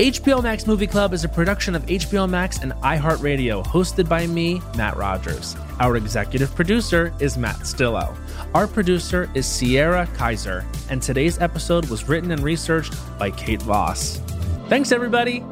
HBO 0.00 0.42
Max 0.42 0.66
Movie 0.66 0.86
Club 0.86 1.12
is 1.12 1.24
a 1.24 1.28
production 1.28 1.74
of 1.74 1.84
HBO 1.84 2.26
Max 2.26 2.58
and 2.60 2.72
iHeartRadio, 2.72 3.62
hosted 3.66 4.08
by 4.08 4.26
me, 4.26 4.62
Matt 4.74 4.96
Rogers. 4.96 5.56
Our 5.78 5.96
executive 5.96 6.54
producer 6.54 7.12
is 7.20 7.36
Matt 7.36 7.56
Stillo. 7.56 8.16
Our 8.54 8.66
producer 8.66 9.30
is 9.34 9.46
Sierra 9.46 10.08
Kaiser, 10.16 10.64
and 10.88 11.02
today's 11.02 11.38
episode 11.38 11.90
was 11.90 12.08
written 12.08 12.30
and 12.30 12.42
researched 12.42 12.94
by 13.18 13.30
Kate 13.30 13.60
Voss. 13.60 14.20
Thanks, 14.70 14.92
everybody. 14.92 15.42